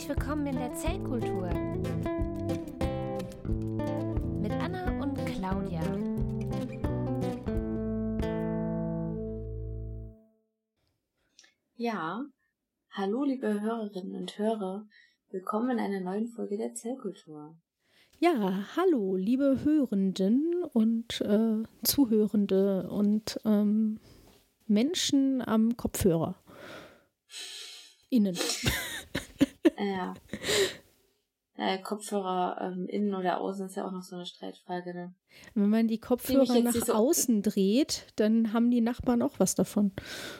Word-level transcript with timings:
Herzlich 0.00 0.16
willkommen 0.16 0.46
in 0.46 0.56
der 0.56 0.72
Zellkultur 0.72 1.48
mit 4.40 4.50
Anna 4.50 5.02
und 5.02 5.14
Claudia. 5.26 5.82
Ja, 11.74 12.24
hallo 12.92 13.24
liebe 13.24 13.60
Hörerinnen 13.60 14.16
und 14.16 14.38
Hörer, 14.38 14.88
willkommen 15.28 15.72
in 15.72 15.80
einer 15.80 16.00
neuen 16.00 16.28
Folge 16.28 16.56
der 16.56 16.72
Zellkultur. 16.74 17.58
Ja, 18.20 18.64
hallo 18.74 19.16
liebe 19.16 19.62
Hörenden 19.64 20.64
und 20.72 21.20
äh, 21.20 21.62
Zuhörende 21.84 22.88
und 22.88 23.38
ähm, 23.44 24.00
Menschen 24.66 25.42
am 25.42 25.76
Kopfhörer. 25.76 26.42
Innen. 28.08 28.38
Ja. 29.80 30.14
Äh, 31.56 31.78
Kopfhörer 31.82 32.58
ähm, 32.60 32.86
innen 32.86 33.14
oder 33.14 33.40
außen 33.40 33.66
ist 33.66 33.76
ja 33.76 33.86
auch 33.86 33.92
noch 33.92 34.02
so 34.02 34.16
eine 34.16 34.24
Streitfrage. 34.24 34.94
Ne? 34.94 35.14
Wenn 35.54 35.68
man 35.68 35.88
die 35.88 35.98
Kopfhörer 35.98 36.58
nach 36.60 36.72
so 36.72 36.92
außen 36.94 37.42
dreht, 37.42 38.06
dann 38.16 38.54
haben 38.54 38.70
die 38.70 38.80
Nachbarn 38.80 39.20
auch 39.20 39.38
was 39.38 39.56
davon. 39.56 39.92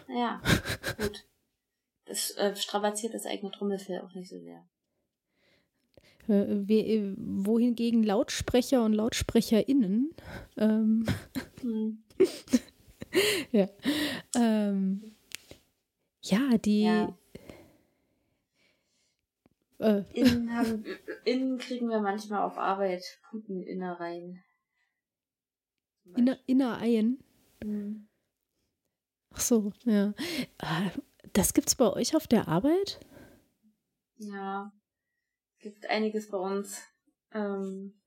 Ja, 0.08 0.40
gut. 0.98 1.26
Das 2.06 2.30
äh, 2.32 2.56
strapaziert 2.56 3.12
das 3.12 3.26
eigene 3.26 3.52
Trommelfell 3.52 4.00
auch 4.00 4.14
nicht 4.14 4.30
so 4.30 4.38
sehr. 4.40 4.66
Äh, 6.26 6.66
we, 6.66 7.14
wohingegen 7.18 8.02
Lautsprecher 8.02 8.82
und 8.82 8.94
LautsprecherInnen 8.94 10.14
ähm, 10.56 11.06
hm. 11.60 12.02
ja. 13.52 13.68
Ähm, 14.34 15.14
ja, 16.22 16.56
die 16.56 16.84
ja. 16.84 17.14
Äh. 19.80 20.04
Innen, 20.12 20.54
haben, 20.54 20.84
innen 21.24 21.58
kriegen 21.58 21.88
wir 21.88 22.00
manchmal 22.00 22.42
auf 22.42 22.58
Arbeit 22.58 23.02
Puteninnereien. 23.30 24.44
Inner, 26.16 26.38
Innereien? 26.46 27.24
Mhm. 27.64 28.08
Ach 29.32 29.40
so, 29.40 29.72
ja. 29.84 30.12
Ah, 30.58 30.90
das 31.32 31.54
gibt's 31.54 31.76
bei 31.76 31.90
euch 31.90 32.14
auf 32.14 32.26
der 32.26 32.46
Arbeit? 32.46 33.00
Ja, 34.16 34.70
gibt 35.60 35.88
einiges 35.88 36.28
bei 36.28 36.38
uns. 36.38 36.82
Ähm, 37.32 37.98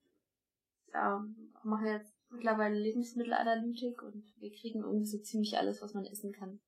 ja, 0.93 1.25
machen 1.63 1.87
jetzt 1.87 2.13
mittlerweile 2.29 2.77
Lebensmittelanalytik 2.77 4.03
und 4.03 4.23
wir 4.37 4.51
kriegen 4.51 4.83
irgendwie 4.83 5.07
so 5.07 5.17
ziemlich 5.19 5.57
alles, 5.57 5.81
was 5.81 5.95
man 5.95 6.05
essen 6.05 6.33
kann 6.33 6.59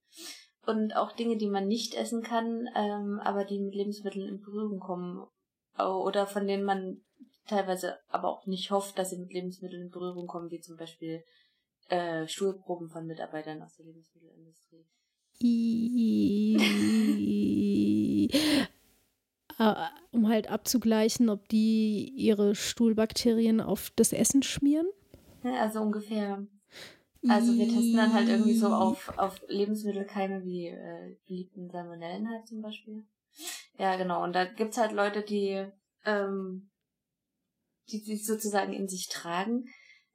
und 0.68 0.96
auch 0.96 1.12
Dinge, 1.12 1.38
die 1.38 1.50
man 1.50 1.68
nicht 1.68 1.96
essen 1.96 2.22
kann, 2.22 2.68
ähm, 2.76 3.20
aber 3.24 3.46
die 3.46 3.60
mit 3.60 3.76
Lebensmitteln 3.76 4.28
in 4.28 4.42
Berührung 4.42 4.80
kommen 4.80 5.26
oder 5.78 6.26
von 6.26 6.48
denen 6.48 6.64
man 6.64 7.02
teilweise 7.48 7.98
aber 8.08 8.30
auch 8.30 8.46
nicht 8.46 8.72
hofft, 8.72 8.98
dass 8.98 9.10
sie 9.10 9.18
mit 9.18 9.34
Lebensmitteln 9.34 9.84
in 9.84 9.92
Berührung 9.92 10.28
kommen, 10.28 10.50
wie 10.52 10.62
zum 10.62 10.78
Beispiel 10.78 11.24
äh, 11.90 12.28
Stuhlproben 12.28 12.90
von 12.90 13.06
Mitarbeitern 13.06 13.62
aus 13.62 13.76
der 13.76 13.86
Lebensmittelindustrie. 13.86 14.86
Ah, 19.58 19.90
um 20.12 20.28
halt 20.30 20.50
abzugleichen, 20.50 21.30
ob 21.30 21.48
die 21.50 22.10
ihre 22.16 22.56
Stuhlbakterien 22.56 23.62
auf 23.62 23.92
das 23.96 24.14
Essen 24.14 24.42
schmieren? 24.44 24.88
Also 25.44 25.82
ungefähr. 25.82 26.48
Also 27.30 27.54
wir 27.56 27.68
testen 27.68 27.96
dann 27.96 28.14
halt 28.14 28.30
irgendwie 28.30 28.56
so 28.56 28.68
auf, 28.68 29.18
auf 29.18 29.42
Lebensmittelkeime 29.48 30.44
wie 30.44 30.68
äh, 30.68 31.18
beliebten 31.28 31.70
Salmonellen 31.70 32.30
halt 32.30 32.48
zum 32.48 32.62
Beispiel. 32.62 33.06
Ja, 33.78 33.96
genau. 33.96 34.24
Und 34.24 34.34
da 34.34 34.46
gibt's 34.46 34.78
halt 34.78 34.92
Leute, 34.92 35.22
die, 35.22 35.66
ähm, 36.06 36.70
die 37.90 38.00
sich 38.00 38.26
sozusagen 38.26 38.74
in 38.74 38.88
sich 38.88 39.10
tragen, 39.10 39.66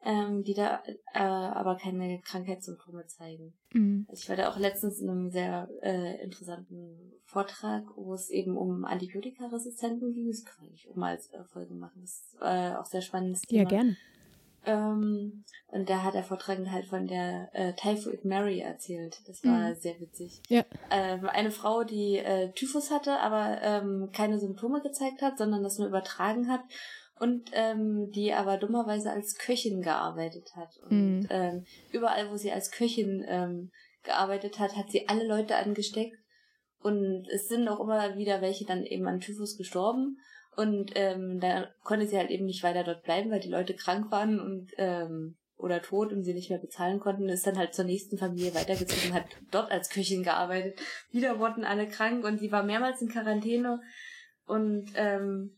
ähm, 0.03 0.43
die 0.45 0.55
da 0.55 0.83
äh, 1.13 1.19
aber 1.19 1.77
keine 1.77 2.21
Krankheitssymptome 2.23 3.07
zeigen. 3.07 3.53
Mhm. 3.73 4.07
Also 4.09 4.23
ich 4.23 4.29
war 4.29 4.37
da 4.37 4.51
auch 4.51 4.59
letztens 4.59 5.01
in 5.01 5.11
einem 5.11 5.31
sehr 5.31 5.69
äh, 5.83 6.23
interessanten 6.23 7.13
Vortrag, 7.25 7.85
wo 7.97 8.15
es 8.15 8.31
eben 8.31 8.57
um 8.57 8.85
Antibiotikaresistenzen 8.85 10.13
ging. 10.15 10.29
Das 10.29 10.45
kann 10.45 10.71
ich 10.73 10.89
auch 10.91 10.97
mal 10.97 11.11
als 11.11 11.31
Folge 11.53 11.75
machen. 11.75 12.01
Das 12.01 12.11
ist 12.13 12.37
äh, 12.41 12.75
auch 12.77 12.87
sehr 12.87 13.03
spannendes 13.03 13.43
Thema. 13.43 13.63
Ja, 13.63 13.69
gerne. 13.69 13.97
Ähm, 14.67 15.45
und 15.69 15.89
da 15.89 16.03
hat 16.03 16.15
der 16.15 16.25
Vortragende 16.25 16.73
halt 16.73 16.87
von 16.87 17.07
der 17.07 17.49
äh, 17.53 17.73
Typhoid 17.75 18.25
Mary 18.25 18.61
erzählt. 18.61 19.21
Das 19.27 19.43
war 19.45 19.71
mhm. 19.71 19.75
sehr 19.77 20.01
witzig. 20.01 20.43
Ja. 20.49 20.65
Ähm, 20.91 21.27
eine 21.29 21.51
Frau, 21.51 21.85
die 21.85 22.19
äh, 22.19 22.53
Typhus 22.53 22.91
hatte, 22.91 23.21
aber 23.21 23.61
ähm, 23.63 24.11
keine 24.13 24.39
Symptome 24.39 24.83
gezeigt 24.83 25.23
hat, 25.23 25.39
sondern 25.39 25.63
das 25.63 25.79
nur 25.79 25.89
übertragen 25.89 26.51
hat 26.51 26.63
und 27.21 27.51
ähm, 27.53 28.11
die 28.11 28.33
aber 28.33 28.57
dummerweise 28.57 29.11
als 29.13 29.37
Köchin 29.37 29.83
gearbeitet 29.83 30.51
hat. 30.57 30.77
Und 30.89 31.21
mhm. 31.21 31.27
ähm, 31.31 31.65
überall, 31.93 32.31
wo 32.31 32.37
sie 32.37 32.51
als 32.51 32.71
Köchin 32.71 33.25
ähm, 33.29 33.71
gearbeitet 34.03 34.59
hat, 34.59 34.75
hat 34.77 34.91
sie 34.91 35.07
alle 35.09 35.27
Leute 35.27 35.57
angesteckt. 35.57 36.17
Und 36.83 37.29
es 37.31 37.47
sind 37.47 37.69
auch 37.69 37.79
immer 37.81 38.17
wieder 38.17 38.41
welche 38.41 38.65
dann 38.65 38.85
eben 38.85 39.07
an 39.07 39.21
Typhus 39.21 39.59
gestorben. 39.59 40.17
Und 40.57 40.93
ähm, 40.95 41.41
da 41.41 41.69
konnte 41.85 42.07
sie 42.07 42.19
halt 42.19 42.31
eben 42.31 42.45
nicht 42.45 42.63
weiter 42.63 42.85
dort 42.85 43.03
bleiben, 43.05 43.31
weil 43.31 43.41
die 43.41 43.49
Leute 43.49 43.75
krank 43.75 44.11
waren 44.11 44.41
und 44.41 44.73
ähm, 44.77 45.37
oder 45.57 45.83
tot 45.83 46.13
und 46.13 46.25
sie 46.25 46.35
nicht 46.35 46.51
mehr 46.51 46.59
bezahlen 46.59 47.01
konnten, 47.01 47.29
ist 47.29 47.47
dann 47.47 47.59
halt 47.59 47.75
zur 47.75 47.85
nächsten 47.85 48.19
Familie 48.19 48.55
weitergezogen, 48.55 49.15
hat 49.15 49.27
dort 49.51 49.71
als 49.71 49.91
Köchin 49.91 50.23
gearbeitet. 50.23 50.81
Wieder 51.11 51.39
wurden 51.39 51.65
alle 51.65 51.87
krank 51.87 52.25
und 52.25 52.39
sie 52.39 52.51
war 52.51 52.63
mehrmals 52.63 53.01
in 53.03 53.09
Quarantäne 53.09 53.81
und 54.47 54.91
ähm, 54.95 55.57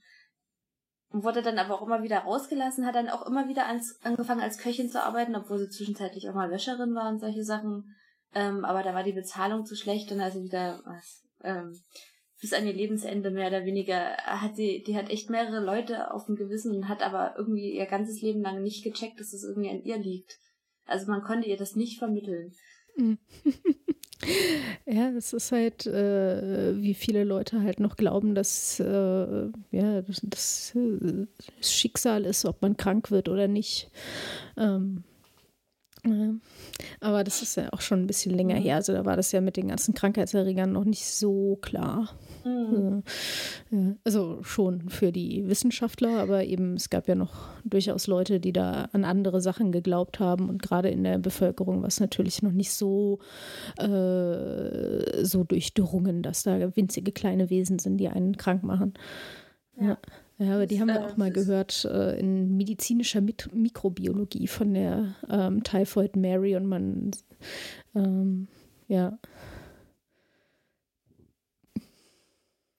wurde 1.10 1.42
dann 1.42 1.58
aber 1.58 1.74
auch 1.74 1.86
immer 1.86 2.02
wieder 2.02 2.20
rausgelassen, 2.20 2.86
hat 2.86 2.94
dann 2.94 3.08
auch 3.08 3.26
immer 3.26 3.48
wieder 3.48 3.66
ans, 3.66 3.98
angefangen 4.02 4.40
als 4.40 4.58
Köchin 4.58 4.90
zu 4.90 5.02
arbeiten, 5.02 5.36
obwohl 5.36 5.58
sie 5.58 5.68
zwischenzeitlich 5.68 6.28
auch 6.28 6.34
mal 6.34 6.50
Wäscherin 6.50 6.94
war 6.94 7.08
und 7.08 7.20
solche 7.20 7.44
Sachen. 7.44 7.94
Ähm, 8.34 8.64
aber 8.64 8.82
da 8.82 8.94
war 8.94 9.02
die 9.02 9.12
Bezahlung 9.12 9.66
zu 9.66 9.76
schlecht 9.76 10.10
und 10.10 10.20
also 10.20 10.42
wieder 10.42 10.80
was. 10.84 11.22
Ähm, 11.44 11.78
bis 12.42 12.52
an 12.52 12.66
ihr 12.66 12.72
Lebensende 12.72 13.30
mehr 13.30 13.46
oder 13.46 13.64
weniger 13.64 14.16
hat 14.16 14.56
sie, 14.56 14.82
die 14.82 14.96
hat 14.96 15.10
echt 15.10 15.30
mehrere 15.30 15.64
Leute 15.64 16.12
auf 16.12 16.26
dem 16.26 16.34
Gewissen 16.34 16.74
und 16.74 16.88
hat 16.88 17.00
aber 17.00 17.36
irgendwie 17.38 17.70
ihr 17.70 17.86
ganzes 17.86 18.20
Leben 18.20 18.42
lang 18.42 18.64
nicht 18.64 18.82
gecheckt, 18.82 19.20
dass 19.20 19.32
es 19.32 19.44
irgendwie 19.44 19.70
an 19.70 19.84
ihr 19.84 19.96
liegt. 19.96 20.40
Also 20.84 21.08
man 21.08 21.22
konnte 21.22 21.48
ihr 21.48 21.56
das 21.56 21.76
nicht 21.76 22.00
vermitteln. 22.00 22.52
Mhm. 22.96 23.18
ja, 24.86 25.12
das 25.12 25.32
ist 25.32 25.52
halt, 25.52 25.86
äh, 25.86 26.82
wie 26.82 26.94
viele 26.94 27.22
Leute 27.22 27.62
halt 27.62 27.78
noch 27.78 27.96
glauben, 27.96 28.34
dass 28.34 28.80
äh, 28.80 28.84
ja, 29.70 30.02
das, 30.02 30.20
das, 30.24 30.72
das, 30.74 31.72
Schicksal 31.72 32.24
ist, 32.26 32.44
ob 32.44 32.60
man 32.60 32.76
krank 32.76 33.12
wird 33.12 33.28
oder 33.28 33.46
nicht. 33.46 33.88
Ähm. 34.56 35.04
Aber 37.00 37.22
das 37.22 37.42
ist 37.42 37.56
ja 37.56 37.68
auch 37.72 37.80
schon 37.80 38.00
ein 38.00 38.06
bisschen 38.06 38.34
länger 38.34 38.56
her. 38.56 38.76
Also 38.76 38.92
da 38.92 39.04
war 39.04 39.16
das 39.16 39.30
ja 39.30 39.40
mit 39.40 39.56
den 39.56 39.68
ganzen 39.68 39.94
Krankheitserregern 39.94 40.72
noch 40.72 40.84
nicht 40.84 41.06
so 41.06 41.58
klar. 41.62 42.10
Mhm. 42.44 43.04
Also 44.04 44.42
schon 44.42 44.88
für 44.88 45.12
die 45.12 45.48
Wissenschaftler, 45.48 46.18
aber 46.18 46.44
eben 46.44 46.74
es 46.74 46.90
gab 46.90 47.06
ja 47.06 47.14
noch 47.14 47.50
durchaus 47.64 48.08
Leute, 48.08 48.40
die 48.40 48.52
da 48.52 48.88
an 48.92 49.04
andere 49.04 49.40
Sachen 49.40 49.70
geglaubt 49.70 50.18
haben 50.18 50.48
und 50.48 50.60
gerade 50.60 50.88
in 50.88 51.04
der 51.04 51.18
Bevölkerung 51.18 51.82
war 51.82 51.88
es 51.88 52.00
natürlich 52.00 52.42
noch 52.42 52.52
nicht 52.52 52.72
so, 52.72 53.20
äh, 53.78 55.24
so 55.24 55.44
durchdrungen, 55.44 56.22
dass 56.22 56.42
da 56.42 56.74
winzige 56.76 57.12
kleine 57.12 57.48
Wesen 57.48 57.78
sind, 57.78 57.98
die 57.98 58.08
einen 58.08 58.36
krank 58.36 58.64
machen. 58.64 58.94
Ja. 59.80 59.90
Ja, 59.90 59.98
aber 60.50 60.66
die 60.66 60.80
haben 60.80 60.88
wir 60.88 61.04
auch 61.04 61.16
mal 61.16 61.30
gehört 61.30 61.84
äh, 61.84 62.18
in 62.18 62.56
medizinischer 62.56 63.20
Mit 63.20 63.52
Mikrobiologie 63.54 64.46
von 64.46 64.74
der 64.74 65.14
ähm, 65.28 65.62
Typhoid 65.62 66.16
Mary 66.16 66.56
und 66.56 66.66
man, 66.66 67.10
ähm, 67.94 68.48
ja. 68.88 69.18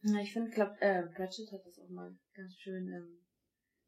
Ja, 0.02 0.20
ich 0.22 0.34
finde, 0.34 0.52
glaube, 0.52 0.76
äh, 0.82 1.04
Pratchett 1.04 1.52
hat 1.52 1.66
das 1.66 1.80
auch 1.80 1.90
mal 1.90 2.14
ganz 2.34 2.56
schön 2.56 2.90
ähm, 2.90 3.20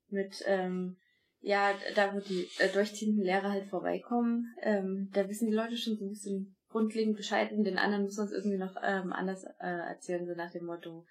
mit, 0.10 0.44
ähm, 0.46 0.98
ja, 1.42 1.74
da 1.96 2.14
wo 2.14 2.20
die 2.20 2.48
äh, 2.60 2.72
durchziehenden 2.72 3.24
Lehrer 3.24 3.52
halt 3.52 3.68
vorbeikommen, 3.68 4.56
ähm, 4.62 5.10
da 5.14 5.28
wissen 5.28 5.48
die 5.48 5.56
Leute 5.56 5.76
schon 5.78 5.98
so 5.98 6.06
ein 6.06 6.10
bisschen 6.10 6.56
grundlegend 6.70 7.18
Bescheid 7.18 7.52
und 7.52 7.64
den 7.64 7.78
anderen 7.78 8.04
muss 8.04 8.18
man 8.18 8.28
es 8.28 8.34
irgendwie 8.34 8.58
noch 8.58 8.76
ähm, 8.84 9.14
anders 9.14 9.44
äh, 9.60 9.68
erzählen, 9.90 10.26
so 10.26 10.34
nach 10.36 10.52
dem 10.52 10.66
Motto, 10.66 11.06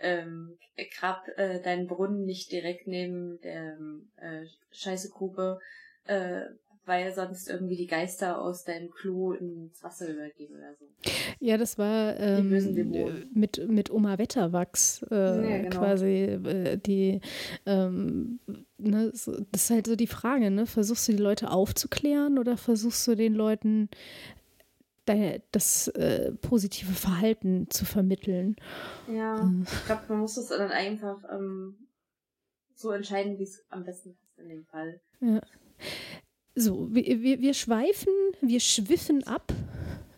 ähm, 0.00 0.58
grab 0.98 1.26
äh, 1.36 1.60
deinen 1.60 1.86
Brunnen 1.86 2.24
nicht 2.24 2.52
direkt 2.52 2.86
neben 2.86 3.40
der 3.40 3.78
äh, 4.16 4.46
Scheißegrube, 4.70 5.58
äh, 6.04 6.42
weil 6.84 7.12
sondern 7.12 7.36
irgendwie 7.46 7.76
die 7.76 7.86
Geister 7.86 8.40
aus 8.40 8.64
deinem 8.64 8.90
Klo 8.90 9.32
ins 9.32 9.82
Wasser 9.82 10.08
übergehen 10.08 10.54
oder 10.54 10.74
so. 10.74 10.86
Ja, 11.38 11.58
das 11.58 11.76
war 11.76 12.18
ähm, 12.18 13.28
mit, 13.34 13.68
mit 13.68 13.90
Oma 13.90 14.18
Wetterwachs 14.18 15.04
äh, 15.10 15.14
ja, 15.14 15.58
genau. 15.58 15.76
quasi 15.76 16.22
äh, 16.22 16.78
die 16.78 17.20
ähm, 17.66 18.40
ne, 18.78 19.10
das 19.10 19.28
ist 19.28 19.70
halt 19.70 19.86
so 19.86 19.96
die 19.96 20.06
Frage, 20.06 20.50
ne? 20.50 20.66
Versuchst 20.66 21.06
du 21.08 21.12
die 21.12 21.22
Leute 21.22 21.50
aufzuklären 21.50 22.38
oder 22.38 22.56
versuchst 22.56 23.06
du 23.06 23.14
den 23.14 23.34
Leuten 23.34 23.90
das 25.52 25.88
äh, 25.88 26.32
positive 26.32 26.92
Verhalten 26.92 27.68
zu 27.70 27.84
vermitteln. 27.84 28.56
Ja, 29.06 29.40
ähm. 29.40 29.64
ich 29.70 29.86
glaube, 29.86 30.02
man 30.08 30.20
muss 30.20 30.34
das 30.34 30.48
dann 30.48 30.70
einfach 30.70 31.18
ähm, 31.30 31.88
so 32.74 32.90
entscheiden, 32.92 33.38
wie 33.38 33.44
es 33.44 33.64
am 33.70 33.84
besten 33.84 34.14
passt 34.14 34.38
in 34.38 34.48
dem 34.48 34.64
Fall. 34.66 35.00
Ja. 35.20 35.40
So, 36.54 36.92
wir, 36.92 37.22
wir, 37.22 37.40
wir 37.40 37.54
schweifen, 37.54 38.12
wir 38.40 38.60
schwiffen 38.60 39.24
ab. 39.26 39.52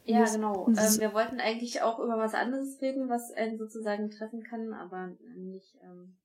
Ja, 0.05 0.25
genau. 0.25 0.67
Ähm, 0.69 0.77
wir 0.77 1.13
wollten 1.15 1.39
eigentlich 1.39 1.83
auch 1.83 1.99
über 1.99 2.19
was 2.19 2.35
anderes 2.35 2.81
reden, 2.81 3.09
was 3.09 3.31
einen 3.33 3.59
sozusagen 3.59 4.11
treffen 4.11 4.43
kann, 4.43 4.73
aber 4.73 5.13
nicht, 5.37 5.77
ähm, 5.85 6.17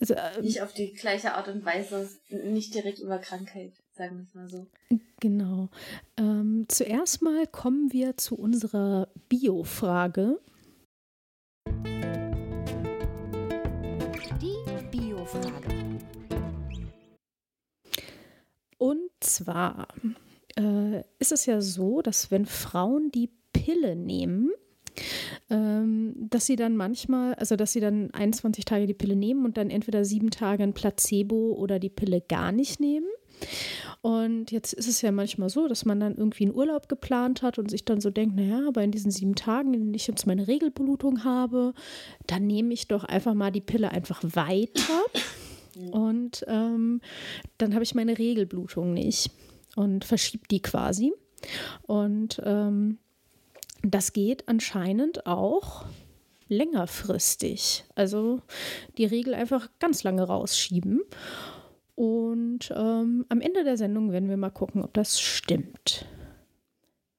also, 0.00 0.14
ähm, 0.14 0.42
nicht 0.42 0.62
auf 0.62 0.72
die 0.72 0.92
gleiche 0.92 1.34
Art 1.34 1.48
und 1.48 1.64
Weise, 1.64 2.08
nicht 2.28 2.74
direkt 2.74 2.98
über 2.98 3.18
Krankheit, 3.18 3.72
sagen 3.96 4.18
wir 4.18 4.24
es 4.24 4.34
mal 4.34 4.48
so. 4.48 4.66
Genau. 5.20 5.70
Ähm, 6.18 6.66
zuerst 6.68 7.22
mal 7.22 7.46
kommen 7.46 7.92
wir 7.92 8.16
zu 8.18 8.36
unserer 8.36 9.08
Bio-Frage. 9.30 10.38
Die 14.40 14.56
Bio-Frage. 14.90 15.98
Und 18.76 19.10
zwar 19.20 19.88
äh, 20.58 21.00
ist 21.18 21.32
es 21.32 21.46
ja 21.46 21.62
so, 21.62 22.02
dass 22.02 22.30
wenn 22.30 22.44
Frauen 22.44 23.10
die 23.10 23.30
Pille 23.54 23.96
nehmen, 23.96 24.50
ähm, 25.48 26.14
dass 26.30 26.44
sie 26.44 26.56
dann 26.56 26.76
manchmal, 26.76 27.34
also 27.34 27.56
dass 27.56 27.72
sie 27.72 27.80
dann 27.80 28.10
21 28.12 28.66
Tage 28.66 28.86
die 28.86 28.94
Pille 28.94 29.16
nehmen 29.16 29.46
und 29.46 29.56
dann 29.56 29.70
entweder 29.70 30.04
sieben 30.04 30.30
Tage 30.30 30.62
ein 30.62 30.74
Placebo 30.74 31.54
oder 31.54 31.78
die 31.78 31.88
Pille 31.88 32.20
gar 32.20 32.52
nicht 32.52 32.80
nehmen. 32.80 33.06
Und 34.02 34.52
jetzt 34.52 34.72
ist 34.72 34.88
es 34.88 35.02
ja 35.02 35.10
manchmal 35.10 35.48
so, 35.48 35.68
dass 35.68 35.84
man 35.84 36.00
dann 36.00 36.14
irgendwie 36.16 36.44
einen 36.44 36.54
Urlaub 36.54 36.88
geplant 36.88 37.42
hat 37.42 37.58
und 37.58 37.70
sich 37.70 37.84
dann 37.84 38.00
so 38.00 38.10
denkt, 38.10 38.36
naja, 38.36 38.62
aber 38.68 38.82
in 38.82 38.92
diesen 38.92 39.10
sieben 39.10 39.34
Tagen, 39.34 39.74
in 39.74 39.80
denen 39.80 39.94
ich 39.94 40.06
jetzt 40.06 40.26
meine 40.26 40.46
Regelblutung 40.46 41.24
habe, 41.24 41.74
dann 42.26 42.46
nehme 42.46 42.72
ich 42.72 42.88
doch 42.88 43.04
einfach 43.04 43.34
mal 43.34 43.50
die 43.50 43.60
Pille 43.60 43.90
einfach 43.90 44.22
weiter. 44.22 45.04
Und 45.90 46.44
ähm, 46.48 47.00
dann 47.58 47.74
habe 47.74 47.84
ich 47.84 47.94
meine 47.94 48.16
Regelblutung 48.18 48.94
nicht 48.94 49.30
und 49.74 50.04
verschiebt 50.04 50.50
die 50.50 50.62
quasi. 50.62 51.12
Und 51.82 52.40
ähm, 52.44 52.98
das 53.82 54.12
geht 54.12 54.48
anscheinend 54.48 55.26
auch 55.26 55.84
längerfristig. 56.48 57.84
Also 57.94 58.40
die 58.98 59.04
Regel 59.04 59.34
einfach 59.34 59.68
ganz 59.78 60.02
lange 60.02 60.22
rausschieben. 60.22 61.02
Und 61.96 62.72
ähm, 62.76 63.24
am 63.28 63.40
Ende 63.40 63.64
der 63.64 63.76
Sendung 63.76 64.12
werden 64.12 64.28
wir 64.28 64.36
mal 64.36 64.50
gucken, 64.50 64.84
ob 64.84 64.94
das 64.94 65.18
stimmt. 65.18 66.04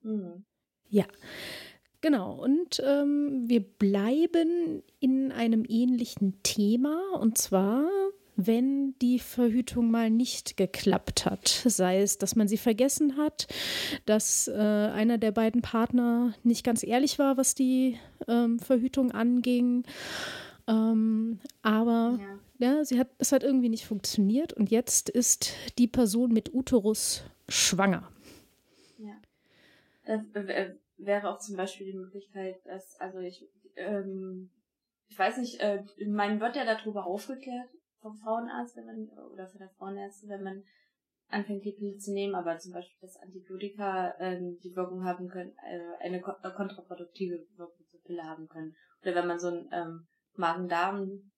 Mhm. 0.04 0.46
Ja, 0.90 1.06
genau. 2.00 2.42
Und 2.42 2.82
ähm, 2.86 3.44
wir 3.48 3.62
bleiben 3.62 4.84
in 5.00 5.34
einem 5.34 5.66
ähnlichen 5.68 6.42
Thema. 6.44 7.02
Und 7.20 7.38
zwar 7.38 7.90
wenn 8.38 8.94
die 9.02 9.18
Verhütung 9.18 9.90
mal 9.92 10.10
nicht 10.12 10.58
geklappt 10.58 11.26
hat. 11.26 11.48
Sei 11.66 12.02
es, 12.02 12.20
dass 12.20 12.36
man 12.36 12.48
sie 12.48 12.58
vergessen 12.58 13.18
hat, 13.18 13.48
dass 14.06 14.48
äh, 14.48 14.54
einer 14.54 15.18
der 15.18 15.32
beiden 15.32 15.62
Partner 15.62 16.34
nicht 16.44 16.64
ganz 16.64 16.84
ehrlich 16.84 17.20
war, 17.20 17.36
was 17.36 17.56
die 17.56 17.98
ähm, 18.28 18.60
Verhütung 18.60 19.12
anging. 19.12 19.84
Ähm, 20.68 21.40
aber 21.64 22.20
ja. 22.22 22.40
Ja, 22.60 22.84
sie 22.84 23.00
hat, 23.00 23.10
es 23.18 23.32
hat 23.32 23.44
irgendwie 23.44 23.70
nicht 23.70 23.86
funktioniert 23.86 24.54
und 24.54 24.70
jetzt 24.70 25.10
ist 25.10 25.54
die 25.78 25.88
Person 25.88 26.32
mit 26.32 26.54
Uterus 26.54 27.24
schwanger. 27.48 28.12
Ja. 28.98 29.16
Das 30.06 30.46
wäre 30.98 31.30
auch 31.30 31.40
zum 31.40 31.56
Beispiel 31.56 31.92
die 31.92 31.98
Möglichkeit, 31.98 32.56
dass, 32.66 33.00
also 33.00 33.20
ich, 33.20 33.48
ähm, 33.76 34.50
ich 35.08 35.18
weiß 35.18 35.38
nicht, 35.38 35.60
äh, 35.60 35.84
mein 36.08 36.40
wird 36.40 36.56
ja 36.56 36.66
darüber 36.66 37.06
aufgeklärt, 37.06 37.70
vom 38.02 38.16
Frauenarzt, 38.16 38.76
wenn 38.78 38.86
man, 38.86 39.10
oder 39.32 39.48
von 39.48 39.60
der 39.60 39.70
Frauenärztin, 39.70 40.30
wenn 40.30 40.44
man 40.44 40.64
anfängt, 41.30 41.66
die 41.66 41.74
Pille 41.74 41.98
zu 41.98 42.14
nehmen, 42.14 42.36
aber 42.36 42.58
zum 42.58 42.74
Beispiel, 42.74 42.98
dass 43.02 43.18
Antibiotika 43.18 44.12
äh, 44.20 44.40
die 44.64 44.76
Wirkung 44.76 45.04
haben 45.04 45.28
können, 45.28 45.54
äh, 45.66 46.04
eine 46.04 46.22
ko 46.22 46.34
kontraproduktive 46.56 47.46
Wirkung 47.58 47.86
zur 47.92 48.02
Pille 48.04 48.24
haben 48.24 48.48
können. 48.48 48.76
Oder 49.02 49.16
wenn 49.16 49.28
man 49.28 49.40
so 49.40 49.50
ein 49.50 49.70
ähm, 49.72 50.08
Magen-Darm 50.36 51.32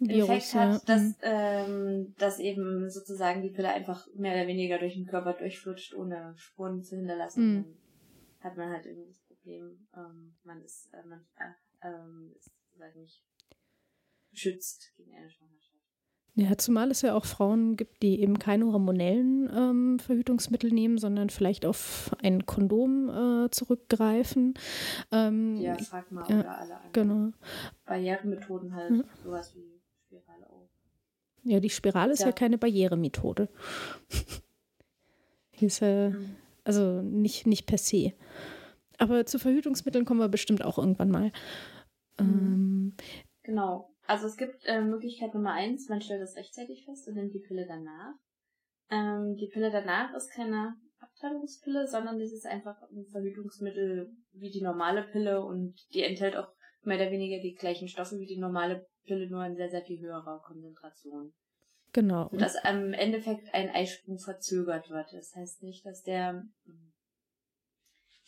Infekt 0.00 0.54
hat, 0.54 0.72
ja. 0.72 0.80
dass, 0.86 1.02
mhm. 1.02 1.14
ähm, 1.22 2.14
dass 2.18 2.38
eben 2.38 2.88
sozusagen 2.88 3.42
die 3.42 3.50
Pille 3.50 3.68
einfach 3.68 4.06
mehr 4.14 4.34
oder 4.34 4.46
weniger 4.46 4.78
durch 4.78 4.94
den 4.94 5.06
Körper 5.06 5.34
durchflutscht, 5.34 5.94
ohne 5.94 6.34
Spuren 6.36 6.82
zu 6.82 6.96
hinterlassen. 6.96 7.54
Mhm. 7.54 7.64
Dann 7.64 8.50
hat 8.50 8.56
man 8.56 8.70
halt 8.70 8.86
irgendwie 8.86 9.08
das 9.08 9.20
Problem, 9.20 9.86
ähm, 9.94 10.34
man 10.44 10.62
ist, 10.62 10.88
äh, 10.94 11.06
man 11.06 11.20
äh, 11.36 11.86
ähm, 11.86 12.32
ist 12.36 12.50
sozusagen 12.64 13.00
nicht 13.00 13.22
geschützt 14.30 14.92
gegen 14.96 15.14
eine 15.14 15.30
Schwangerschaft. 15.30 15.70
Ja, 16.36 16.56
zumal 16.56 16.90
es 16.90 17.02
ja 17.02 17.14
auch 17.14 17.24
Frauen 17.24 17.76
gibt, 17.76 18.02
die 18.02 18.20
eben 18.20 18.38
keine 18.38 18.66
hormonellen 18.66 19.50
ähm, 19.54 19.98
Verhütungsmittel 19.98 20.70
nehmen, 20.70 20.96
sondern 20.96 21.28
vielleicht 21.28 21.66
auf 21.66 22.16
ein 22.22 22.46
Kondom 22.46 23.10
äh, 23.10 23.50
zurückgreifen. 23.50 24.54
Ähm, 25.10 25.56
ja, 25.56 25.76
frag 25.76 26.10
mal, 26.12 26.24
ja, 26.30 26.40
oder 26.40 26.58
alle 26.58 26.76
anderen 26.76 26.92
genau. 26.92 27.32
Barrieremethoden 27.84 28.74
halt, 28.74 28.90
ja. 28.90 29.04
sowas 29.22 29.54
wie. 29.56 29.69
Ja, 31.44 31.60
die 31.60 31.70
Spirale 31.70 32.12
ist 32.12 32.20
ja, 32.20 32.26
ja 32.26 32.32
keine 32.32 32.58
Barrieremethode. 32.58 33.48
ist 35.60 35.82
äh, 35.82 36.10
mhm. 36.10 36.36
also 36.64 37.02
nicht, 37.02 37.46
nicht 37.46 37.66
per 37.66 37.78
se. 37.78 38.12
Aber 38.98 39.24
zu 39.24 39.38
Verhütungsmitteln 39.38 40.04
kommen 40.04 40.20
wir 40.20 40.28
bestimmt 40.28 40.64
auch 40.64 40.78
irgendwann 40.78 41.10
mal. 41.10 41.32
Mhm. 42.18 42.24
Ähm, 42.26 42.96
genau. 43.42 43.90
Also 44.06 44.26
es 44.26 44.36
gibt 44.36 44.66
äh, 44.66 44.82
Möglichkeit 44.82 45.34
Nummer 45.34 45.52
eins, 45.52 45.88
man 45.88 46.00
stellt 46.00 46.20
es 46.20 46.36
rechtzeitig 46.36 46.84
fest 46.84 47.06
und 47.06 47.14
nimmt 47.14 47.32
die 47.32 47.38
Pille 47.46 47.66
danach. 47.66 48.14
Ähm, 48.90 49.36
die 49.36 49.46
Pille 49.46 49.70
danach 49.70 50.12
ist 50.14 50.32
keine 50.32 50.74
Abtreibungspille, 50.98 51.86
sondern 51.86 52.18
das 52.18 52.32
ist 52.32 52.44
einfach 52.44 52.76
ein 52.90 53.06
Verhütungsmittel 53.06 54.12
wie 54.32 54.50
die 54.50 54.62
normale 54.62 55.04
Pille 55.04 55.44
und 55.44 55.74
die 55.94 56.02
enthält 56.02 56.36
auch 56.36 56.48
mehr 56.82 56.96
oder 56.96 57.10
weniger 57.10 57.40
die 57.40 57.54
gleichen 57.54 57.88
Stoffe 57.88 58.18
wie 58.18 58.26
die 58.26 58.38
normale 58.38 58.86
Pille, 59.04 59.28
nur 59.28 59.44
in 59.44 59.56
sehr, 59.56 59.70
sehr 59.70 59.82
viel 59.82 60.00
höherer 60.00 60.40
Konzentration. 60.42 61.32
Genau. 61.92 62.28
Und 62.28 62.40
dass 62.40 62.56
im 62.64 62.92
Endeffekt 62.92 63.52
ein 63.52 63.70
Eisprung 63.70 64.18
verzögert 64.18 64.90
wird. 64.90 65.12
Das 65.12 65.34
heißt 65.34 65.62
nicht, 65.62 65.84
dass 65.84 66.02
der 66.02 66.44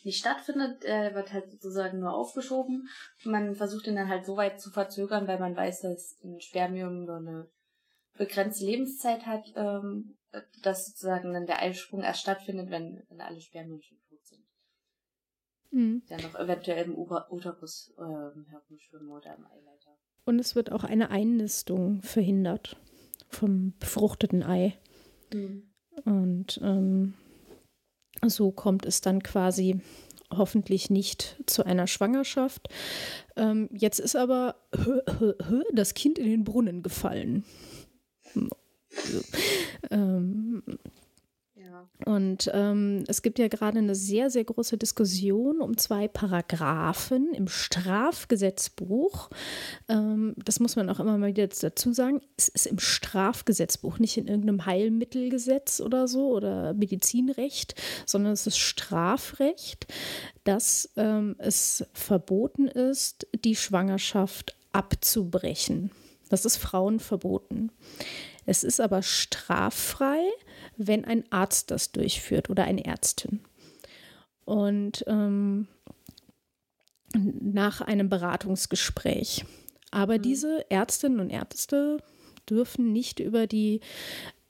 nicht 0.03 0.19
stattfindet, 0.19 0.83
äh, 0.83 1.15
wird 1.15 1.31
halt 1.31 1.49
sozusagen 1.51 1.99
nur 1.99 2.13
aufgeschoben. 2.13 2.89
Man 3.23 3.55
versucht 3.55 3.87
ihn 3.87 3.95
dann 3.95 4.09
halt 4.09 4.25
so 4.25 4.35
weit 4.35 4.59
zu 4.59 4.69
verzögern, 4.69 5.27
weil 5.27 5.39
man 5.39 5.55
weiß, 5.55 5.81
dass 5.81 6.19
ein 6.23 6.41
Spermium 6.41 7.05
nur 7.05 7.17
eine 7.17 7.49
begrenzte 8.17 8.65
Lebenszeit 8.65 9.25
hat, 9.25 9.45
ähm, 9.55 10.17
dass 10.61 10.87
sozusagen 10.87 11.33
dann 11.33 11.45
der 11.45 11.61
Eisprung 11.61 12.01
erst 12.01 12.21
stattfindet, 12.21 12.69
wenn, 12.69 13.03
wenn 13.09 13.21
alle 13.21 13.39
Spermien 13.39 13.81
schon 13.81 13.97
tot. 14.09 14.12
Mhm. 15.73 16.03
Der 16.07 16.21
noch 16.21 16.35
eventuell 16.35 16.85
im 16.85 16.95
Uterus 16.95 17.93
äh, 17.97 18.51
herumschwimmen 18.51 19.09
oder 19.09 19.35
im 19.35 19.45
Eileiter. 19.45 19.97
Und 20.25 20.39
es 20.39 20.55
wird 20.55 20.71
auch 20.71 20.83
eine 20.83 21.09
Einnistung 21.09 22.01
verhindert 22.01 22.77
vom 23.27 23.73
befruchteten 23.79 24.43
Ei. 24.43 24.77
Mhm. 25.33 25.73
Und 26.05 26.59
ähm, 26.63 27.15
so 28.25 28.51
kommt 28.51 28.85
es 28.85 29.01
dann 29.01 29.23
quasi 29.23 29.81
hoffentlich 30.31 30.89
nicht 30.89 31.37
zu 31.47 31.65
einer 31.65 31.87
Schwangerschaft. 31.87 32.69
Ähm, 33.35 33.67
jetzt 33.71 33.99
ist 33.99 34.15
aber 34.15 34.55
das 35.73 35.95
Kind 35.95 36.19
in 36.19 36.29
den 36.29 36.43
Brunnen 36.43 36.83
gefallen. 36.83 37.45
Ähm, 39.89 40.63
und 42.05 42.49
ähm, 42.53 43.03
es 43.07 43.21
gibt 43.21 43.39
ja 43.39 43.47
gerade 43.47 43.77
eine 43.77 43.95
sehr, 43.95 44.29
sehr 44.29 44.43
große 44.43 44.77
Diskussion 44.77 45.61
um 45.61 45.77
zwei 45.77 46.07
Paragraphen 46.07 47.33
im 47.33 47.47
Strafgesetzbuch. 47.47 49.29
Ähm, 49.87 50.35
das 50.43 50.59
muss 50.59 50.75
man 50.75 50.89
auch 50.89 50.99
immer 50.99 51.17
mal 51.17 51.29
wieder 51.29 51.47
dazu 51.47 51.93
sagen. 51.93 52.21
Es 52.35 52.49
ist 52.49 52.67
im 52.67 52.79
Strafgesetzbuch, 52.79 53.99
nicht 53.99 54.17
in 54.17 54.27
irgendeinem 54.27 54.65
Heilmittelgesetz 54.65 55.79
oder 55.79 56.07
so 56.07 56.31
oder 56.31 56.73
Medizinrecht, 56.73 57.75
sondern 58.05 58.33
es 58.33 58.47
ist 58.47 58.57
Strafrecht, 58.57 59.87
dass 60.43 60.89
ähm, 60.97 61.35
es 61.37 61.85
verboten 61.93 62.67
ist, 62.67 63.27
die 63.45 63.55
Schwangerschaft 63.55 64.57
abzubrechen. 64.73 65.91
Das 66.29 66.45
ist 66.45 66.57
Frauen 66.57 66.99
verboten. 66.99 67.71
Es 68.45 68.63
ist 68.63 68.81
aber 68.81 69.01
straffrei, 69.03 70.19
wenn 70.77 71.05
ein 71.05 71.23
Arzt 71.31 71.71
das 71.71 71.91
durchführt 71.91 72.49
oder 72.49 72.63
eine 72.63 72.85
Ärztin. 72.85 73.41
Und 74.45 75.03
ähm, 75.07 75.67
nach 77.15 77.81
einem 77.81 78.09
Beratungsgespräch. 78.09 79.45
Aber 79.91 80.17
mhm. 80.17 80.21
diese 80.23 80.65
Ärztinnen 80.69 81.19
und 81.19 81.29
Ärzte 81.29 81.97
dürfen 82.49 82.91
nicht 82.91 83.19
über 83.19 83.47
die 83.47 83.79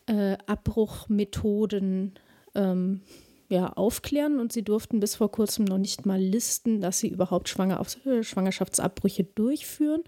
äh, 0.08 0.38
Abbruchmethoden 0.48 2.14
ähm, 2.56 3.02
ja, 3.50 3.74
aufklären 3.74 4.40
und 4.40 4.54
sie 4.54 4.64
durften 4.64 5.00
bis 5.00 5.16
vor 5.16 5.32
kurzem 5.32 5.66
noch 5.66 5.78
nicht 5.78 6.06
mal 6.06 6.20
listen, 6.20 6.82
dass 6.82 7.00
sie 7.00 7.10
überhaupt 7.10 7.50
Schwanger 7.50 7.80
äh, 8.06 8.24
Schwangerschaftsabbrüche 8.24 9.24
durchführen. 9.24 10.02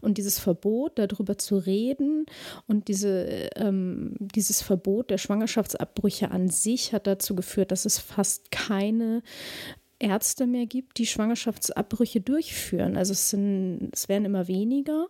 Und 0.00 0.18
dieses 0.18 0.38
Verbot, 0.38 0.98
darüber 0.98 1.38
zu 1.38 1.56
reden 1.58 2.26
und 2.66 2.88
diese, 2.88 3.48
ähm, 3.56 4.14
dieses 4.18 4.62
Verbot 4.62 5.10
der 5.10 5.18
Schwangerschaftsabbrüche 5.18 6.30
an 6.30 6.48
sich 6.48 6.92
hat 6.92 7.06
dazu 7.06 7.34
geführt, 7.34 7.72
dass 7.72 7.84
es 7.84 7.98
fast 7.98 8.50
keine 8.50 9.22
Ärzte 10.00 10.46
mehr 10.46 10.66
gibt, 10.66 10.98
die 10.98 11.06
Schwangerschaftsabbrüche 11.06 12.20
durchführen. 12.20 12.96
Also 12.96 13.12
es, 13.12 13.30
sind, 13.30 13.90
es 13.92 14.08
werden 14.08 14.24
immer 14.24 14.48
weniger 14.48 15.08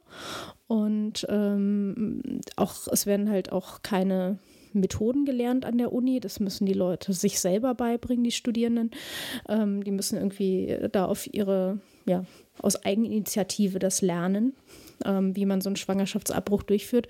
und 0.66 1.26
ähm, 1.30 2.40
auch 2.56 2.74
es 2.88 3.06
werden 3.06 3.30
halt 3.30 3.52
auch 3.52 3.82
keine 3.82 4.38
Methoden 4.72 5.24
gelernt 5.24 5.64
an 5.64 5.78
der 5.78 5.92
Uni. 5.92 6.20
Das 6.20 6.40
müssen 6.40 6.66
die 6.66 6.72
Leute 6.72 7.12
sich 7.12 7.40
selber 7.40 7.74
beibringen, 7.74 8.24
die 8.24 8.32
Studierenden. 8.32 8.90
Ähm, 9.48 9.84
die 9.84 9.90
müssen 9.90 10.16
irgendwie 10.16 10.78
da 10.92 11.06
auf 11.06 11.32
ihre, 11.32 11.80
ja, 12.06 12.24
aus 12.62 12.76
Eigeninitiative 12.84 13.78
das 13.78 14.02
lernen, 14.02 14.54
ähm, 15.04 15.34
wie 15.36 15.46
man 15.46 15.60
so 15.60 15.68
einen 15.68 15.76
Schwangerschaftsabbruch 15.76 16.62
durchführt. 16.62 17.08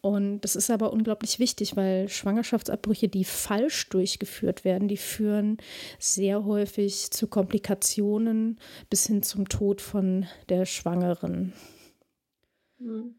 Und 0.00 0.40
das 0.40 0.56
ist 0.56 0.70
aber 0.70 0.92
unglaublich 0.92 1.38
wichtig, 1.38 1.76
weil 1.76 2.08
Schwangerschaftsabbrüche, 2.08 3.08
die 3.08 3.24
falsch 3.24 3.88
durchgeführt 3.88 4.64
werden, 4.64 4.88
die 4.88 4.96
führen 4.96 5.58
sehr 5.98 6.44
häufig 6.44 7.10
zu 7.10 7.28
Komplikationen 7.28 8.58
bis 8.90 9.06
hin 9.06 9.22
zum 9.22 9.48
Tod 9.48 9.80
von 9.80 10.26
der 10.48 10.66
Schwangeren. 10.66 11.52
Hm. 12.78 13.18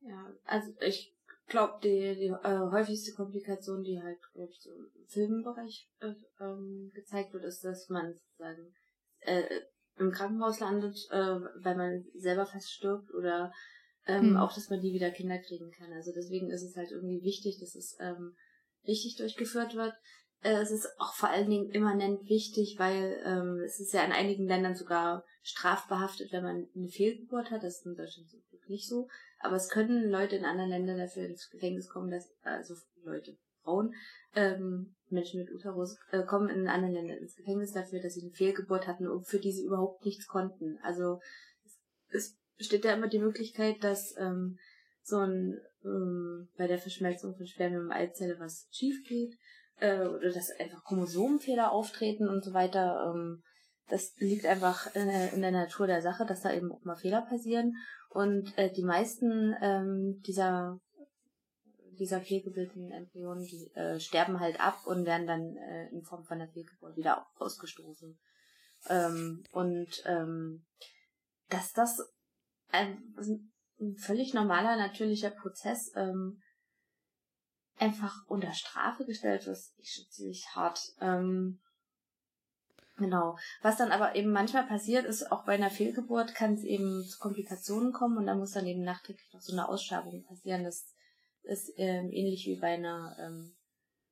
Ja, 0.00 0.32
also 0.44 0.70
ich 0.86 1.13
glaube, 1.46 1.78
die, 1.82 2.14
die 2.16 2.34
äh, 2.42 2.58
häufigste 2.70 3.12
Komplikation, 3.12 3.82
die 3.82 4.00
halt, 4.00 4.18
glaube 4.32 4.50
ich, 4.50 4.60
so 4.60 4.70
im 4.70 4.90
Filmbereich 5.06 5.88
äh, 6.00 6.14
ähm, 6.40 6.90
gezeigt 6.94 7.32
wird, 7.32 7.44
ist, 7.44 7.64
dass 7.64 7.88
man 7.88 8.14
sozusagen 8.14 8.74
äh, 9.20 9.60
im 9.96 10.10
Krankenhaus 10.10 10.60
landet, 10.60 10.96
äh, 11.10 11.40
weil 11.62 11.76
man 11.76 12.04
selber 12.14 12.46
fast 12.46 12.70
stirbt 12.70 13.12
oder 13.14 13.52
ähm, 14.06 14.30
hm. 14.30 14.36
auch, 14.36 14.52
dass 14.52 14.70
man 14.70 14.80
nie 14.80 14.92
wieder 14.92 15.10
Kinder 15.10 15.38
kriegen 15.38 15.70
kann. 15.70 15.92
Also 15.92 16.12
deswegen 16.14 16.50
ist 16.50 16.62
es 16.62 16.76
halt 16.76 16.90
irgendwie 16.90 17.22
wichtig, 17.22 17.58
dass 17.60 17.74
es 17.74 17.96
ähm, 18.00 18.34
richtig 18.86 19.16
durchgeführt 19.16 19.74
wird. 19.74 19.94
Äh, 20.44 20.60
es 20.60 20.70
ist 20.70 20.88
auch 20.98 21.14
vor 21.14 21.30
allen 21.30 21.48
Dingen 21.48 21.70
immanent 21.70 22.28
wichtig, 22.28 22.76
weil 22.78 23.18
ähm, 23.24 23.62
es 23.64 23.80
ist 23.80 23.94
ja 23.94 24.04
in 24.04 24.12
einigen 24.12 24.46
Ländern 24.46 24.74
sogar 24.74 25.24
strafbehaftet, 25.42 26.32
wenn 26.32 26.44
man 26.44 26.68
eine 26.76 26.88
Fehlgeburt 26.88 27.50
hat. 27.50 27.62
Das 27.62 27.78
ist 27.78 27.86
in 27.86 27.96
Deutschland 27.96 28.28
zum 28.28 28.40
Glück 28.50 28.68
nicht 28.68 28.86
so. 28.86 29.08
Aber 29.40 29.56
es 29.56 29.70
können 29.70 30.10
Leute 30.10 30.36
in 30.36 30.44
anderen 30.44 30.70
Ländern 30.70 30.98
dafür 30.98 31.26
ins 31.26 31.50
Gefängnis 31.50 31.88
kommen, 31.88 32.10
dass, 32.10 32.30
also 32.42 32.74
Leute, 33.04 33.36
Frauen, 33.62 33.94
ähm, 34.34 34.94
Menschen 35.08 35.40
mit 35.40 35.50
Uterus, 35.50 35.96
äh, 36.12 36.22
kommen 36.24 36.50
in 36.50 36.68
anderen 36.68 36.92
Ländern 36.94 37.18
ins 37.18 37.36
Gefängnis 37.36 37.72
dafür, 37.72 38.02
dass 38.02 38.12
sie 38.12 38.22
eine 38.22 38.32
Fehlgeburt 38.32 38.86
hatten 38.86 39.08
und 39.08 39.26
für 39.26 39.38
die 39.38 39.52
sie 39.52 39.64
überhaupt 39.64 40.04
nichts 40.04 40.26
konnten. 40.26 40.78
Also 40.82 41.20
es, 41.64 41.80
es 42.10 42.36
besteht 42.58 42.84
da 42.84 42.92
immer 42.92 43.08
die 43.08 43.18
Möglichkeit, 43.18 43.82
dass 43.82 44.14
ähm, 44.18 44.58
so 45.02 45.18
ein 45.18 45.58
ähm, 45.84 46.48
bei 46.58 46.66
der 46.66 46.78
Verschmelzung 46.78 47.34
von 47.34 47.46
Spermien 47.46 47.80
und 47.80 47.92
Eizelle 47.92 48.38
was 48.38 48.68
schief 48.70 49.02
geht 49.06 49.34
äh, 49.80 50.00
oder 50.00 50.32
dass 50.32 50.50
einfach 50.58 50.84
Chromosomenfehler 50.84 51.72
auftreten 51.72 52.28
und 52.28 52.44
so 52.44 52.52
weiter. 52.52 53.12
Ähm, 53.14 53.42
das 53.88 54.14
liegt 54.16 54.46
einfach 54.46 54.94
in 54.94 55.06
der, 55.06 55.32
in 55.32 55.42
der 55.42 55.50
Natur 55.50 55.86
der 55.86 56.00
Sache, 56.00 56.24
dass 56.24 56.40
da 56.40 56.52
eben 56.52 56.72
auch 56.72 56.84
mal 56.84 56.96
Fehler 56.96 57.22
passieren. 57.22 57.74
Und 58.08 58.56
äh, 58.56 58.72
die 58.72 58.84
meisten 58.84 59.54
ähm, 59.60 60.22
dieser 60.26 60.78
dieser 61.94 62.20
fehlgebildeten 62.20 62.90
Embryonen, 62.90 63.44
die 63.44 63.70
äh, 63.74 64.00
sterben 64.00 64.40
halt 64.40 64.60
ab 64.60 64.86
und 64.86 65.06
werden 65.06 65.26
dann 65.26 65.56
äh, 65.56 65.88
in 65.90 66.02
Form 66.02 66.24
von 66.24 66.38
der 66.38 66.48
Fehlgeburt 66.48 66.96
wieder 66.96 67.26
ausgestoßen. 67.36 68.18
Ähm, 68.88 69.44
und 69.52 70.02
ähm, 70.04 70.66
dass 71.48 71.72
das 71.72 72.00
ein, 72.68 73.14
ein 73.80 73.96
völlig 73.96 74.34
normaler, 74.34 74.76
natürlicher 74.76 75.30
Prozess 75.30 75.92
ähm, 75.96 76.40
einfach 77.78 78.26
unter 78.28 78.52
Strafe 78.52 79.04
gestellt 79.04 79.46
ist 79.46 79.74
ziemlich 80.12 80.46
hart. 80.54 80.80
Ähm, 81.00 81.60
Genau. 82.96 83.36
Was 83.62 83.76
dann 83.76 83.90
aber 83.90 84.14
eben 84.14 84.30
manchmal 84.30 84.66
passiert 84.66 85.04
ist, 85.04 85.32
auch 85.32 85.44
bei 85.44 85.54
einer 85.54 85.70
Fehlgeburt 85.70 86.34
kann 86.34 86.54
es 86.54 86.62
eben 86.62 87.04
zu 87.04 87.18
Komplikationen 87.18 87.92
kommen 87.92 88.18
und 88.18 88.26
da 88.26 88.36
muss 88.36 88.52
dann 88.52 88.66
eben 88.66 88.84
nachträglich 88.84 89.32
noch 89.32 89.40
so 89.40 89.52
eine 89.52 89.68
Ausschabung 89.68 90.22
passieren. 90.22 90.62
Das 90.62 90.94
ist 91.42 91.72
ähm, 91.76 92.10
ähnlich 92.12 92.46
wie 92.46 92.56
bei 92.56 92.74
einer 92.74 93.16
ähm, 93.18 93.56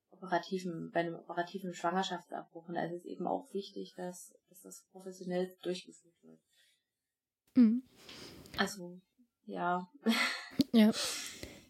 operativen, 0.09 0.91
bei 0.91 0.99
einem 0.99 1.15
operativen 1.15 1.73
Schwangerschaftsabbruch. 1.73 2.67
Und 2.67 2.75
da 2.75 2.83
ist 2.83 2.93
es 2.93 3.05
eben 3.05 3.25
auch 3.25 3.53
wichtig, 3.53 3.93
dass, 3.95 4.33
dass 4.49 4.61
das 4.61 4.85
professionell 4.91 5.55
durchgeführt 5.61 6.15
wird. 6.21 6.39
Mhm. 7.55 7.83
Also, 8.57 8.99
ja. 9.45 9.89
Ja. 10.71 10.91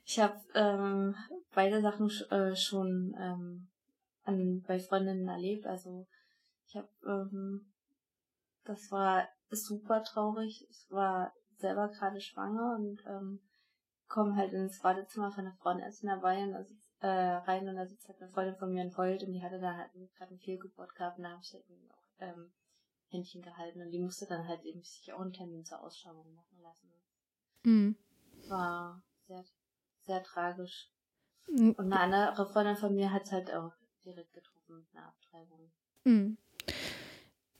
Ich 0.05 0.19
habe 0.19 0.37
ähm, 0.53 1.15
beide 1.53 1.81
Sachen 1.81 2.09
äh, 2.29 2.55
schon 2.55 3.15
ähm, 3.19 3.69
an, 4.23 4.63
bei 4.67 4.79
Freundinnen 4.79 5.27
erlebt. 5.27 5.65
Also 5.65 6.07
ich 6.67 6.75
habe, 6.75 6.89
ähm, 7.05 7.73
das 8.63 8.91
war 8.91 9.27
super 9.49 10.03
traurig. 10.03 10.65
Ich 10.69 10.87
war 10.89 11.33
selber 11.57 11.89
gerade 11.89 12.19
schwanger 12.19 12.75
und 12.77 13.03
ähm, 13.07 13.39
komme 14.07 14.35
halt 14.35 14.53
ins 14.53 14.79
Badezimmer 14.81 15.31
von 15.31 15.45
der 15.45 15.53
Frauenärztin 15.53 16.09
dabei 16.09 16.43
und 16.43 16.51
da 16.51 16.63
sitzt, 16.63 16.91
äh, 17.01 17.07
rein 17.07 17.67
und 17.67 17.75
da 17.75 17.85
sitzt 17.85 18.07
halt 18.07 18.21
eine 18.21 18.31
Freundin 18.31 18.55
von 18.57 18.71
mir 18.71 18.83
und 18.83 18.97
heult 18.97 19.23
und 19.23 19.31
die 19.31 19.41
hatte 19.41 19.59
da 19.59 19.75
halt 19.75 19.91
gerade 20.15 20.31
eine 20.31 20.39
Fehlgeburt 20.39 20.93
gehabt 20.95 21.17
und 21.17 21.23
da 21.23 21.31
habe 21.31 21.41
ich 21.41 21.53
halt 21.53 21.67
eben 21.69 21.89
auch 21.89 22.03
ähm, 22.19 22.53
Händchen 23.07 23.41
gehalten 23.41 23.81
und 23.81 23.91
die 23.91 23.99
musste 23.99 24.25
dann 24.27 24.47
halt 24.47 24.63
eben 24.63 24.81
sich 24.83 25.11
auch 25.13 25.21
einen 25.21 25.33
Termin 25.33 25.63
zur 25.63 25.81
Ausschauung 25.81 26.33
machen 26.33 26.61
lassen. 26.61 26.93
Mhm. 27.63 27.97
War 28.49 29.01
sehr, 29.27 29.43
sehr 30.01 30.23
tragisch. 30.23 30.92
Mhm. 31.47 31.71
Und 31.71 31.93
eine 31.93 31.99
andere 31.99 32.45
Freundin 32.47 32.75
von 32.75 32.95
mir 32.95 33.11
hat 33.11 33.23
es 33.25 33.31
halt 33.31 33.53
auch 33.53 33.73
direkt 34.05 34.33
getroffen 34.33 34.77
mit 34.77 34.85
einer 34.93 35.07
Abtreibung. 35.07 35.71
Mhm. 36.03 36.37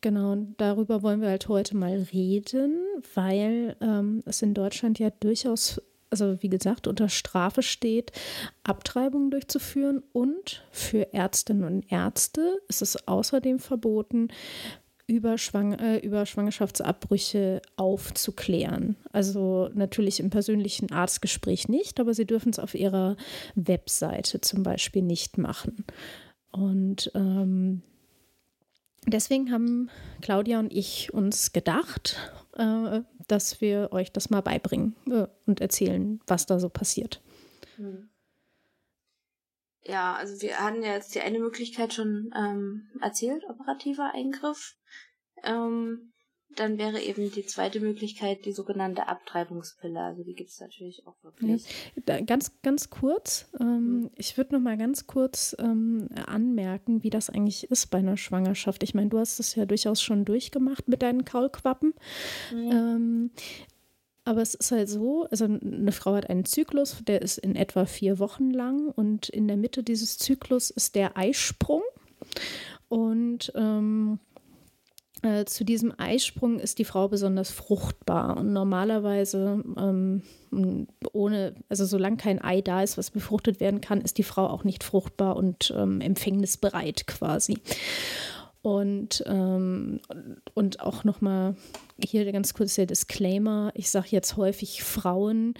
Genau, 0.01 0.35
darüber 0.57 1.01
wollen 1.01 1.21
wir 1.21 1.29
halt 1.29 1.47
heute 1.47 1.77
mal 1.77 2.05
reden, 2.11 2.77
weil 3.13 3.77
ähm, 3.79 4.21
es 4.25 4.41
in 4.41 4.53
Deutschland 4.53 4.99
ja 4.99 5.09
durchaus, 5.11 5.81
also 6.09 6.43
wie 6.43 6.49
gesagt, 6.49 6.87
unter 6.87 7.07
Strafe 7.07 7.61
steht, 7.61 8.11
Abtreibungen 8.63 9.31
durchzuführen 9.31 10.03
und 10.11 10.65
für 10.71 11.13
Ärztinnen 11.13 11.63
und 11.63 11.89
Ärzte 11.89 12.61
ist 12.67 12.81
es 12.81 13.07
außerdem 13.07 13.59
verboten, 13.59 14.27
über, 15.07 15.37
Schwang 15.37 15.73
äh, 15.73 15.97
über 15.97 16.25
Schwangerschaftsabbrüche 16.25 17.61
aufzuklären. 17.75 18.95
Also 19.11 19.69
natürlich 19.73 20.19
im 20.19 20.29
persönlichen 20.29 20.91
Arztgespräch 20.91 21.67
nicht, 21.67 21.99
aber 21.99 22.13
sie 22.13 22.25
dürfen 22.25 22.49
es 22.49 22.59
auf 22.59 22.73
ihrer 22.73 23.17
Webseite 23.55 24.41
zum 24.41 24.63
Beispiel 24.63 25.01
nicht 25.01 25.37
machen. 25.37 25.85
Und 26.51 27.11
ähm, 27.15 27.81
deswegen 29.05 29.51
haben 29.51 29.89
Claudia 30.21 30.59
und 30.59 30.71
ich 30.71 31.13
uns 31.13 31.51
gedacht, 31.51 32.17
äh, 32.55 33.01
dass 33.27 33.59
wir 33.59 33.89
euch 33.91 34.11
das 34.11 34.29
mal 34.29 34.41
beibringen 34.41 34.95
äh, 35.09 35.27
und 35.45 35.59
erzählen, 35.59 36.21
was 36.27 36.45
da 36.45 36.59
so 36.59 36.69
passiert. 36.69 37.21
Hm. 37.75 38.09
Ja, 39.85 40.15
also 40.15 40.41
wir 40.41 40.59
hatten 40.59 40.81
ja 40.81 40.93
jetzt 40.93 41.13
die 41.13 41.21
eine 41.21 41.39
Möglichkeit 41.39 41.93
schon 41.93 42.31
ähm, 42.35 42.89
erzählt, 43.01 43.43
operativer 43.49 44.11
Eingriff. 44.13 44.75
Ähm, 45.43 46.13
dann 46.55 46.77
wäre 46.77 47.01
eben 47.01 47.31
die 47.31 47.45
zweite 47.45 47.79
Möglichkeit 47.79 48.45
die 48.45 48.51
sogenannte 48.51 49.07
Abtreibungspille. 49.07 49.99
Also 49.99 50.23
die 50.23 50.33
gibt 50.33 50.49
es 50.51 50.59
natürlich 50.59 51.05
auch 51.07 51.15
wirklich. 51.23 51.65
Ja. 52.07 52.21
ganz, 52.21 52.61
ganz 52.61 52.89
kurz, 52.89 53.49
ähm, 53.59 54.01
mhm. 54.01 54.11
ich 54.15 54.37
würde 54.37 54.55
noch 54.55 54.61
mal 54.61 54.77
ganz 54.77 55.07
kurz 55.07 55.55
ähm, 55.59 56.09
anmerken, 56.27 57.03
wie 57.03 57.09
das 57.09 57.29
eigentlich 57.29 57.69
ist 57.71 57.87
bei 57.87 57.99
einer 57.99 58.17
Schwangerschaft. 58.17 58.83
Ich 58.83 58.93
meine, 58.93 59.09
du 59.09 59.19
hast 59.19 59.39
es 59.39 59.55
ja 59.55 59.65
durchaus 59.65 60.01
schon 60.01 60.25
durchgemacht 60.25 60.87
mit 60.87 61.01
deinen 61.01 61.25
Kaulquappen. 61.25 61.93
Mhm. 62.51 62.71
Ähm, 62.71 63.31
aber 64.25 64.41
es 64.41 64.53
ist 64.55 64.71
halt 64.71 64.89
so, 64.89 65.25
also 65.29 65.45
eine 65.45 65.91
Frau 65.91 66.15
hat 66.15 66.29
einen 66.29 66.45
Zyklus, 66.45 66.97
der 67.05 67.21
ist 67.21 67.37
in 67.37 67.55
etwa 67.55 67.85
vier 67.85 68.19
Wochen 68.19 68.51
lang 68.51 68.89
und 68.89 69.29
in 69.29 69.47
der 69.47 69.57
Mitte 69.57 69.83
dieses 69.83 70.17
Zyklus 70.17 70.69
ist 70.69 70.95
der 70.95 71.17
Eisprung. 71.17 71.81
Und 72.87 73.51
ähm, 73.55 74.19
äh, 75.23 75.45
zu 75.45 75.63
diesem 75.63 75.93
Eisprung 75.97 76.59
ist 76.59 76.79
die 76.79 76.85
Frau 76.85 77.07
besonders 77.07 77.49
fruchtbar 77.49 78.37
und 78.37 78.53
normalerweise 78.53 79.63
ähm, 79.77 80.21
ohne, 81.13 81.55
also 81.69 81.85
solange 81.85 82.17
kein 82.17 82.41
Ei 82.41 82.61
da 82.61 82.83
ist, 82.83 82.97
was 82.97 83.09
befruchtet 83.09 83.59
werden 83.59 83.81
kann, 83.81 84.01
ist 84.01 84.17
die 84.17 84.23
Frau 84.23 84.47
auch 84.47 84.63
nicht 84.63 84.83
fruchtbar 84.83 85.35
und 85.35 85.73
ähm, 85.75 86.01
empfängnisbereit 86.01 87.07
quasi. 87.07 87.57
Und, 88.63 89.21
ähm, 89.27 89.99
und 90.53 90.79
auch 90.79 91.03
nochmal 91.03 91.57
hier 92.01 92.31
ganz 92.31 92.53
kurz 92.53 92.75
der 92.75 92.85
Disclaimer. 92.85 93.73
Ich 93.75 93.89
sage 93.89 94.07
jetzt 94.11 94.37
häufig 94.37 94.83
Frauen, 94.83 95.55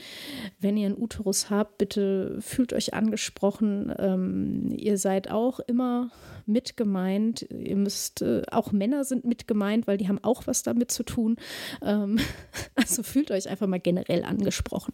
wenn 0.62 0.78
ihr 0.78 0.86
einen 0.86 0.98
Uterus 0.98 1.50
habt, 1.50 1.78
bitte 1.78 2.38
fühlt 2.40 2.72
euch 2.72 2.94
angesprochen. 2.94 3.94
Ähm, 4.00 4.72
ihr 4.72 4.98
seid 4.98 5.30
auch 5.30 5.60
immer 5.60 6.12
mit 6.46 6.78
gemeint. 6.78 7.42
Ihr 7.52 7.76
müsst, 7.76 8.22
äh, 8.22 8.44
auch 8.50 8.72
Männer 8.72 9.04
sind 9.04 9.26
mit 9.26 9.50
gemeint, 9.50 9.86
weil 9.86 9.98
die 9.98 10.08
haben 10.08 10.24
auch 10.24 10.48
was 10.48 10.64
damit 10.64 10.90
zu 10.90 11.04
tun. 11.04 11.36
Ähm, 11.82 12.20
also 12.76 13.04
fühlt 13.04 13.32
euch 13.32 13.50
einfach 13.50 13.68
mal 13.68 13.82
generell 13.82 14.24
angesprochen. 14.24 14.94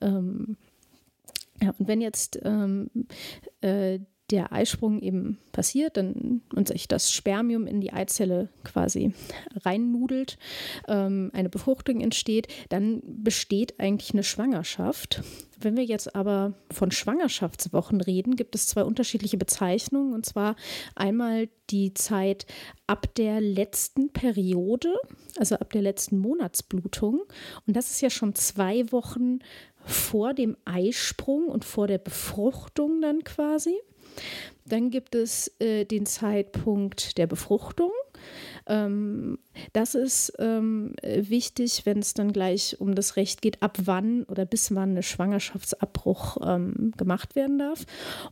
Ähm, 0.00 0.56
ja, 1.62 1.72
und 1.78 1.86
wenn 1.86 2.00
jetzt 2.00 2.40
ähm, 2.42 2.90
äh, 3.60 4.00
der 4.30 4.52
Eisprung 4.52 5.00
eben 5.00 5.38
passiert 5.52 5.96
dann, 5.96 6.42
und 6.54 6.68
sich 6.68 6.86
das 6.86 7.12
Spermium 7.12 7.66
in 7.66 7.80
die 7.80 7.92
Eizelle 7.92 8.48
quasi 8.64 9.12
reinnudelt, 9.64 10.38
ähm, 10.86 11.30
eine 11.32 11.48
Befruchtung 11.48 12.00
entsteht, 12.00 12.48
dann 12.68 13.02
besteht 13.04 13.80
eigentlich 13.80 14.12
eine 14.12 14.22
Schwangerschaft. 14.22 15.22
Wenn 15.60 15.76
wir 15.76 15.84
jetzt 15.84 16.14
aber 16.14 16.54
von 16.70 16.92
Schwangerschaftswochen 16.92 18.00
reden, 18.00 18.36
gibt 18.36 18.54
es 18.54 18.68
zwei 18.68 18.84
unterschiedliche 18.84 19.36
Bezeichnungen. 19.36 20.12
Und 20.12 20.24
zwar 20.24 20.54
einmal 20.94 21.48
die 21.70 21.94
Zeit 21.94 22.46
ab 22.86 23.12
der 23.16 23.40
letzten 23.40 24.10
Periode, 24.12 24.94
also 25.36 25.56
ab 25.56 25.72
der 25.72 25.82
letzten 25.82 26.18
Monatsblutung. 26.18 27.22
Und 27.66 27.76
das 27.76 27.90
ist 27.90 28.00
ja 28.00 28.10
schon 28.10 28.34
zwei 28.36 28.92
Wochen 28.92 29.40
vor 29.84 30.34
dem 30.34 30.56
Eisprung 30.64 31.48
und 31.48 31.64
vor 31.64 31.88
der 31.88 31.98
Befruchtung 31.98 33.00
dann 33.00 33.24
quasi. 33.24 33.74
Dann 34.64 34.90
gibt 34.90 35.14
es 35.14 35.54
äh, 35.60 35.84
den 35.84 36.06
Zeitpunkt 36.06 37.16
der 37.18 37.26
Befruchtung. 37.26 37.92
Ähm, 38.66 39.38
das 39.72 39.94
ist 39.94 40.32
ähm, 40.38 40.94
wichtig, 41.02 41.86
wenn 41.86 42.00
es 42.00 42.14
dann 42.14 42.32
gleich 42.32 42.80
um 42.80 42.94
das 42.94 43.16
Recht 43.16 43.40
geht, 43.40 43.62
ab 43.62 43.78
wann 43.84 44.24
oder 44.24 44.44
bis 44.44 44.74
wann 44.74 44.90
eine 44.90 45.02
Schwangerschaftsabbruch 45.02 46.38
ähm, 46.44 46.92
gemacht 46.96 47.34
werden 47.34 47.58
darf. 47.58 47.84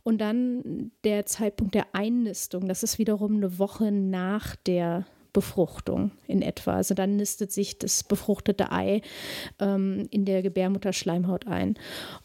Und 0.03 0.19
dann 0.19 0.91
der 1.03 1.25
Zeitpunkt 1.25 1.73
der 1.73 1.87
Einnistung. 1.93 2.67
Das 2.67 2.83
ist 2.83 2.99
wiederum 2.99 3.37
eine 3.37 3.57
Woche 3.57 3.91
nach 3.91 4.55
der 4.55 5.05
Befruchtung 5.37 6.17
in 6.25 6.41
etwa. 6.41 6.73
Also 6.77 6.95
dann 6.95 7.15
nistet 7.15 7.51
sich 7.51 7.77
das 7.77 8.03
befruchtete 8.03 8.71
Ei 8.71 9.03
ähm, 9.59 10.07
in 10.09 10.25
der 10.25 10.41
Gebärmutterschleimhaut 10.41 11.45
ein. 11.45 11.77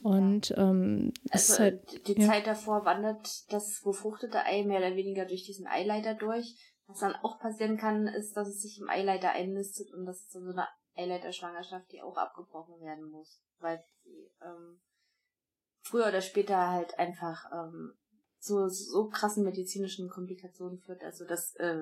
Und 0.02 0.48
ja. 0.48 0.70
ähm, 0.70 1.12
also 1.30 1.58
halt, 1.58 2.08
die 2.08 2.18
ja. 2.18 2.26
Zeit 2.26 2.46
davor 2.46 2.86
wandert 2.86 3.52
das 3.52 3.82
befruchtete 3.84 4.46
Ei 4.46 4.64
mehr 4.64 4.78
oder 4.78 4.96
weniger 4.96 5.26
durch 5.26 5.44
diesen 5.44 5.66
Eileiter 5.66 6.14
durch. 6.14 6.56
Was 6.86 7.00
dann 7.00 7.14
auch 7.16 7.38
passieren 7.38 7.76
kann, 7.76 8.06
ist, 8.06 8.34
dass 8.34 8.48
es 8.48 8.62
sich 8.62 8.80
im 8.80 8.88
Eileiter 8.88 9.32
einnistet 9.32 9.92
und 9.92 10.06
das 10.06 10.20
ist 10.20 10.32
so 10.32 10.38
eine 10.38 10.66
Eileiterschwangerschaft, 10.96 11.92
die 11.92 12.00
auch 12.00 12.16
abgebrochen 12.16 12.80
werden 12.80 13.10
muss, 13.10 13.42
weil 13.58 13.84
sie 14.04 14.30
ähm, 14.42 14.80
früher 15.82 16.06
oder 16.06 16.22
später 16.22 16.70
halt 16.70 16.98
einfach 16.98 17.44
ähm, 17.52 17.92
zu 18.38 18.70
so 18.70 19.10
krassen 19.10 19.44
medizinischen 19.44 20.08
Komplikationen 20.08 20.78
führt. 20.78 21.04
Also 21.04 21.26
das 21.26 21.54
äh, 21.56 21.76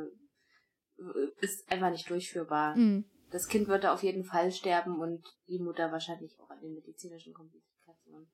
ist 1.41 1.71
einfach 1.71 1.91
nicht 1.91 2.09
durchführbar. 2.09 2.77
Mhm. 2.77 3.05
Das 3.31 3.49
Kind 3.49 3.69
wird 3.69 3.85
da 3.85 3.95
auf 3.95 4.03
jeden 4.03 4.25
Fall 4.25 4.51
sterben 4.51 4.99
und 4.99 5.25
die 5.49 5.59
Mutter 5.59 5.93
wahrscheinlich 5.93 6.39
auch 6.41 6.51
an 6.51 6.61
den 6.61 6.75
medizinischen 6.75 7.33
Komplikationen. 7.33 8.27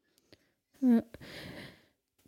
Ja. 0.80 1.02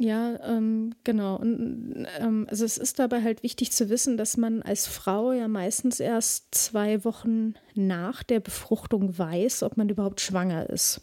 Ja, 0.01 0.39
ähm, 0.45 0.95
genau. 1.03 1.37
Und, 1.37 2.07
ähm, 2.19 2.47
also 2.49 2.65
es 2.65 2.79
ist 2.79 3.01
dabei 3.01 3.23
halt 3.23 3.43
wichtig 3.43 3.73
zu 3.73 3.91
wissen, 3.91 4.17
dass 4.17 4.37
man 4.37 4.63
als 4.63 4.87
Frau 4.87 5.33
ja 5.33 5.49
meistens 5.49 5.99
erst 5.99 6.55
zwei 6.55 7.05
Wochen 7.05 7.55
nach 7.75 8.23
der 8.23 8.39
Befruchtung 8.39 9.19
weiß, 9.19 9.65
ob 9.65 9.77
man 9.77 9.89
überhaupt 9.89 10.21
schwanger 10.21 10.71
ist. 10.71 11.01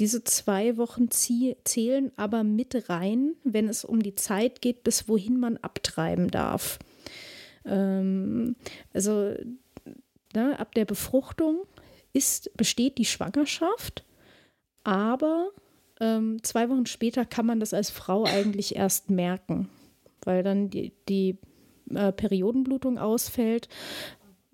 Diese 0.00 0.24
zwei 0.24 0.76
Wochen 0.76 1.08
zählen 1.10 2.12
aber 2.16 2.42
mit 2.42 2.88
rein, 2.90 3.34
wenn 3.44 3.68
es 3.68 3.84
um 3.84 4.02
die 4.02 4.16
Zeit 4.16 4.60
geht, 4.60 4.82
bis 4.82 5.08
wohin 5.08 5.38
man 5.38 5.56
abtreiben 5.58 6.28
darf. 6.28 6.80
Ähm, 7.66 8.56
also 8.92 9.34
ne, 10.34 10.58
ab 10.58 10.74
der 10.74 10.84
Befruchtung 10.84 11.64
ist, 12.12 12.56
besteht 12.56 12.98
die 12.98 13.04
Schwangerschaft, 13.04 14.04
aber 14.84 15.50
ähm, 16.00 16.42
zwei 16.42 16.68
Wochen 16.68 16.86
später 16.86 17.24
kann 17.24 17.46
man 17.46 17.60
das 17.60 17.74
als 17.74 17.90
Frau 17.90 18.24
eigentlich 18.24 18.76
erst 18.76 19.10
merken, 19.10 19.68
weil 20.22 20.42
dann 20.42 20.70
die, 20.70 20.92
die 21.08 21.38
äh, 21.90 22.12
Periodenblutung 22.12 22.98
ausfällt, 22.98 23.68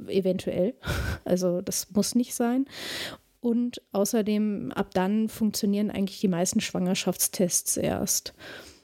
eventuell. 0.07 0.75
Also 1.25 1.61
das 1.61 1.93
muss 1.93 2.17
nicht 2.17 2.35
sein. 2.35 2.67
Und 3.41 3.81
außerdem, 3.93 4.73
ab 4.73 4.93
dann 4.93 5.29
funktionieren 5.29 5.91
eigentlich 5.91 6.21
die 6.21 6.29
meisten 6.29 6.61
Schwangerschaftstests 6.61 7.77
erst. 7.77 8.35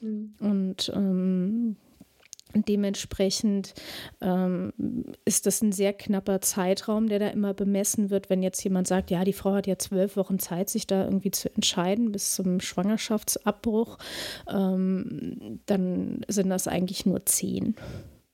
Mhm. 0.01 0.33
Und 0.39 0.91
ähm, 0.95 1.75
Dementsprechend 2.53 3.75
ähm, 4.21 4.73
ist 5.25 5.45
das 5.45 5.61
ein 5.61 5.71
sehr 5.71 5.93
knapper 5.93 6.41
Zeitraum, 6.41 7.07
der 7.07 7.19
da 7.19 7.27
immer 7.27 7.53
bemessen 7.53 8.09
wird. 8.09 8.29
Wenn 8.29 8.41
jetzt 8.41 8.63
jemand 8.63 8.87
sagt, 8.87 9.11
ja, 9.11 9.23
die 9.23 9.33
Frau 9.33 9.53
hat 9.53 9.67
ja 9.67 9.77
zwölf 9.77 10.17
Wochen 10.17 10.39
Zeit, 10.39 10.69
sich 10.69 10.87
da 10.87 11.05
irgendwie 11.05 11.31
zu 11.31 11.53
entscheiden 11.53 12.11
bis 12.11 12.33
zum 12.33 12.59
Schwangerschaftsabbruch, 12.59 13.97
ähm, 14.49 15.59
dann 15.67 16.25
sind 16.27 16.49
das 16.49 16.67
eigentlich 16.67 17.05
nur 17.05 17.25
zehn. 17.25 17.75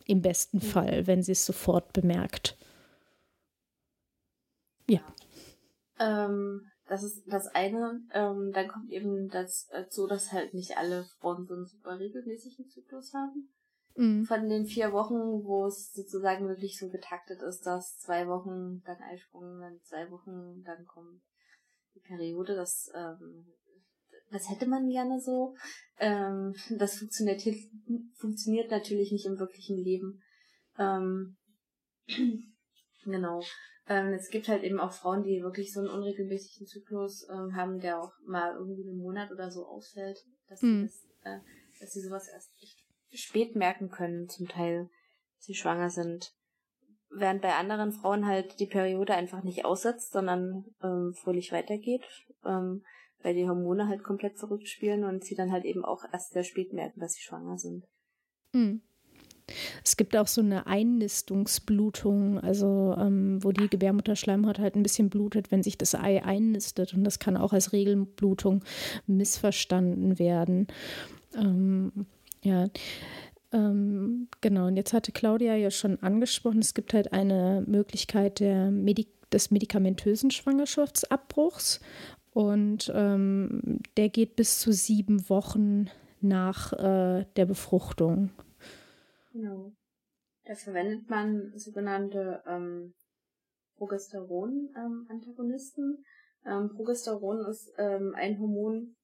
Im 0.06 0.22
besten. 0.22 0.62
Fall, 0.62 1.08
wenn 1.08 1.24
sie 1.24 1.32
es 1.32 1.46
sofort 1.46 1.92
bemerkt. 1.92 2.58
Ja. 4.88 5.02
Ähm, 6.00 6.62
das 6.88 7.04
ist 7.04 7.24
das 7.26 7.48
eine. 7.48 8.02
Ähm, 8.14 8.52
dann 8.54 8.68
kommt 8.68 8.92
eben 8.92 9.30
dazu, 9.30 10.08
dass 10.08 10.32
halt 10.32 10.54
nicht 10.54 10.78
alle 10.78 11.06
Frauen 11.20 11.46
so 11.48 11.56
einen 11.56 11.66
super 11.66 12.00
regelmäßigen 12.00 12.70
Zyklus 12.70 13.14
haben. 13.14 13.50
Mhm. 13.96 14.26
Von 14.26 14.50
den 14.50 14.66
vier 14.66 14.92
Wochen, 14.92 15.46
wo 15.46 15.68
es 15.68 15.94
sozusagen 15.94 16.48
wirklich 16.48 16.78
so 16.78 16.90
getaktet 16.90 17.42
ist, 17.42 17.66
dass 17.66 17.98
zwei 18.00 18.28
Wochen 18.28 18.82
dann 18.86 19.02
Eisprung, 19.02 19.60
dann 19.60 19.80
zwei 19.84 20.12
Wochen, 20.12 20.64
dann 20.64 20.86
kommt 20.86 21.22
die 21.96 22.02
Periode, 22.02 22.56
das, 22.56 22.92
ähm, 22.94 23.46
das 24.32 24.50
hätte 24.50 24.68
man 24.68 24.90
gerne 24.90 25.22
so. 25.22 25.56
Ähm, 26.00 26.54
das 26.78 26.98
funktioniert, 26.98 27.42
funktioniert 28.16 28.70
natürlich 28.70 29.12
nicht 29.12 29.26
im 29.26 29.40
wirklichen 29.40 29.78
Leben. 29.78 30.22
Ähm, 30.78 31.38
genau. 33.06 33.42
Ähm, 33.88 34.14
es 34.14 34.30
gibt 34.30 34.50
halt 34.50 34.64
eben 34.64 34.80
auch 34.80 34.92
Frauen, 34.92 35.24
die 35.24 35.42
wirklich 35.42 35.72
so 35.72 35.80
einen 35.80 35.90
unregelmäßigen 35.90 36.68
Zyklus 36.68 37.28
ähm, 37.30 37.56
haben, 37.56 37.80
der 37.80 38.02
auch 38.02 38.12
mal 38.26 38.56
irgendwie 38.56 38.90
einen 38.90 38.98
Monat 38.98 39.32
oder 39.32 39.52
so 39.52 39.66
ausfällt, 39.66 40.26
dass, 40.50 40.62
mhm. 40.62 40.88
sie, 40.90 41.08
das, 41.24 41.34
äh, 41.34 41.40
dass 41.80 41.94
sie 41.94 42.02
sowas 42.02 42.28
erst 42.28 42.52
echt 42.62 42.85
spät 43.18 43.56
merken 43.56 43.90
können, 43.90 44.28
zum 44.30 44.48
Teil, 44.48 44.90
dass 45.38 45.46
sie 45.46 45.56
schwanger 45.56 45.90
sind. 45.90 46.34
Während 47.10 47.42
bei 47.42 47.56
anderen 47.56 47.92
Frauen 47.92 48.26
halt 48.26 48.60
die 48.60 48.66
Periode 48.66 49.14
einfach 49.14 49.44
nicht 49.44 49.64
aussetzt, 49.64 50.12
sondern 50.12 50.66
ähm, 50.84 51.14
fröhlich 51.14 51.52
weitergeht, 51.52 52.04
ähm, 52.46 52.84
weil 53.22 53.36
die 53.36 53.48
Hormone 53.48 53.88
halt 53.88 54.04
komplett 54.04 54.38
verrückt 54.38 54.68
spielen 54.68 55.04
und 55.04 55.24
sie 55.24 55.36
dann 55.36 55.52
halt 55.52 55.66
eben 55.66 55.86
auch 55.86 56.04
erst 56.12 56.34
sehr 56.34 56.44
spät 56.44 56.74
merken, 56.74 57.00
dass 57.00 57.14
sie 57.14 57.22
schwanger 57.22 57.58
sind. 57.58 57.86
Mhm. 58.54 58.82
Es 59.84 59.96
gibt 59.96 60.18
auch 60.18 60.28
so 60.28 60.42
eine 60.42 60.66
Einnistungsblutung, 60.66 62.40
also 62.40 62.96
ähm, 62.98 63.44
wo 63.44 63.52
die 63.52 63.70
Gebärmutterschleimhaut 63.70 64.60
halt 64.60 64.76
ein 64.76 64.84
bisschen 64.84 65.10
blutet, 65.10 65.52
wenn 65.52 65.62
sich 65.62 65.78
das 65.78 65.94
Ei 65.94 66.24
einnistet. 66.24 66.94
Und 66.94 67.04
das 67.04 67.20
kann 67.20 67.38
auch 67.38 67.54
als 67.54 67.72
Regelblutung 67.72 68.64
missverstanden 69.06 70.18
werden. 70.18 70.68
Ähm, 71.36 72.08
ja, 72.46 72.68
ähm, 73.52 74.28
genau. 74.42 74.68
Und 74.68 74.78
jetzt 74.78 74.94
hatte 74.94 75.12
Claudia 75.12 75.56
ja 75.56 75.72
schon 75.72 76.02
angesprochen, 76.02 76.60
es 76.60 76.74
gibt 76.74 76.94
halt 76.94 77.14
eine 77.14 77.64
Möglichkeit 77.68 78.40
der 78.40 78.72
Medi 78.72 79.08
des 79.34 79.52
medikamentösen 79.52 80.32
Schwangerschaftsabbruchs. 80.32 81.82
Und 82.32 82.92
ähm, 82.94 83.80
der 83.98 84.10
geht 84.10 84.36
bis 84.36 84.60
zu 84.60 84.72
sieben 84.72 85.30
Wochen 85.30 85.90
nach 86.22 86.74
äh, 86.74 87.26
der 87.36 87.46
Befruchtung. 87.46 88.30
Genau. 89.32 89.74
Da 90.46 90.54
verwendet 90.54 91.10
man 91.10 91.52
sogenannte 91.56 92.44
ähm, 92.46 92.94
Progesteron-Antagonisten. 93.78 96.06
Ähm, 96.46 96.70
Progesteron 96.76 97.44
ist 97.50 97.74
ähm, 97.78 98.14
ein 98.16 98.40
Hormon, 98.40 98.96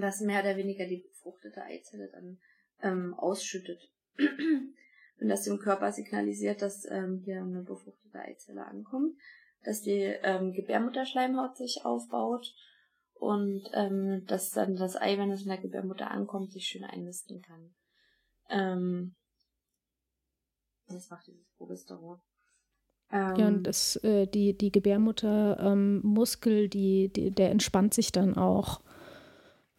das 0.00 0.20
mehr 0.20 0.40
oder 0.40 0.56
weniger 0.56 0.86
die 0.86 1.04
befruchtete 1.24 1.62
Eizelle 1.62 2.08
dann 2.12 2.38
ähm, 2.82 3.14
ausschüttet. 3.14 3.90
und 4.18 5.28
das 5.28 5.44
dem 5.44 5.58
Körper 5.58 5.92
signalisiert, 5.92 6.62
dass 6.62 6.84
ähm, 6.90 7.22
hier 7.24 7.40
eine 7.40 7.62
befruchtete 7.62 8.18
Eizelle 8.18 8.66
ankommt, 8.66 9.16
dass 9.64 9.80
die 9.82 10.14
ähm, 10.22 10.52
Gebärmutterschleimhaut 10.52 11.56
sich 11.56 11.84
aufbaut 11.84 12.54
und 13.14 13.64
ähm, 13.72 14.24
dass 14.26 14.50
dann 14.50 14.76
das 14.76 14.96
Ei, 14.96 15.18
wenn 15.18 15.30
es 15.30 15.42
in 15.42 15.48
der 15.48 15.58
Gebärmutter 15.58 16.10
ankommt, 16.10 16.52
sich 16.52 16.66
schön 16.66 16.84
einnisten 16.84 17.40
kann. 17.42 17.74
Ähm, 18.50 19.14
Das 20.86 21.08
macht 21.08 21.26
dieses 21.26 21.48
Progesteron. 21.56 22.20
Ähm, 23.10 23.36
ja, 23.36 23.48
und 23.48 23.62
das, 23.64 23.96
äh, 23.96 24.26
die, 24.26 24.56
die 24.56 24.70
Gebärmuttermuskel, 24.70 26.64
ähm, 26.64 26.70
die, 26.70 27.08
die, 27.08 27.30
der 27.30 27.50
entspannt 27.50 27.94
sich 27.94 28.12
dann 28.12 28.36
auch. 28.36 28.82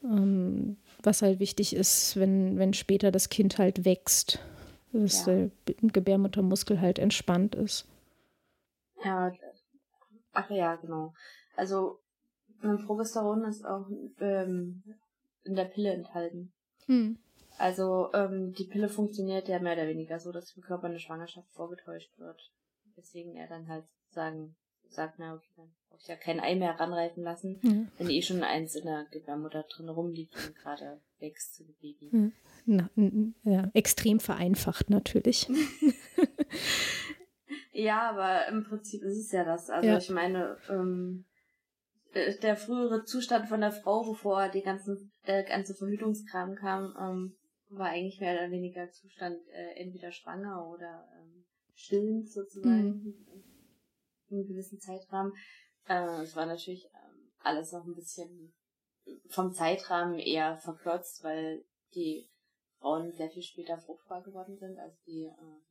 Ähm, 0.03 0.77
was 1.05 1.21
halt 1.21 1.39
wichtig 1.39 1.75
ist, 1.75 2.17
wenn, 2.17 2.57
wenn 2.57 2.73
später 2.73 3.11
das 3.11 3.29
Kind 3.29 3.57
halt 3.57 3.85
wächst, 3.85 4.39
dass 4.91 5.25
ja. 5.25 5.33
der 5.33 5.51
Gebärmuttermuskel 5.81 6.79
halt 6.79 6.99
entspannt 6.99 7.55
ist. 7.55 7.87
Ja, 9.03 9.31
ach 10.33 10.49
ja, 10.49 10.75
genau. 10.75 11.13
Also 11.55 11.99
Progesteron 12.85 13.43
ist 13.45 13.65
auch 13.65 13.87
ähm, 14.19 14.83
in 15.43 15.55
der 15.55 15.65
Pille 15.65 15.93
enthalten. 15.93 16.51
Hm. 16.87 17.17
Also 17.57 18.09
ähm, 18.13 18.53
die 18.53 18.65
Pille 18.65 18.89
funktioniert 18.89 19.47
ja 19.47 19.59
mehr 19.59 19.73
oder 19.73 19.87
weniger 19.87 20.19
so, 20.19 20.31
dass 20.31 20.53
dem 20.53 20.63
Körper 20.63 20.87
eine 20.87 20.99
Schwangerschaft 20.99 21.49
vorgetäuscht 21.53 22.17
wird. 22.17 22.51
Deswegen 22.97 23.35
er 23.35 23.47
dann 23.47 23.67
halt 23.67 23.85
sagen 24.09 24.55
sagt, 24.89 25.19
na 25.19 25.33
okay, 25.33 25.51
dann 25.55 25.69
brauche 25.89 25.99
ich 26.01 26.07
ja 26.07 26.15
kein 26.15 26.39
Ei 26.39 26.55
mehr 26.55 26.79
ranreifen 26.79 27.23
lassen, 27.23 27.59
ja. 27.61 27.87
wenn 27.97 28.09
eh 28.09 28.21
schon 28.21 28.43
eins 28.43 28.75
in 28.75 28.85
der 28.85 29.05
Gebärmutter 29.11 29.63
drin 29.63 29.89
rumliegt 29.89 30.35
und 30.35 30.55
gerade 30.55 31.01
wächst 31.19 31.55
zu 31.55 31.63
dem 31.63 31.75
Baby. 31.75 32.09
Ja. 32.11 32.31
Na, 32.65 32.89
ja, 33.43 33.69
extrem 33.73 34.19
vereinfacht 34.19 34.89
natürlich. 34.89 35.47
ja, 37.71 38.09
aber 38.09 38.47
im 38.47 38.63
Prinzip 38.63 39.03
ist 39.03 39.17
es 39.17 39.31
ja 39.31 39.43
das. 39.43 39.69
Also 39.69 39.87
ja. 39.87 39.97
ich 39.97 40.09
meine, 40.09 40.57
ähm, 40.69 41.25
äh, 42.13 42.37
der 42.39 42.55
frühere 42.55 43.03
Zustand 43.03 43.47
von 43.47 43.61
der 43.61 43.71
Frau, 43.71 44.03
bevor 44.03 44.49
die 44.49 44.63
ganzen, 44.63 45.11
der 45.27 45.43
ganze 45.43 45.75
Verhütungskram 45.75 46.55
kam, 46.55 46.95
ähm, 46.99 47.35
war 47.69 47.89
eigentlich 47.89 48.19
mehr 48.19 48.33
oder 48.33 48.51
weniger 48.51 48.89
Zustand 48.89 49.37
äh, 49.49 49.79
entweder 49.79 50.11
schwanger 50.11 50.67
oder 50.67 51.07
ähm, 51.19 51.45
stillend 51.75 52.29
sozusagen. 52.29 53.03
Mhm 53.03 53.15
einem 54.29 54.47
gewissen 54.47 54.79
Zeitrahmen. 54.79 55.33
Äh, 55.87 56.21
es 56.23 56.35
war 56.35 56.45
natürlich 56.45 56.85
ähm, 56.85 57.31
alles 57.39 57.71
noch 57.71 57.85
ein 57.85 57.95
bisschen 57.95 58.53
vom 59.29 59.53
Zeitrahmen 59.53 60.17
eher 60.19 60.57
verkürzt, 60.57 61.23
weil 61.23 61.63
die 61.93 62.29
Frauen 62.79 63.11
sehr 63.13 63.29
viel 63.29 63.43
später 63.43 63.77
fruchtbar 63.77 64.23
geworden 64.23 64.57
sind. 64.57 64.77
Also 64.79 64.97
die 65.05 65.25
äh, 65.25 65.61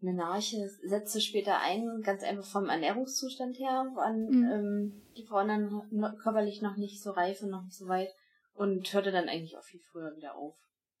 Menarche 0.00 0.68
setzte 0.82 1.20
später 1.20 1.60
ein, 1.60 2.00
ganz 2.02 2.22
einfach 2.22 2.46
vom 2.46 2.68
Ernährungszustand 2.68 3.58
her, 3.58 3.92
waren 3.94 4.28
mhm. 4.28 4.50
ähm, 4.50 5.02
die 5.16 5.26
Frauen 5.26 5.48
dann 5.48 6.18
körperlich 6.18 6.62
noch 6.62 6.76
nicht 6.76 7.02
so 7.02 7.10
reif 7.10 7.42
und 7.42 7.50
noch 7.50 7.64
nicht 7.64 7.76
so 7.76 7.86
weit 7.86 8.08
und 8.54 8.92
hörte 8.92 9.12
dann 9.12 9.28
eigentlich 9.28 9.56
auch 9.56 9.64
viel 9.64 9.80
früher 9.80 10.16
wieder 10.16 10.34
auf 10.36 10.56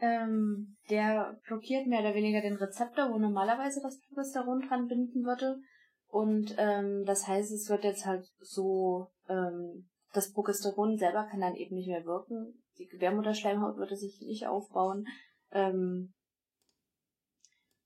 ähm, 0.00 0.76
der 0.88 1.38
blockiert 1.46 1.86
mehr 1.86 2.00
oder 2.00 2.14
weniger 2.14 2.40
den 2.40 2.56
Rezeptor, 2.56 3.12
wo 3.12 3.18
normalerweise 3.18 3.82
das 3.82 4.00
Progesteron 4.00 4.66
dran 4.68 4.86
binden 4.86 5.24
würde. 5.24 5.58
Und 6.08 6.54
ähm, 6.58 7.04
das 7.06 7.26
heißt, 7.26 7.50
es 7.52 7.68
wird 7.70 7.84
jetzt 7.84 8.04
halt 8.06 8.26
so, 8.40 9.08
ähm, 9.28 9.88
das 10.12 10.32
Progesteron 10.32 10.98
selber 10.98 11.26
kann 11.30 11.40
dann 11.40 11.56
eben 11.56 11.74
nicht 11.74 11.88
mehr 11.88 12.04
wirken. 12.04 12.62
Die 12.78 12.86
Gebärmutterschleimhaut 12.86 13.78
würde 13.78 13.96
sich 13.96 14.20
nicht 14.20 14.46
aufbauen. 14.46 15.06
Ähm, 15.50 16.12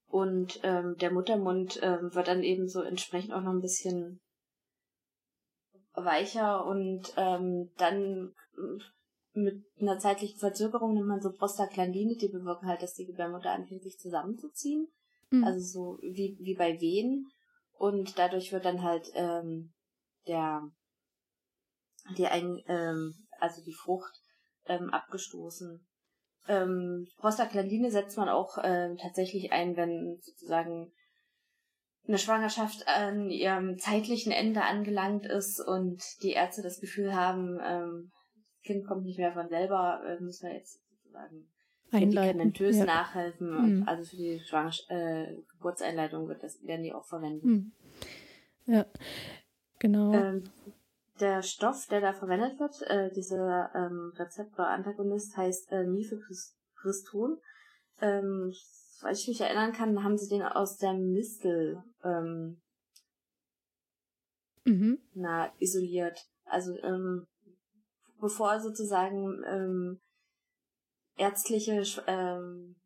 und 0.09 0.61
ähm, 0.63 0.97
der 1.01 1.13
Muttermund 1.13 1.81
ähm, 1.83 2.15
wird 2.15 2.29
dann 2.29 2.43
eben 2.43 2.69
so 2.69 2.83
entsprechend 2.83 3.33
auch 3.33 3.43
noch 3.43 3.53
ein 3.53 3.61
bisschen 3.61 4.21
weicher 5.97 6.65
und 6.67 7.13
ähm, 7.17 7.71
dann 7.79 8.35
mit 9.33 9.65
einer 9.81 9.99
zeitlichen 9.99 10.39
Verzögerung 10.39 10.95
nimmt 10.95 11.09
man 11.09 11.21
so 11.21 11.31
Prostaglandine, 11.31 12.17
die 12.17 12.29
bewirken 12.29 12.69
halt, 12.69 12.83
dass 12.83 12.95
die 12.95 13.07
Gebärmutter 13.07 13.51
anfängt, 13.51 13.83
sich 13.83 13.99
zusammenzuziehen. 13.99 14.89
Mhm. 15.31 15.45
Also 15.45 15.61
so 15.61 15.99
wie, 16.03 16.37
wie 16.41 16.55
bei 16.55 16.81
Wehen. 16.81 17.29
Und 17.73 18.19
dadurch 18.19 18.53
wird 18.53 18.65
dann 18.65 18.83
halt 18.83 19.11
ähm, 19.15 19.75
der 20.27 20.63
die 22.17 22.27
ein, 22.27 22.63
ähm, 22.69 23.15
also 23.41 23.63
die 23.63 23.75
Frucht 23.75 24.13
ähm, 24.67 24.91
abgestoßen. 24.91 25.87
Ähm, 26.49 27.09
Prostaglandine 27.19 27.91
setzt 27.91 28.17
man 28.17 28.29
auch 28.29 28.59
ähm, 28.63 28.97
tatsächlich 28.97 29.53
ein, 29.53 29.77
wenn 29.77 30.19
sozusagen 30.23 30.93
eine 32.09 32.19
Schwangerschaft 32.19 32.87
an 32.87 33.31
ihrem 33.31 33.79
zeitlichen 33.79 34.33
Ende 34.33 34.63
angelangt 34.63 35.27
ist 35.27 35.61
und 35.61 36.03
die 36.23 36.33
Ärzte 36.33 36.63
das 36.63 36.81
Gefühl 36.81 37.15
haben, 37.15 37.59
ähm, 37.65 38.13
das 38.55 38.63
Kind 38.63 38.87
kommt 38.87 39.05
nicht 39.05 39.19
mehr 39.19 39.33
von 39.33 39.49
selber, 39.49 40.03
äh, 40.07 40.23
müssen 40.23 40.49
wir 40.49 40.55
jetzt 40.55 40.81
sozusagen 40.91 41.49
medikamentös 41.91 42.79
ja. 42.79 42.85
nachhelfen. 42.85 43.79
Mhm. 43.79 43.89
Also 43.89 44.11
für 44.11 44.17
die 44.17 44.41
Schwangersch 44.41 44.85
äh, 44.89 45.35
Geburtseinleitung 45.53 46.29
wird 46.29 46.43
das, 46.43 46.63
werden 46.63 46.83
die 46.83 46.93
auch 46.93 47.05
verwenden. 47.05 47.49
Mhm. 47.49 47.73
Ja, 48.67 48.87
genau. 49.79 50.13
Ähm, 50.13 50.45
der 51.21 51.43
Stoff, 51.43 51.87
der 51.87 52.01
da 52.01 52.13
verwendet 52.13 52.59
wird, 52.61 52.83
äh, 52.83 53.11
dieser 53.13 53.71
ähm, 53.75 54.13
Rezeptor-Antagonist 54.17 55.37
heißt 55.37 55.73
äh, 55.73 55.85
Mifepriston. 55.85 57.39
Ähm, 58.01 58.53
weil 59.03 59.15
ich 59.15 59.29
mich 59.29 59.41
erinnern 59.41 59.73
kann, 59.73 60.03
haben 60.03 60.17
sie 60.17 60.29
den 60.29 60.43
aus 60.43 60.77
der 60.77 60.95
Mistel 60.95 61.83
ähm, 62.05 62.61
mhm. 64.65 64.99
na, 65.15 65.53
isoliert. 65.59 66.19
Also 66.45 66.73
ähm, 66.83 67.27
bevor 68.21 68.61
sozusagen 68.61 69.43
ähm, 69.47 70.01
ärztliche 71.17 71.83
ähm, 72.07 72.77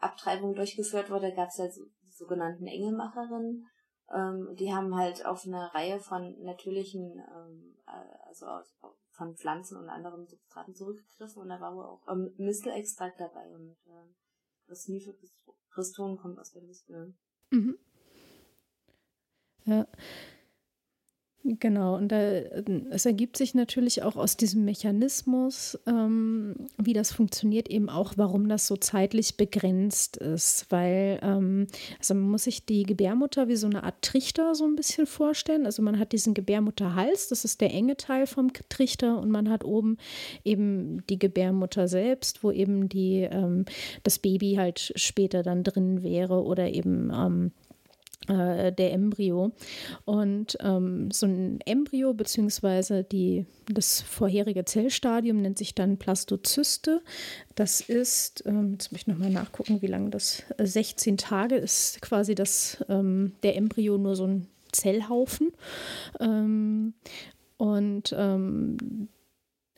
Abtreibung 0.00 0.54
durchgeführt 0.54 1.10
wurde, 1.10 1.34
gab 1.34 1.48
es 1.48 1.58
ja 1.58 1.70
so, 1.70 1.84
die 2.02 2.12
sogenannten 2.12 2.66
Engelmacherinnen. 2.66 3.66
Ähm, 4.14 4.54
die 4.58 4.72
haben 4.72 4.94
halt 4.94 5.24
auf 5.24 5.46
eine 5.46 5.72
Reihe 5.74 5.98
von 5.98 6.36
natürlichen, 6.42 7.22
ähm, 7.34 7.76
äh, 7.86 8.28
also 8.28 8.46
aus, 8.46 8.76
von 9.12 9.36
Pflanzen 9.36 9.78
und 9.78 9.88
anderen 9.88 10.26
Substraten 10.26 10.74
zurückgegriffen 10.74 11.42
und 11.42 11.48
da 11.48 11.60
war 11.60 11.74
wohl 11.74 11.84
auch 11.84 12.02
ähm, 12.10 12.34
Mistelextrakt 12.36 13.18
dabei 13.18 13.48
und 13.54 13.76
äh, 13.86 14.14
das 14.66 14.88
Mifepriston 14.88 16.16
kommt 16.16 16.38
aus 16.38 16.52
der 16.52 16.62
Liste. 16.62 17.14
Mhm. 17.50 17.78
Ja. 19.64 19.86
Genau, 21.46 21.96
und 21.96 22.08
da, 22.08 22.22
es 22.90 23.04
ergibt 23.04 23.36
sich 23.36 23.54
natürlich 23.54 24.02
auch 24.02 24.16
aus 24.16 24.38
diesem 24.38 24.64
Mechanismus, 24.64 25.78
ähm, 25.86 26.54
wie 26.78 26.94
das 26.94 27.12
funktioniert, 27.12 27.68
eben 27.68 27.90
auch, 27.90 28.14
warum 28.16 28.48
das 28.48 28.66
so 28.66 28.78
zeitlich 28.78 29.36
begrenzt 29.36 30.16
ist. 30.16 30.64
Weil, 30.70 31.18
ähm, 31.22 31.66
also 31.98 32.14
man 32.14 32.30
muss 32.30 32.44
sich 32.44 32.64
die 32.64 32.84
Gebärmutter 32.84 33.46
wie 33.46 33.56
so 33.56 33.66
eine 33.66 33.84
Art 33.84 34.00
Trichter 34.00 34.54
so 34.54 34.64
ein 34.64 34.74
bisschen 34.74 35.04
vorstellen. 35.06 35.66
Also 35.66 35.82
man 35.82 35.98
hat 35.98 36.12
diesen 36.12 36.32
Gebärmutterhals, 36.32 37.28
das 37.28 37.44
ist 37.44 37.60
der 37.60 37.74
enge 37.74 37.98
Teil 37.98 38.26
vom 38.26 38.50
Trichter, 38.70 39.18
und 39.20 39.30
man 39.30 39.50
hat 39.50 39.64
oben 39.64 39.98
eben 40.44 41.06
die 41.10 41.18
Gebärmutter 41.18 41.88
selbst, 41.88 42.42
wo 42.42 42.52
eben 42.52 42.88
die, 42.88 43.20
ähm, 43.20 43.66
das 44.02 44.18
Baby 44.18 44.54
halt 44.54 44.94
später 44.96 45.42
dann 45.42 45.62
drin 45.62 46.02
wäre 46.02 46.42
oder 46.42 46.70
eben 46.70 47.12
ähm, 47.14 47.52
äh, 48.28 48.72
der 48.72 48.92
Embryo. 48.92 49.52
Und 50.04 50.56
ähm, 50.60 51.10
so 51.10 51.26
ein 51.26 51.60
Embryo 51.64 52.14
beziehungsweise 52.14 53.06
das 53.66 54.00
vorherige 54.00 54.64
Zellstadium 54.64 55.42
nennt 55.42 55.58
sich 55.58 55.74
dann 55.74 55.98
Plastozyste. 55.98 57.02
Das 57.54 57.80
ist, 57.80 58.44
ähm, 58.46 58.72
jetzt 58.72 58.92
muss 58.92 59.02
ich 59.02 59.06
nochmal 59.06 59.30
nachgucken, 59.30 59.82
wie 59.82 59.86
lange 59.86 60.10
das, 60.10 60.42
16 60.58 61.16
Tage 61.16 61.56
ist 61.56 62.00
quasi 62.00 62.34
das, 62.34 62.84
ähm, 62.88 63.32
der 63.42 63.56
Embryo 63.56 63.98
nur 63.98 64.16
so 64.16 64.26
ein 64.26 64.48
Zellhaufen. 64.72 65.52
Ähm, 66.20 66.94
und 67.56 68.14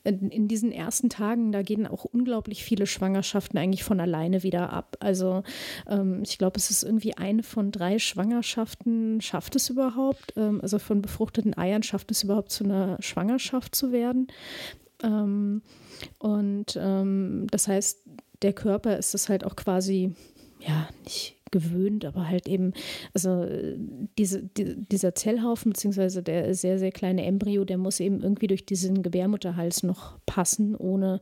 in 0.07 0.49
diesen 0.49 0.73
ersten 0.73 1.11
Tagen, 1.11 1.53
da 1.53 1.63
gehen 1.63 1.87
auch 1.87 2.05
unglaublich 2.05 2.65
viele 2.65 2.87
Schwangerschaften 2.87 3.59
eigentlich 3.59 3.85
von 3.85 4.01
alleine 4.01 4.43
wieder 4.43 4.73
ab. 4.73 4.97
Also 5.01 5.43
ähm, 5.89 6.23
ich 6.23 6.39
glaube, 6.39 6.57
es 6.59 6.71
ist 6.71 6.83
irgendwie 6.83 7.17
eine 7.17 7.43
von 7.43 7.73
drei 7.73 7.99
Schwangerschaften 7.99 9.21
schafft 9.21 9.57
es 9.57 9.69
überhaupt, 9.71 10.33
ähm, 10.37 10.61
also 10.61 10.79
von 10.79 11.03
befruchteten 11.03 11.57
Eiern 11.57 11.83
schafft 11.83 12.11
es 12.11 12.23
überhaupt 12.23 12.51
zu 12.51 12.65
einer 12.65 12.97
Schwangerschaft 13.01 13.75
zu 13.75 13.93
werden. 13.93 14.29
Ähm, 15.03 15.63
und 16.19 16.79
ähm, 16.81 17.47
das 17.51 17.69
heißt, 17.69 18.03
der 18.43 18.53
Körper 18.53 18.97
ist 18.99 19.15
das 19.15 19.29
halt 19.29 19.45
auch 19.45 19.57
quasi, 19.57 20.15
ja, 20.61 20.89
nicht 21.05 21.36
gewöhnt, 21.51 22.05
aber 22.05 22.29
halt 22.29 22.49
eben, 22.49 22.73
also 23.15 23.47
diese, 24.19 24.43
die, 24.43 24.77
dieser 24.77 25.15
Zellhaufen, 25.15 25.73
beziehungsweise 25.73 26.23
der 26.23 26.55
sehr, 26.55 26.79
sehr 26.79 26.93
kleine 26.93 27.25
Embryo, 27.25 27.65
der 27.65 27.79
muss 27.79 28.01
eben 28.01 28.23
irgendwie 28.23 28.47
durch 28.47 28.67
diesen 28.67 29.03
Gebärmutterhals 29.03 29.83
noch 29.83 30.19
passen, 30.27 30.75
ohne 30.75 31.21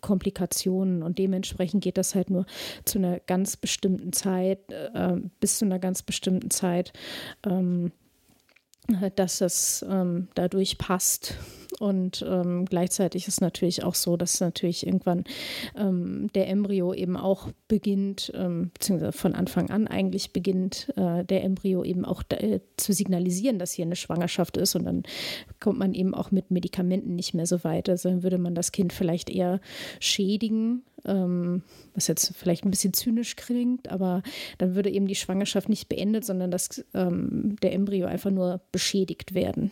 Komplikationen. 0.00 1.02
Und 1.02 1.18
dementsprechend 1.18 1.82
geht 1.82 1.98
das 1.98 2.14
halt 2.14 2.30
nur 2.30 2.46
zu 2.84 2.98
einer 2.98 3.20
ganz 3.20 3.56
bestimmten 3.56 4.12
Zeit, 4.12 4.60
äh, 4.70 5.16
bis 5.40 5.58
zu 5.58 5.64
einer 5.64 5.78
ganz 5.78 6.02
bestimmten 6.02 6.50
Zeit. 6.50 6.92
Ähm, 7.44 7.92
dass 9.16 9.38
das 9.38 9.84
ähm, 9.88 10.28
dadurch 10.34 10.78
passt. 10.78 11.36
Und 11.80 12.24
ähm, 12.28 12.66
gleichzeitig 12.66 13.26
ist 13.26 13.40
natürlich 13.40 13.82
auch 13.82 13.94
so, 13.94 14.16
dass 14.16 14.40
natürlich 14.40 14.86
irgendwann 14.86 15.24
ähm, 15.76 16.28
der 16.34 16.48
Embryo 16.48 16.94
eben 16.94 17.16
auch 17.16 17.48
beginnt, 17.66 18.32
ähm, 18.34 18.70
beziehungsweise 18.72 19.12
von 19.12 19.34
Anfang 19.34 19.70
an 19.70 19.88
eigentlich 19.88 20.32
beginnt, 20.32 20.92
äh, 20.96 21.24
der 21.24 21.42
Embryo 21.42 21.82
eben 21.82 22.04
auch 22.04 22.22
da, 22.22 22.36
äh, 22.36 22.60
zu 22.76 22.92
signalisieren, 22.92 23.58
dass 23.58 23.72
hier 23.72 23.86
eine 23.86 23.96
Schwangerschaft 23.96 24.56
ist. 24.56 24.76
Und 24.76 24.84
dann 24.84 25.02
kommt 25.58 25.78
man 25.78 25.94
eben 25.94 26.14
auch 26.14 26.30
mit 26.30 26.50
Medikamenten 26.52 27.16
nicht 27.16 27.34
mehr 27.34 27.46
so 27.46 27.64
weit. 27.64 27.88
Also 27.88 28.08
dann 28.08 28.22
würde 28.22 28.38
man 28.38 28.54
das 28.54 28.70
Kind 28.70 28.92
vielleicht 28.92 29.28
eher 29.28 29.60
schädigen, 29.98 30.84
ähm, 31.04 31.62
was 31.94 32.06
jetzt 32.06 32.34
vielleicht 32.36 32.64
ein 32.64 32.70
bisschen 32.70 32.92
zynisch 32.92 33.36
klingt, 33.36 33.90
aber 33.90 34.22
dann 34.58 34.74
würde 34.74 34.90
eben 34.90 35.06
die 35.06 35.14
Schwangerschaft 35.14 35.68
nicht 35.68 35.88
beendet, 35.88 36.24
sondern 36.24 36.50
dass 36.50 36.84
ähm, 36.94 37.56
der 37.62 37.72
Embryo 37.72 38.06
einfach 38.06 38.30
nur 38.30 38.60
beschädigt 38.72 39.34
werden. 39.34 39.70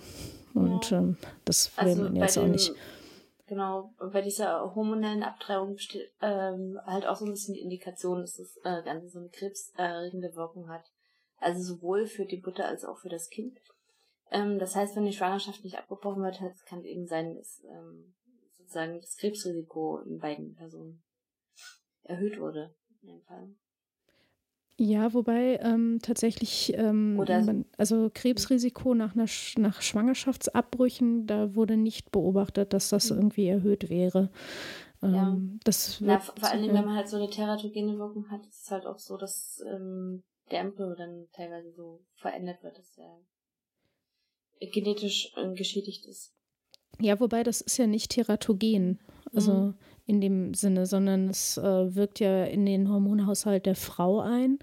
Und 0.55 0.91
ja. 0.91 0.99
ähm, 0.99 1.17
das 1.45 1.77
will 1.77 1.89
also 1.89 2.03
man 2.05 2.17
jetzt 2.17 2.39
auch 2.39 2.47
nicht. 2.47 2.73
Genau, 3.47 3.93
bei 3.99 4.23
dieser 4.23 4.75
hormonellen 4.75 5.23
Abtreibung 5.23 5.75
besteht 5.75 6.11
ähm, 6.23 6.79
halt 6.87 7.07
auch 7.07 7.17
so 7.17 7.27
ein 7.27 7.33
bisschen 7.33 7.55
die 7.55 7.61
Indikation, 7.61 8.21
dass 8.21 8.37
das 8.37 8.57
äh, 8.65 8.83
Ganze 8.83 9.09
so 9.09 9.19
eine 9.19 9.29
krebserregende 9.29 10.35
Wirkung 10.35 10.71
hat. 10.71 10.85
Also 11.39 11.75
sowohl 11.75 12.07
für 12.07 12.25
die 12.25 12.41
Mutter 12.41 12.67
als 12.67 12.85
auch 12.85 12.99
für 12.99 13.11
das 13.11 13.29
Kind. 13.29 13.59
Ähm, 14.31 14.59
das 14.59 14.75
heißt, 14.75 14.97
wenn 14.97 15.05
die 15.05 15.13
Schwangerschaft 15.13 15.65
nicht 15.65 15.77
abgebrochen 15.77 16.23
wird, 16.23 16.39
kann 16.67 16.79
es 16.79 16.87
eben 16.87 17.07
sein, 17.07 17.35
dass 17.35 17.63
ähm, 17.65 18.15
sozusagen 18.57 19.01
das 19.01 19.17
Krebsrisiko 19.19 19.99
in 19.99 20.19
beiden 20.19 20.55
Personen 20.55 21.03
erhöht 22.05 22.39
wurde. 22.39 22.75
In 23.03 23.09
dem 23.09 23.23
Fall. 23.23 23.55
Ja, 24.79 25.13
wobei 25.13 25.59
ähm, 25.63 25.99
tatsächlich, 26.03 26.73
ähm, 26.77 27.17
man, 27.17 27.67
also 27.77 28.11
Krebsrisiko 28.13 28.95
nach, 28.95 29.15
einer, 29.15 29.27
nach 29.59 29.83
Schwangerschaftsabbrüchen, 29.83 31.27
da 31.27 31.55
wurde 31.55 31.77
nicht 31.77 32.11
beobachtet, 32.11 32.73
dass 32.73 32.89
das 32.89 33.11
mhm. 33.11 33.19
irgendwie 33.19 33.47
erhöht 33.49 33.91
wäre. 33.91 34.31
Ähm, 35.03 35.15
ja. 35.15 35.39
das 35.65 36.01
Na, 36.01 36.19
vor 36.21 36.51
allem, 36.51 36.73
wenn 36.73 36.85
man 36.85 36.97
halt 36.97 37.09
so 37.09 37.17
eine 37.17 37.29
teratogene 37.29 37.99
Wirkung 37.99 38.31
hat, 38.31 38.47
ist 38.47 38.65
es 38.65 38.71
halt 38.71 38.87
auch 38.87 38.99
so, 38.99 39.17
dass 39.17 39.63
ähm, 39.73 40.23
der 40.51 40.61
Embryo 40.61 40.95
dann 40.95 41.29
teilweise 41.33 41.71
so 41.73 42.01
verändert 42.15 42.63
wird, 42.63 42.79
dass 42.79 42.97
er 42.99 43.21
genetisch 44.73 45.33
äh, 45.37 45.53
geschädigt 45.55 46.07
ist. 46.07 46.33
Ja, 47.01 47.19
wobei 47.21 47.43
das 47.43 47.61
ist 47.61 47.79
ja 47.79 47.87
nicht 47.87 48.13
teratogen. 48.13 49.01
Also 49.35 49.53
mhm 49.53 49.75
in 50.07 50.21
dem 50.21 50.55
Sinne, 50.55 50.87
sondern 50.87 51.29
es 51.29 51.57
äh, 51.59 51.95
wirkt 51.95 52.21
ja 52.21 52.45
in 52.45 52.67
den 52.67 52.89
Hormonhaushalt 52.91 53.67
der 53.67 53.77
Frau 53.77 54.21
ein. 54.21 54.51
Mhm. 54.51 54.59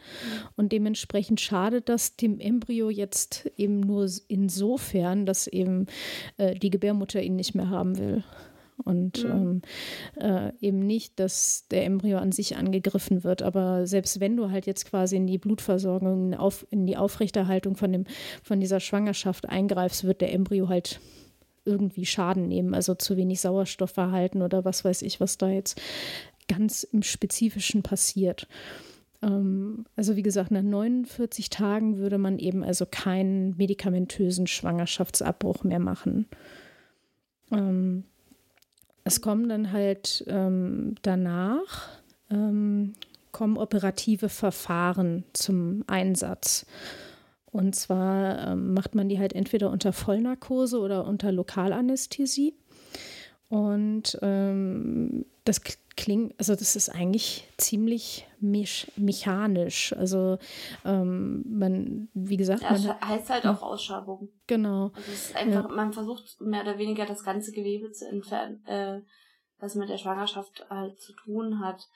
Und 0.57 0.71
dementsprechend 0.71 1.39
schadet 1.39 1.87
das 1.87 2.15
dem 2.15 2.39
Embryo 2.39 2.89
jetzt 2.89 3.49
eben 3.57 3.79
nur 3.79 4.09
insofern, 4.27 5.25
dass 5.25 5.47
eben 5.47 5.87
äh, 6.37 6.55
die 6.55 6.69
Gebärmutter 6.69 7.21
ihn 7.21 7.35
nicht 7.35 7.55
mehr 7.55 7.69
haben 7.69 7.97
will. 7.97 8.23
Und 8.83 9.23
mhm. 9.23 9.31
ähm, 9.31 9.61
äh, 10.15 10.51
eben 10.61 10.79
nicht, 10.79 11.19
dass 11.19 11.67
der 11.69 11.85
Embryo 11.85 12.17
an 12.17 12.31
sich 12.31 12.55
angegriffen 12.55 13.23
wird. 13.23 13.41
Aber 13.41 13.87
selbst 13.87 14.19
wenn 14.19 14.37
du 14.37 14.51
halt 14.51 14.65
jetzt 14.65 14.85
quasi 14.85 15.17
in 15.17 15.27
die 15.27 15.37
Blutversorgung, 15.37 16.33
auf, 16.33 16.65
in 16.69 16.85
die 16.85 16.95
Aufrechterhaltung 16.95 17.75
von, 17.75 17.91
dem, 17.91 18.05
von 18.43 18.59
dieser 18.59 18.79
Schwangerschaft 18.79 19.47
eingreifst, 19.47 20.03
wird 20.03 20.21
der 20.21 20.33
Embryo 20.33 20.69
halt 20.69 20.99
irgendwie 21.65 22.05
Schaden 22.05 22.47
nehmen, 22.47 22.73
also 22.73 22.95
zu 22.95 23.17
wenig 23.17 23.41
Sauerstoff 23.41 23.91
verhalten 23.91 24.41
oder 24.41 24.65
was 24.65 24.85
weiß 24.85 25.01
ich, 25.01 25.19
was 25.19 25.37
da 25.37 25.49
jetzt 25.49 25.79
ganz 26.47 26.83
im 26.83 27.03
Spezifischen 27.03 27.83
passiert. 27.83 28.47
Ähm, 29.21 29.85
also 29.95 30.15
wie 30.15 30.23
gesagt, 30.23 30.51
nach 30.51 30.61
49 30.61 31.49
Tagen 31.49 31.97
würde 31.97 32.17
man 32.17 32.39
eben 32.39 32.63
also 32.63 32.85
keinen 32.85 33.55
medikamentösen 33.57 34.47
Schwangerschaftsabbruch 34.47 35.63
mehr 35.63 35.79
machen. 35.79 36.27
Ähm, 37.51 38.03
es 39.03 39.21
kommen 39.21 39.49
dann 39.49 39.71
halt 39.71 40.23
ähm, 40.27 40.95
danach 41.01 41.89
ähm, 42.29 42.93
kommen 43.31 43.57
operative 43.57 44.29
Verfahren 44.29 45.23
zum 45.33 45.83
Einsatz. 45.87 46.65
Und 47.51 47.75
zwar 47.75 48.49
ähm, 48.49 48.73
macht 48.73 48.95
man 48.95 49.09
die 49.09 49.19
halt 49.19 49.33
entweder 49.33 49.71
unter 49.71 49.93
Vollnarkose 49.93 50.79
oder 50.79 51.05
unter 51.05 51.31
Lokalanästhesie. 51.31 52.55
Und 53.49 54.17
ähm, 54.21 55.25
das 55.43 55.61
klingt, 55.97 56.35
also 56.37 56.55
das 56.55 56.75
ist 56.75 56.89
eigentlich 56.89 57.49
ziemlich 57.57 58.27
mech 58.39 58.91
mechanisch. 58.95 59.93
Also 59.93 60.37
ähm, 60.85 61.43
man, 61.47 62.09
wie 62.13 62.37
gesagt, 62.37 62.61
ja, 62.61 62.71
man 62.71 63.01
heißt 63.01 63.29
halt 63.31 63.47
auch 63.47 63.63
Ausschabung. 63.63 64.29
Genau. 64.45 64.91
Also 64.95 65.11
es 65.11 65.25
ist 65.25 65.35
einfach, 65.35 65.67
ja. 65.67 65.75
man 65.75 65.91
versucht 65.91 66.39
mehr 66.39 66.61
oder 66.61 66.77
weniger 66.77 67.07
das 67.07 67.23
ganze 67.23 67.51
Gewebe 67.51 67.91
zu 67.91 68.07
entfernen, 68.07 68.63
äh, 68.67 69.01
was 69.59 69.73
mit 69.73 69.89
der 69.89 69.97
Schwangerschaft 69.97 70.67
halt 70.69 70.99
zu 70.99 71.13
tun 71.13 71.59
hat. 71.59 71.87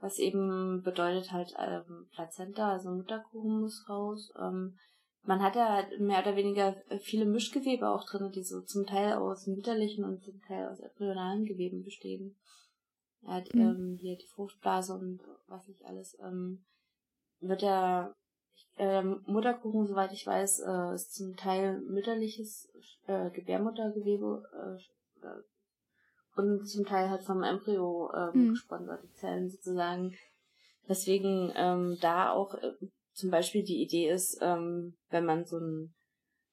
Was 0.00 0.18
eben 0.18 0.82
bedeutet 0.82 1.30
halt 1.30 1.54
ähm, 1.58 2.08
Plazenta, 2.12 2.72
also 2.72 2.90
Mutterkuchen 2.90 3.60
muss 3.60 3.88
raus. 3.88 4.32
Ähm, 4.40 4.76
man 5.24 5.42
hat 5.42 5.56
ja 5.56 5.68
halt 5.68 6.00
mehr 6.00 6.20
oder 6.20 6.36
weniger 6.36 6.76
viele 7.00 7.24
Mischgewebe 7.24 7.88
auch 7.88 8.04
drin, 8.04 8.32
die 8.32 8.42
so 8.42 8.60
zum 8.60 8.86
Teil 8.86 9.14
aus 9.14 9.46
mütterlichen 9.46 10.04
und 10.04 10.22
zum 10.24 10.40
Teil 10.42 10.68
aus 10.68 10.80
embryonalen 10.80 11.44
Geweben 11.44 11.84
bestehen. 11.84 12.36
Ja, 13.22 13.40
mhm. 13.52 13.60
ähm, 13.60 13.98
hier 14.00 14.16
die 14.16 14.26
Fruchtblase 14.26 14.94
und 14.94 15.20
was 15.46 15.66
nicht 15.68 15.84
alles, 15.84 16.18
ähm, 16.20 16.64
wird 17.40 17.62
ja 17.62 18.14
ähm, 18.78 19.22
Mutterkuchen, 19.26 19.86
soweit 19.86 20.12
ich 20.12 20.26
weiß, 20.26 20.60
äh, 20.60 20.94
ist 20.94 21.14
zum 21.14 21.36
Teil 21.36 21.80
mütterliches 21.80 22.68
äh, 23.06 23.30
Gebärmuttergewebe 23.30 24.42
äh, 24.54 25.26
äh 25.26 25.42
und 26.34 26.66
zum 26.66 26.86
Teil 26.86 27.10
halt 27.10 27.22
vom 27.24 27.42
Embryo 27.42 28.10
äh, 28.10 28.34
mhm. 28.34 28.50
gesponsert, 28.52 29.02
die 29.04 29.12
Zellen 29.12 29.50
sozusagen. 29.50 30.16
Deswegen 30.88 31.52
ähm, 31.54 31.98
da 32.00 32.30
auch 32.32 32.54
äh, 32.54 32.72
zum 33.12 33.30
Beispiel 33.30 33.62
die 33.62 33.82
Idee 33.82 34.10
ist, 34.10 34.38
ähm, 34.42 34.96
wenn 35.10 35.24
man 35.24 35.44
so, 35.44 35.58
ein, 35.58 35.94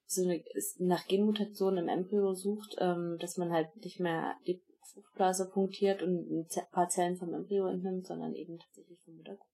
so 0.06 0.24
eine 0.24 0.44
nach 0.80 1.08
Genmutation 1.08 1.78
im 1.78 1.88
Embryo 1.88 2.34
sucht, 2.34 2.76
ähm, 2.80 3.18
dass 3.20 3.38
man 3.38 3.52
halt 3.52 3.68
nicht 3.84 4.00
mehr 4.00 4.36
die 4.48 4.62
Fruchtblase 4.94 5.50
punktiert 5.50 6.02
und 6.02 6.28
ein 6.30 6.48
paar 6.72 6.90
Zellen 6.90 7.18
vom 7.18 7.34
Embryo 7.34 7.68
entnimmt, 7.68 8.08
sondern 8.08 8.34
eben 8.34 8.58
tatsächlich 8.60 9.00
vom 9.02 9.16
Mutterkuchen 9.16 9.50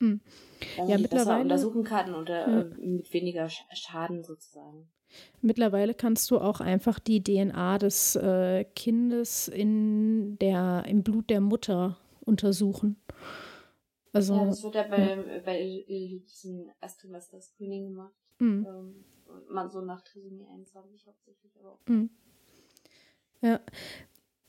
Mhm. 0.00 0.20
Ja, 0.76 0.98
mittlerweile 0.98 1.42
untersuchen 1.42 1.84
kann 1.84 2.14
oder 2.14 2.48
ja. 2.48 2.60
äh, 2.60 2.86
mit 2.86 3.12
weniger 3.12 3.48
Schaden 3.48 4.24
sozusagen. 4.24 4.88
Mittlerweile 5.40 5.94
kannst 5.94 6.30
du 6.30 6.38
auch 6.38 6.60
einfach 6.60 6.98
die 6.98 7.22
DNA 7.22 7.78
des 7.78 8.14
äh, 8.16 8.64
Kindes 8.76 9.48
in 9.48 10.38
der, 10.38 10.84
im 10.86 11.02
Blut 11.02 11.30
der 11.30 11.40
Mutter 11.40 11.96
untersuchen. 12.20 12.96
Also, 14.18 14.34
ja, 14.34 14.44
das 14.46 14.62
wird 14.62 14.74
ja 14.74 14.82
bei, 14.84 15.14
ja. 15.14 15.38
bei 15.40 15.84
diesen 16.26 16.70
Erstsemester-Screening 16.80 17.88
gemacht. 17.88 18.14
Mhm. 18.38 18.66
Ähm, 18.68 19.04
man 19.48 19.70
so 19.70 19.80
nach 19.80 20.02
Trisomie 20.02 20.46
21 20.46 21.06
hauptsächlich, 21.06 21.52
aber 21.58 21.72
auch. 21.72 21.80
Mhm. 21.86 22.10
Ja, 23.40 23.60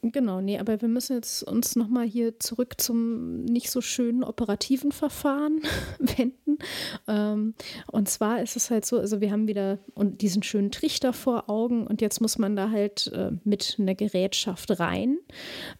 Genau, 0.01 0.39
nee, 0.39 0.57
aber 0.57 0.81
wir 0.81 0.87
müssen 0.87 1.17
jetzt 1.17 1.43
uns 1.43 1.75
nochmal 1.75 2.07
hier 2.07 2.39
zurück 2.39 2.75
zum 2.79 3.43
nicht 3.43 3.69
so 3.69 3.81
schönen 3.81 4.23
operativen 4.23 4.93
Verfahren 4.93 5.61
wenden. 5.99 6.57
Ähm, 7.05 7.53
und 7.91 8.07
zwar 8.07 8.41
ist 8.41 8.55
es 8.55 8.71
halt 8.71 8.85
so, 8.85 8.97
also 8.97 9.19
wir 9.19 9.29
haben 9.31 9.49
wieder 9.49 9.77
diesen 9.97 10.41
schönen 10.41 10.71
Trichter 10.71 11.11
vor 11.11 11.49
Augen 11.49 11.85
und 11.85 11.99
jetzt 11.99 12.21
muss 12.21 12.37
man 12.37 12.55
da 12.55 12.69
halt 12.69 13.11
äh, 13.13 13.31
mit 13.43 13.75
einer 13.77 13.93
Gerätschaft 13.93 14.79
rein. 14.79 15.17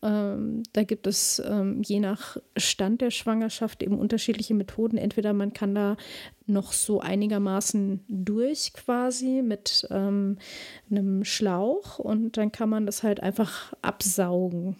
Ähm, 0.02 0.64
da 0.74 0.84
gibt 0.84 1.08
es 1.08 1.42
ähm, 1.46 1.82
je 1.86 2.02
nach 2.02 2.36
Stand 2.58 3.00
der 3.00 3.12
Schwangerschaft 3.12 3.82
eben 3.82 3.98
unterschiedliche 3.98 4.54
Methoden. 4.54 4.98
Entweder 4.98 5.32
man 5.32 5.54
kann 5.54 5.74
da 5.74 5.96
noch 6.50 6.74
so 6.74 7.00
einigermaßen 7.00 8.04
durch 8.08 8.74
quasi 8.74 9.42
mit 9.42 9.88
ähm, 9.92 10.38
einem 10.90 11.24
Schlauch 11.24 12.00
und 12.00 12.38
dann 12.38 12.52
kann 12.52 12.70
man 12.70 12.86
das 12.86 13.04
halt 13.04 13.22
einfach 13.22 13.74
absaugen. 13.82 14.76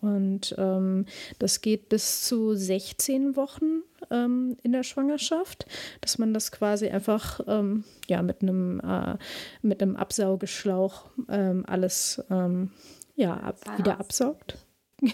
Und 0.00 0.54
ähm, 0.58 1.06
das 1.38 1.60
geht 1.60 1.88
bis 1.88 2.22
zu 2.22 2.54
16 2.54 3.34
Wochen 3.34 3.82
ähm, 4.10 4.56
in 4.62 4.72
der 4.72 4.84
Schwangerschaft, 4.84 5.66
dass 6.00 6.18
man 6.18 6.32
das 6.32 6.52
quasi 6.52 6.88
einfach 6.88 7.40
ähm, 7.48 7.84
ja, 8.06 8.22
mit, 8.22 8.42
einem, 8.42 8.80
äh, 8.80 9.16
mit 9.62 9.82
einem 9.82 9.96
Absaugeschlauch 9.96 11.06
ähm, 11.28 11.64
alles 11.66 12.22
ähm, 12.30 12.70
ja, 13.16 13.34
ab, 13.34 13.56
wieder 13.76 13.98
absaugt. 13.98 14.56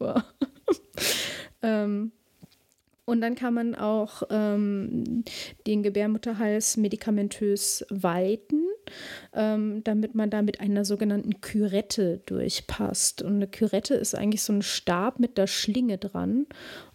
ähm, 1.62 2.12
und 3.10 3.20
dann 3.20 3.34
kann 3.34 3.54
man 3.54 3.74
auch 3.74 4.22
ähm, 4.30 5.24
den 5.66 5.82
Gebärmutterhals 5.82 6.76
medikamentös 6.76 7.84
weiten, 7.90 8.68
ähm, 9.32 9.82
damit 9.82 10.14
man 10.14 10.30
da 10.30 10.42
mit 10.42 10.60
einer 10.60 10.84
sogenannten 10.84 11.40
Kürette 11.40 12.18
durchpasst. 12.26 13.22
Und 13.22 13.34
eine 13.34 13.48
Kürette 13.48 13.94
ist 13.94 14.14
eigentlich 14.14 14.44
so 14.44 14.52
ein 14.52 14.62
Stab 14.62 15.18
mit 15.18 15.38
der 15.38 15.48
Schlinge 15.48 15.98
dran. 15.98 16.46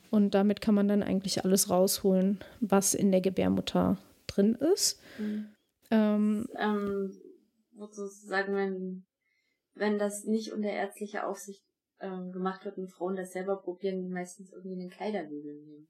Und 0.09 0.35
damit 0.35 0.61
kann 0.61 0.73
man 0.73 0.87
dann 0.87 1.03
eigentlich 1.03 1.43
alles 1.43 1.69
rausholen, 1.69 2.39
was 2.61 2.93
in 2.93 3.11
der 3.11 3.19
Gebärmutter 3.19 3.97
drin 4.27 4.55
ist. 4.73 5.01
Mhm. 5.17 5.49
Ähm, 5.91 6.47
ähm, 6.57 7.11
sozusagen, 7.77 8.55
wenn, 8.55 9.05
wenn 9.73 9.99
das 9.99 10.23
nicht 10.23 10.53
unter 10.53 10.69
ärztlicher 10.69 11.27
Aufsicht 11.27 11.64
ähm, 11.99 12.31
gemacht 12.31 12.65
wird 12.65 12.77
und 12.77 12.89
Frauen 12.89 13.15
das 13.15 13.33
selber 13.33 13.57
probieren, 13.57 14.01
die 14.01 14.09
meistens 14.09 14.51
irgendwie 14.51 14.79
einen 14.79 14.89
Kleiderbügel 14.89 15.53
nehmen. 15.53 15.87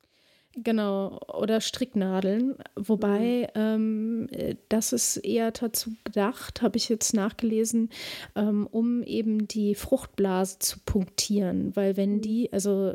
Genau, 0.58 1.20
oder 1.28 1.60
Stricknadeln. 1.60 2.56
Wobei, 2.76 3.50
mhm. 3.56 4.30
ähm, 4.36 4.58
das 4.70 4.94
ist 4.94 5.18
eher 5.18 5.52
dazu 5.52 5.92
gedacht, 6.06 6.62
habe 6.62 6.78
ich 6.78 6.88
jetzt 6.88 7.14
nachgelesen, 7.14 7.90
ähm, 8.36 8.66
um 8.72 9.04
eben 9.04 9.50
die 9.50 9.76
Fruchtblase 9.76 10.60
zu 10.60 10.80
punktieren. 10.86 11.76
Weil 11.76 11.98
wenn 11.98 12.16
mhm. 12.16 12.22
die, 12.22 12.54
also 12.54 12.94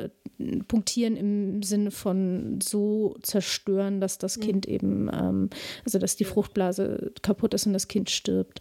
punktieren 0.67 1.15
im 1.15 1.61
Sinne 1.61 1.91
von 1.91 2.59
so 2.63 3.15
zerstören, 3.21 4.01
dass 4.01 4.17
das 4.17 4.37
mhm. 4.37 4.41
Kind 4.41 4.67
eben, 4.67 5.09
ähm, 5.13 5.49
also 5.85 5.99
dass 5.99 6.15
die 6.15 6.25
Fruchtblase 6.25 7.13
kaputt 7.21 7.53
ist 7.53 7.67
und 7.67 7.73
das 7.73 7.87
Kind 7.87 8.09
stirbt. 8.09 8.59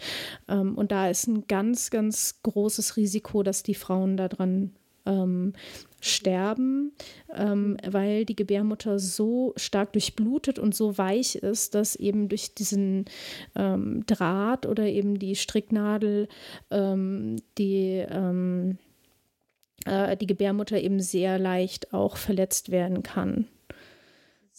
Ähm, 0.49 0.77
und 0.77 0.93
da 0.93 1.09
ist 1.09 1.27
ein 1.27 1.47
ganz, 1.47 1.91
ganz 1.91 2.41
großes 2.43 2.99
Risiko, 2.99 3.43
dass 3.43 3.63
die 3.63 3.75
Frauen 3.75 4.19
daran 4.19 4.73
ähm, 5.07 5.53
sterben, 6.01 6.93
ähm, 7.35 7.77
weil 7.87 8.25
die 8.25 8.37
Gebärmutter 8.37 8.99
so 8.99 9.53
stark 9.57 9.93
durchblutet 9.93 10.59
und 10.59 10.75
so 10.75 10.97
weich 10.97 11.37
ist, 11.37 11.75
dass 11.75 11.97
eben 11.97 12.29
durch 12.29 12.55
diesen 12.55 13.05
ähm, 13.55 14.05
Draht 14.07 14.67
oder 14.67 14.85
eben 14.87 15.19
die 15.19 15.37
Stricknadel 15.37 16.29
ähm, 16.71 17.37
die, 17.59 18.05
ähm, 18.09 18.79
äh, 19.85 20.17
die 20.17 20.27
Gebärmutter 20.27 20.81
eben 20.81 21.01
sehr 21.01 21.39
leicht 21.39 21.93
auch 21.93 22.17
verletzt 22.17 22.71
werden 22.71 23.03
kann 23.03 23.47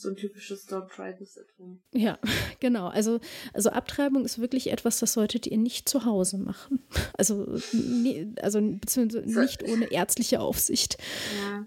so 0.02 0.10
ein 0.10 0.16
typisches 0.16 0.68
Don't 0.68 0.88
try 0.88 1.14
this 1.16 1.38
at 1.38 1.46
home. 1.58 1.80
Ja, 1.94 2.20
genau. 2.60 2.88
Also, 2.88 3.20
also 3.54 3.70
Abtreibung 3.70 4.26
ist 4.26 4.40
wirklich 4.40 4.72
etwas, 4.72 5.00
das 5.00 5.14
solltet 5.14 5.48
ihr 5.48 5.58
nicht 5.58 5.88
zu 5.88 6.06
Hause 6.06 6.38
machen. 6.38 6.84
Also, 7.18 7.60
nie, 7.74 8.34
also 8.42 8.60
beziehungsweise 8.62 9.40
nicht 9.40 9.64
ohne 9.64 9.92
ärztliche 9.92 10.40
Aufsicht. 10.40 10.98
Ja. 11.40 11.66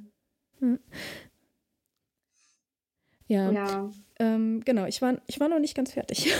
Ja, 3.29 3.53
ja. 3.53 3.91
Ähm, 4.19 4.63
genau. 4.65 4.87
Ich 4.87 5.01
war, 5.01 5.21
ich 5.27 5.39
war 5.39 5.49
noch 5.49 5.61
nicht 5.61 5.77
ganz 5.77 5.93
fertig. 5.93 6.35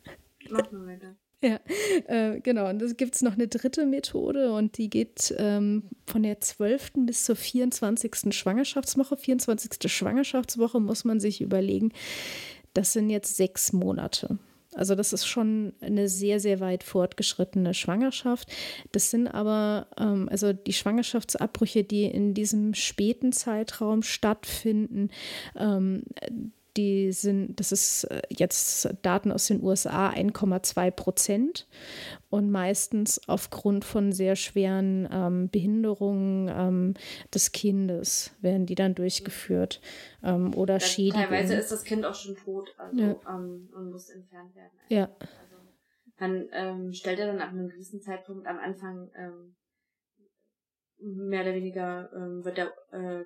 Mach 0.50 0.70
mal 0.70 0.86
weiter. 0.86 1.16
Ja, 1.42 1.60
äh, 2.06 2.40
genau. 2.40 2.68
Und 2.68 2.82
es 2.82 2.96
gibt 2.96 3.22
noch 3.22 3.34
eine 3.34 3.46
dritte 3.46 3.86
Methode 3.86 4.52
und 4.52 4.76
die 4.76 4.90
geht 4.90 5.32
ähm, 5.38 5.84
von 6.04 6.24
der 6.24 6.40
12. 6.40 6.92
bis 7.06 7.24
zur 7.24 7.36
24. 7.36 8.34
Schwangerschaftswoche. 8.34 9.16
24. 9.16 9.90
Schwangerschaftswoche 9.90 10.80
muss 10.80 11.04
man 11.04 11.20
sich 11.20 11.40
überlegen, 11.40 11.92
das 12.74 12.92
sind 12.92 13.08
jetzt 13.08 13.36
sechs 13.36 13.72
Monate. 13.72 14.38
Also 14.74 14.94
das 14.94 15.12
ist 15.12 15.26
schon 15.26 15.72
eine 15.80 16.08
sehr, 16.08 16.40
sehr 16.40 16.60
weit 16.60 16.84
fortgeschrittene 16.84 17.72
Schwangerschaft. 17.72 18.48
Das 18.92 19.10
sind 19.10 19.26
aber, 19.26 19.88
ähm, 19.98 20.28
also 20.30 20.52
die 20.52 20.72
Schwangerschaftsabbrüche, 20.72 21.84
die 21.84 22.04
in 22.04 22.34
diesem 22.34 22.74
späten 22.74 23.32
Zeitraum 23.32 24.02
stattfinden, 24.02 25.10
ähm, 25.56 26.02
die 26.78 27.12
sind, 27.12 27.58
das 27.58 27.72
ist 27.72 28.04
äh, 28.04 28.22
jetzt 28.30 28.88
Daten 29.02 29.32
aus 29.32 29.48
den 29.48 29.62
USA 29.62 30.10
1,2 30.10 30.90
Prozent 30.92 31.68
und 32.30 32.50
meistens 32.50 33.28
aufgrund 33.28 33.84
von 33.84 34.12
sehr 34.12 34.36
schweren 34.36 35.08
ähm, 35.10 35.50
Behinderungen 35.50 36.48
ähm, 36.48 36.94
des 37.34 37.50
Kindes 37.52 38.30
werden 38.40 38.64
die 38.64 38.76
dann 38.76 38.94
durchgeführt 38.94 39.80
ähm, 40.22 40.54
oder 40.54 40.74
ja, 40.74 40.80
Schädigungen. 40.80 41.28
Teilweise 41.28 41.54
ist 41.56 41.72
das 41.72 41.82
Kind 41.82 42.06
auch 42.06 42.14
schon 42.14 42.36
tot 42.36 42.72
also, 42.78 42.96
ja. 42.96 43.16
Ähm, 43.28 43.68
und 43.74 43.90
muss 43.90 44.08
entfernt 44.08 44.54
werden. 44.54 44.70
Also, 44.84 44.94
ja. 44.94 45.10
Also, 45.18 45.56
man 46.20 46.48
ähm, 46.52 46.92
stellt 46.92 47.18
ja 47.18 47.26
dann 47.26 47.40
ab 47.40 47.50
einem 47.50 47.68
gewissen 47.68 48.00
Zeitpunkt 48.00 48.46
am 48.46 48.58
Anfang 48.58 49.10
ähm, 49.16 49.56
mehr 51.00 51.42
oder 51.42 51.54
weniger 51.54 52.10
wird 52.42 52.56
der 52.56 52.72
äh, 52.90 53.24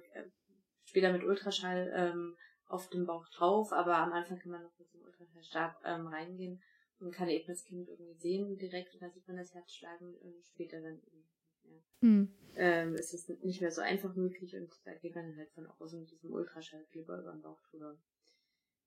später 0.85 1.11
mit 1.11 1.25
Ultraschall 1.25 2.31
auf 2.67 2.89
dem 2.89 3.07
Bauch 3.07 3.29
drauf, 3.29 3.73
aber 3.73 3.97
am 3.99 4.13
Anfang 4.13 4.39
kann 4.39 4.53
man 4.53 4.63
noch 4.63 4.79
mit 4.79 4.93
dem 4.93 5.03
Ultraschallstab 5.03 5.83
ähm, 5.85 6.07
reingehen 6.07 6.63
und 7.01 7.13
kann 7.13 7.29
eben 7.29 7.47
das 7.47 7.65
Kind 7.65 7.89
irgendwie 7.89 8.15
sehen 8.15 8.57
direkt 8.57 8.95
und 8.95 9.03
da 9.03 9.11
sieht 9.11 9.27
man 9.27 9.37
das 9.37 9.53
Herz 9.55 9.73
schlagen 9.73 10.15
und 10.15 10.45
später 10.47 10.81
dann 10.81 11.01
irgendwie 11.05 11.33
mehr. 11.65 11.83
Mhm. 12.01 12.35
Ähm, 12.55 12.95
ist 12.95 13.15
es 13.15 13.29
nicht 13.43 13.61
mehr 13.61 13.71
so 13.71 13.81
einfach 13.81 14.15
möglich 14.15 14.55
und 14.57 14.71
da 14.85 14.95
geht 14.95 15.15
man 15.15 15.37
halt 15.37 15.51
von 15.53 15.67
außen 15.67 16.01
mit 16.01 16.11
diesem 16.11 16.33
Ultraschallkleber 16.33 17.19
über 17.19 17.33
den 17.33 17.43
Bauch 17.43 17.61
drüber. 17.71 17.97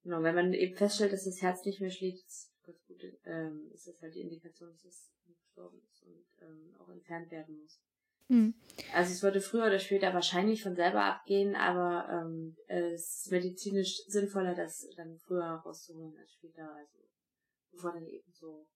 Genau, 0.03 0.21
wenn 0.21 0.35
man 0.35 0.53
eben 0.53 0.75
feststellt, 0.75 1.13
dass 1.13 1.25
das 1.25 1.41
Herz 1.41 1.65
nicht 1.65 1.81
mehr 1.81 1.89
schlägt, 1.89 2.25
ist 2.25 2.51
ganz 2.63 2.85
gut, 2.85 3.03
ähm, 3.25 3.71
ist 3.73 3.87
das 3.87 4.01
halt 4.01 4.13
die 4.13 4.21
Indikation, 4.21 4.71
dass 4.71 4.85
es 4.85 5.11
gestorben 5.25 5.81
ist 5.89 6.03
und 6.03 6.25
ähm, 6.41 6.75
auch 6.79 6.89
entfernt 6.89 7.31
werden 7.31 7.57
muss. 7.57 7.79
Mhm. 8.27 8.53
Also 8.93 9.11
es 9.13 9.23
würde 9.23 9.39
früher 9.39 9.67
oder 9.67 9.79
später 9.79 10.13
wahrscheinlich 10.13 10.63
von 10.63 10.75
selber 10.75 11.03
abgehen, 11.03 11.55
aber 11.55 12.07
ähm, 12.09 12.57
es 12.67 13.21
ist 13.21 13.31
medizinisch 13.31 14.03
sinnvoller, 14.07 14.55
das 14.55 14.87
dann 14.97 15.17
früher 15.19 15.61
rauszuholen 15.65 16.17
als 16.17 16.31
später, 16.33 16.73
also 16.75 16.97
bevor 17.71 17.93
dann 17.93 18.07
eben 18.07 18.31
so 18.31 18.67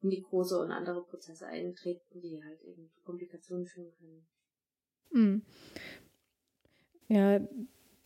Nekrose 0.00 0.58
und 0.60 0.70
andere 0.70 1.04
Prozesse 1.04 1.46
eintreten, 1.46 2.20
die 2.20 2.42
halt 2.44 2.62
eben 2.62 2.88
zu 2.90 3.00
Komplikationen 3.02 3.66
führen 3.66 3.92
können. 3.98 4.26
Mhm. 5.10 5.42
Ja, 7.08 7.40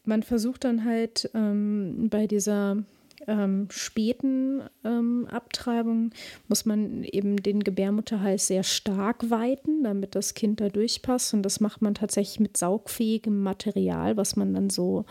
man 0.04 0.22
versucht 0.22 0.64
dann 0.64 0.84
halt 0.84 1.30
ähm, 1.34 2.08
bei 2.10 2.26
dieser 2.26 2.84
ähm, 3.26 3.68
späten 3.70 4.62
ähm, 4.84 5.26
Abtreibung 5.30 6.10
muss 6.48 6.64
man 6.64 7.04
eben 7.04 7.36
den 7.36 7.62
Gebärmutterhals 7.62 8.46
sehr 8.46 8.62
stark 8.62 9.30
weiten, 9.30 9.84
damit 9.84 10.14
das 10.14 10.34
Kind 10.34 10.60
da 10.60 10.68
durchpasst. 10.68 11.34
Und 11.34 11.42
das 11.42 11.60
macht 11.60 11.82
man 11.82 11.94
tatsächlich 11.94 12.40
mit 12.40 12.56
saugfähigem 12.56 13.42
Material, 13.42 14.16
was 14.16 14.36
man 14.36 14.54
dann 14.54 14.70
so 14.70 15.04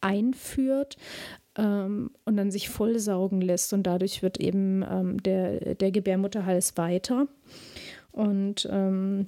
einführt 0.00 0.96
ähm, 1.56 2.10
und 2.24 2.36
dann 2.36 2.50
sich 2.50 2.68
vollsaugen 2.68 3.40
lässt. 3.40 3.72
Und 3.72 3.84
dadurch 3.84 4.22
wird 4.22 4.38
eben 4.38 4.84
ähm, 4.88 5.22
der, 5.22 5.74
der 5.74 5.90
Gebärmutterhals 5.90 6.76
weiter. 6.76 7.28
Und 8.12 8.68
ähm, 8.70 9.26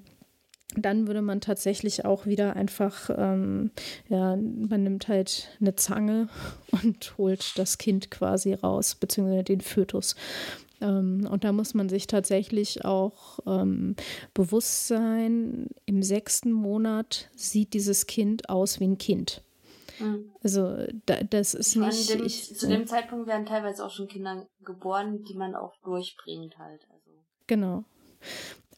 dann 0.76 1.06
würde 1.06 1.22
man 1.22 1.40
tatsächlich 1.40 2.04
auch 2.04 2.26
wieder 2.26 2.56
einfach, 2.56 3.10
ähm, 3.16 3.70
ja, 4.08 4.36
man 4.36 4.82
nimmt 4.82 5.08
halt 5.08 5.48
eine 5.60 5.74
Zange 5.76 6.28
und 6.82 7.16
holt 7.18 7.58
das 7.58 7.78
Kind 7.78 8.10
quasi 8.10 8.54
raus, 8.54 8.94
beziehungsweise 8.94 9.44
den 9.44 9.60
Fötus. 9.60 10.16
Ähm, 10.80 11.26
und 11.30 11.44
da 11.44 11.52
muss 11.52 11.74
man 11.74 11.88
sich 11.88 12.06
tatsächlich 12.06 12.84
auch 12.84 13.38
ähm, 13.46 13.96
bewusst 14.34 14.88
sein, 14.88 15.68
im 15.86 16.02
sechsten 16.02 16.52
Monat 16.52 17.30
sieht 17.34 17.72
dieses 17.72 18.06
Kind 18.06 18.50
aus 18.50 18.78
wie 18.80 18.88
ein 18.88 18.98
Kind. 18.98 19.42
Mhm. 19.98 20.30
Also 20.42 20.76
da, 21.06 21.22
das 21.22 21.54
ist 21.54 21.76
nicht. 21.76 22.10
Dem, 22.10 22.24
ich, 22.24 22.54
zu 22.54 22.68
dem 22.68 22.86
Zeitpunkt 22.86 23.26
werden 23.26 23.46
teilweise 23.46 23.84
auch 23.84 23.90
schon 23.90 24.08
Kinder 24.08 24.46
geboren, 24.62 25.24
die 25.24 25.34
man 25.34 25.54
auch 25.54 25.74
durchbringt 25.82 26.58
halt. 26.58 26.82
Also. 26.90 27.10
Genau 27.46 27.84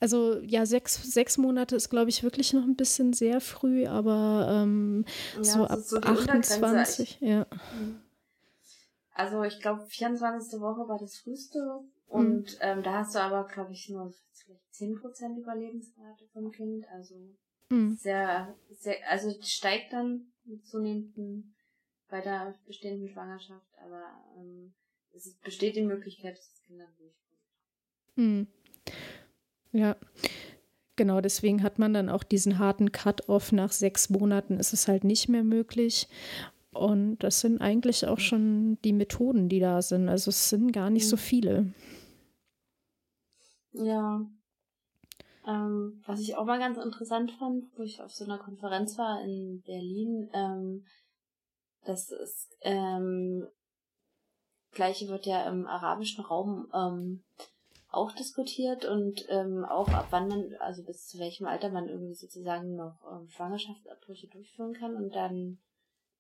also 0.01 0.39
ja, 0.41 0.67
sechs, 0.67 1.03
sechs 1.13 1.39
Monate 1.39 1.77
ist, 1.77 1.91
glaube 1.91 2.11
ich, 2.11 2.23
wirklich 2.23 2.53
noch 2.53 2.63
ein 2.63 2.77
bisschen 2.77 3.13
sehr 3.13 3.41
früh, 3.41 3.87
aber 3.87 4.49
ähm, 4.51 5.05
ja, 5.37 5.45
so 5.45 5.65
ab 5.65 5.79
so 5.81 5.99
28, 5.99 7.19
ja. 7.21 7.47
Mhm. 7.79 8.01
Also 9.13 9.43
ich 9.43 9.61
glaube, 9.61 9.85
24. 9.89 10.61
Woche 10.61 10.89
war 10.89 10.99
das 10.99 11.19
früheste 11.19 11.81
und 12.07 12.53
mhm. 12.53 12.59
ähm, 12.61 12.83
da 12.85 12.99
hast 13.01 13.15
du 13.15 13.19
aber, 13.19 13.49
glaube 13.49 13.73
ich, 13.73 13.89
nur 13.89 14.15
vielleicht 14.33 14.63
10% 14.73 15.39
Überlebensrate 15.41 16.25
vom 16.33 16.53
Kind. 16.53 16.87
Also 16.93 17.17
mhm. 17.71 17.97
sehr, 17.97 18.55
sehr, 18.71 18.97
also 19.11 19.37
steigt 19.43 19.93
dann 19.93 20.33
mit 20.45 20.65
zunehmenden 20.67 21.57
bei 22.09 22.21
der 22.21 22.55
bestehenden 22.67 23.09
Schwangerschaft, 23.09 23.69
aber 23.85 24.05
ähm, 24.37 24.73
es 25.13 25.37
besteht 25.43 25.77
die 25.77 25.83
Möglichkeit, 25.83 26.39
dass 26.39 26.49
das 26.49 26.63
Kind 26.65 26.81
dann 26.81 26.97
durchkommt. 26.97 27.29
Mhm. 28.17 28.47
Ja, 29.73 29.97
genau, 30.97 31.21
deswegen 31.21 31.63
hat 31.63 31.79
man 31.79 31.95
dann 31.95 32.09
auch 32.09 32.23
diesen 32.23 32.59
harten 32.59 32.93
Cut-off. 32.93 33.53
Nach 33.53 33.73
sechs 33.73 34.11
Monaten 34.11 34.59
ist 34.59 34.73
es 34.73 34.89
halt 34.89 35.05
nicht 35.05 35.29
mehr 35.29 35.45
möglich. 35.45 36.09
Und 36.73 37.19
das 37.19 37.41
sind 37.41 37.61
eigentlich 37.61 38.07
auch 38.07 38.19
schon 38.19 38.79
die 38.85 38.93
Methoden, 38.93 39.49
die 39.49 39.61
da 39.61 39.83
sind. 39.83 40.09
Also 40.09 40.31
es 40.31 40.51
sind 40.51 40.73
gar 40.73 40.91
nicht 40.91 41.09
so 41.09 41.17
viele. 41.17 41.73
Ja. 43.73 44.25
Ähm, 45.47 46.03
was 46.07 46.21
ich 46.21 46.37
auch 46.37 46.45
mal 46.45 46.59
ganz 46.59 46.79
interessant 46.79 47.33
fand, 47.33 47.65
wo 47.77 47.83
ich 47.83 48.03
auf 48.03 48.13
so 48.13 48.25
einer 48.25 48.39
Konferenz 48.39 48.99
war 48.99 49.23
in 49.23 49.63
Berlin, 49.63 50.29
ähm, 50.35 50.85
das 51.85 52.11
ist 52.11 52.55
ähm, 52.61 53.47
gleiche 54.73 55.09
wird 55.09 55.27
ja 55.27 55.49
im 55.49 55.67
arabischen 55.67 56.25
Raum 56.25 56.69
ähm, 56.75 57.25
auch 57.91 58.13
diskutiert 58.13 58.85
und 58.85 59.27
ähm, 59.31 59.65
auch 59.65 59.89
ab 59.89 60.09
wann 60.11 60.29
man, 60.29 60.55
also 60.61 60.83
bis 60.85 61.07
zu 61.07 61.19
welchem 61.19 61.47
Alter 61.47 61.71
man 61.71 61.89
irgendwie 61.89 62.15
sozusagen 62.15 62.75
noch 62.75 62.99
ähm, 63.11 63.29
Schwangerschaftsabbrüche 63.29 64.29
durchführen 64.29 64.75
kann. 64.75 64.95
Und 64.95 65.15
dann 65.15 65.59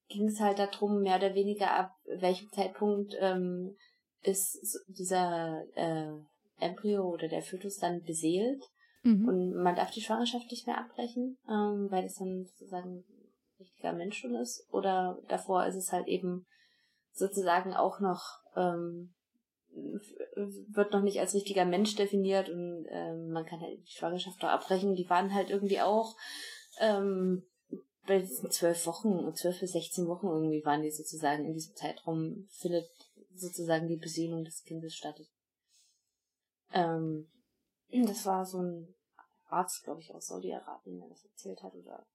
ging 0.08 0.28
es 0.28 0.40
halt 0.40 0.58
darum, 0.58 1.02
mehr 1.02 1.16
oder 1.16 1.34
weniger 1.34 1.72
ab 1.72 1.92
welchem 2.06 2.50
Zeitpunkt 2.50 3.14
ähm, 3.20 3.76
ist 4.22 4.58
dieser 4.88 5.62
äh, 5.74 6.12
Embryo 6.58 7.04
oder 7.08 7.28
der 7.28 7.42
Fötus 7.42 7.76
dann 7.76 8.02
beseelt 8.02 8.62
mhm. 9.02 9.28
und 9.28 9.62
man 9.62 9.76
darf 9.76 9.90
die 9.90 10.00
Schwangerschaft 10.00 10.50
nicht 10.50 10.66
mehr 10.66 10.78
abbrechen, 10.78 11.36
ähm, 11.48 11.88
weil 11.90 12.04
es 12.04 12.16
dann 12.16 12.44
sozusagen 12.44 13.04
ein 13.04 13.04
richtiger 13.60 13.92
Mensch 13.92 14.18
schon 14.18 14.34
ist. 14.34 14.66
Oder 14.72 15.18
davor 15.28 15.66
ist 15.66 15.76
es 15.76 15.92
halt 15.92 16.08
eben 16.08 16.46
sozusagen 17.12 17.74
auch 17.74 18.00
noch 18.00 18.22
ähm, 18.56 19.14
wird 19.74 20.92
noch 20.92 21.02
nicht 21.02 21.20
als 21.20 21.34
richtiger 21.34 21.64
Mensch 21.64 21.94
definiert 21.96 22.48
und 22.48 22.86
ähm, 22.90 23.30
man 23.30 23.46
kann 23.46 23.60
halt 23.60 23.78
die 23.86 23.92
Schwangerschaft 23.92 24.42
auch 24.44 24.48
abbrechen. 24.48 24.94
Die 24.94 25.08
waren 25.08 25.32
halt 25.34 25.50
irgendwie 25.50 25.80
auch 25.80 26.16
ähm, 26.80 27.44
bei 28.06 28.20
diesen 28.20 28.50
zwölf 28.50 28.86
Wochen, 28.86 29.34
zwölf 29.34 29.60
bis 29.60 29.72
sechzehn 29.72 30.06
Wochen 30.08 30.26
irgendwie 30.26 30.64
waren 30.64 30.82
die 30.82 30.90
sozusagen 30.90 31.44
in 31.44 31.54
diesem 31.54 31.74
Zeitraum 31.74 32.48
findet 32.50 32.88
sozusagen 33.34 33.88
die 33.88 33.96
Besinnung 33.96 34.44
des 34.44 34.64
Kindes 34.64 34.94
statt. 34.94 35.20
Ähm, 36.72 37.28
das 37.90 38.26
war 38.26 38.44
so 38.44 38.62
ein 38.62 38.94
Arzt, 39.46 39.84
glaube 39.84 40.00
ich, 40.00 40.14
aus 40.14 40.26
Saudi-Arabien, 40.26 40.98
der 40.98 41.08
das 41.08 41.24
erzählt 41.24 41.62
hat, 41.62 41.74
oder 41.74 42.06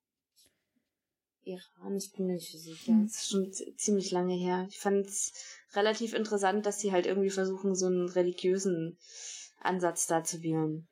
Iran, 1.45 1.95
ich 1.97 2.11
bin 2.13 2.27
mir 2.27 2.33
nicht 2.33 2.51
sicher. 2.51 2.93
Hm. 2.93 3.03
Das 3.07 3.17
ist 3.17 3.29
schon 3.29 3.51
ziemlich 3.77 4.11
lange 4.11 4.35
her. 4.35 4.67
Ich 4.69 4.79
fand 4.79 5.05
es 5.07 5.33
relativ 5.73 6.13
interessant, 6.13 6.65
dass 6.65 6.79
sie 6.79 6.91
halt 6.91 7.05
irgendwie 7.05 7.29
versuchen, 7.29 7.75
so 7.75 7.87
einen 7.87 8.09
religiösen 8.09 8.97
Ansatz 9.59 10.07
da 10.07 10.23
zu 10.23 10.41
wählen. 10.41 10.87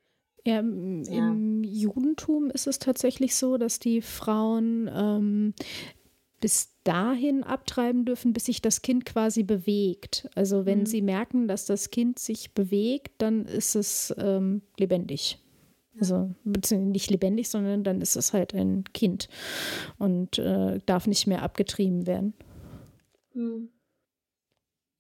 Ja, 0.46 0.60
im, 0.60 1.04
ja. 1.04 1.30
im 1.30 1.64
Judentum 1.64 2.50
ist 2.50 2.68
es 2.68 2.80
tatsächlich 2.80 3.36
so, 3.36 3.58
dass 3.58 3.80
die 3.80 4.02
Frauen 4.02 4.90
ähm, 4.92 5.54
bis 6.40 6.76
dahin 6.84 7.44
abtreiben 7.44 8.06
dürfen, 8.06 8.34
bis 8.34 8.46
sich 8.46 8.62
das 8.62 8.82
Kind 8.82 9.06
quasi 9.06 9.44
bewegt. 9.44 10.28
Also 10.34 10.66
wenn 10.66 10.80
mhm. 10.80 10.86
sie 10.88 11.02
merken, 11.02 11.48
dass 11.48 11.66
das 11.66 11.92
Kind 11.92 12.18
sich 12.18 12.54
bewegt, 12.54 13.22
dann 13.22 13.46
ist 13.46 13.76
es 13.76 14.14
ähm, 14.18 14.64
lebendig. 14.80 15.38
Also 16.00 16.34
nicht 16.46 17.10
lebendig, 17.10 17.50
sondern 17.50 17.84
dann 17.84 18.02
ist 18.02 18.16
es 18.16 18.34
halt 18.34 18.54
ein 18.54 18.86
Kind 18.94 19.28
und 19.98 20.38
äh, 20.38 20.80
darf 20.86 21.06
nicht 21.06 21.28
mehr 21.28 21.44
abgetrieben 21.44 22.08
werden. 22.08 22.34
Mhm. 23.34 23.70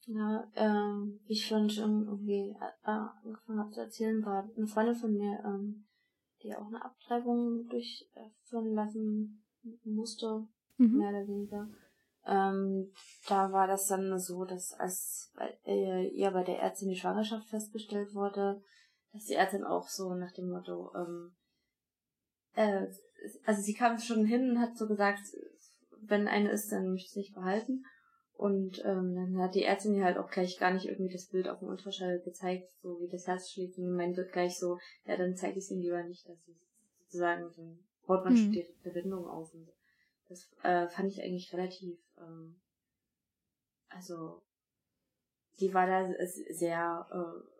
Ja, 0.08 0.52
ähm, 0.56 1.20
wie 1.26 1.34
ich 1.34 1.48
schon 1.48 1.70
schon 1.70 2.06
irgendwie 2.08 2.56
äh, 2.60 2.92
angefangen 3.24 3.60
habe 3.60 3.72
zu 3.72 3.80
erzählen, 3.82 4.26
war 4.26 4.50
eine 4.58 4.68
Freundin 4.68 4.96
von 4.96 5.14
mir, 5.14 5.40
ähm, 5.46 5.86
die 6.44 6.54
auch 6.56 6.68
eine 6.68 6.84
Abtreibung 6.84 7.68
durchführen 7.70 8.74
lassen 8.74 9.44
musste, 9.84 10.48
mhm. 10.78 10.98
mehr 10.98 11.10
oder 11.10 11.28
weniger. 11.28 11.70
Ähm, 12.26 12.92
da 13.28 13.52
war 13.52 13.68
das 13.68 13.88
dann 13.88 14.18
so, 14.20 14.44
dass 14.46 14.74
als 14.74 15.34
äh, 15.66 16.08
ihr 16.10 16.32
bei 16.32 16.44
der 16.44 16.60
Ärztin 16.60 16.90
die 16.90 16.96
Schwangerschaft 16.96 17.48
festgestellt 17.48 18.14
wurde, 18.14 18.62
dass 19.14 19.26
die 19.26 19.34
Ärztin 19.34 19.64
auch 19.64 19.88
so 19.88 20.14
nach 20.16 20.32
dem 20.34 20.50
Motto, 20.50 20.92
ähm, 20.96 21.36
äh, 22.56 22.88
also 23.46 23.62
sie 23.62 23.74
kam 23.74 24.00
schon 24.00 24.26
hin 24.26 24.52
und 24.52 24.60
hat 24.60 24.78
so 24.78 24.88
gesagt, 24.88 25.22
wenn 26.02 26.28
eine 26.28 26.52
ist, 26.52 26.72
dann 26.72 26.92
möchte 26.92 27.06
ich 27.06 27.12
sie 27.12 27.20
nicht 27.20 27.36
behalten. 27.36 27.86
Und 28.34 28.80
ähm, 28.86 29.14
dann 29.14 29.38
hat 29.38 29.54
die 29.54 29.64
Ärztin 29.64 29.94
ihr 29.94 30.04
halt 30.04 30.18
auch 30.18 30.32
gleich 30.32 30.58
gar 30.58 30.74
nicht 30.74 30.86
irgendwie 30.86 31.14
das 31.14 31.28
Bild 31.28 31.48
auf 31.48 31.60
dem 31.60 31.68
Ultraschall 31.68 32.22
gezeigt, 32.22 32.72
so 32.82 33.00
wie 33.00 33.08
das 33.08 33.28
Herz 33.28 33.52
schlägt. 33.52 33.78
Und 33.78 33.96
meinte 33.96 34.26
gleich 34.26 34.58
so, 34.58 34.80
ja, 35.06 35.16
dann 35.16 35.36
zeige 35.36 35.60
ich 35.60 35.66
es 35.66 35.72
ihnen 35.72 35.82
lieber 35.82 36.04
nicht, 36.04 36.28
dass 36.28 36.44
sie 36.46 36.56
sozusagen, 37.04 37.52
dann 37.56 37.80
baut 38.08 38.24
man 38.24 38.34
mhm. 38.34 38.38
schon 38.38 38.52
die 38.54 38.66
Verbindung 38.82 39.28
auf. 39.28 39.54
Und 39.54 39.70
das 40.28 40.50
äh, 40.64 40.88
fand 40.88 41.12
ich 41.12 41.22
eigentlich 41.22 41.54
relativ, 41.54 42.00
ähm, 42.18 42.60
also, 43.90 44.42
die 45.60 45.72
war 45.72 45.86
da 45.86 46.12
sehr, 46.50 47.08
äh, 47.12 47.51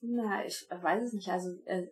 na, 0.00 0.44
ich 0.44 0.66
weiß 0.70 1.04
es 1.04 1.12
nicht, 1.12 1.28
also, 1.28 1.50
äh, 1.64 1.88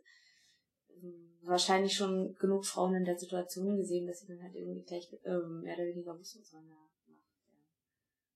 wahrscheinlich 1.46 1.94
schon 1.94 2.34
genug 2.34 2.66
Frauen 2.66 2.94
in 2.94 3.04
der 3.04 3.18
Situation 3.18 3.76
gesehen, 3.76 4.06
dass 4.06 4.20
sie 4.20 4.26
dann 4.26 4.42
halt 4.42 4.54
irgendwie 4.54 4.82
gleich 4.82 5.08
ähm, 5.24 5.60
mehr 5.62 5.76
oder 5.76 5.86
weniger 5.86 6.18
wussten, 6.18 6.40
was 6.40 6.52
man 6.52 6.68
da 6.68 6.74
macht. 6.74 7.08
Ja. 7.08 7.14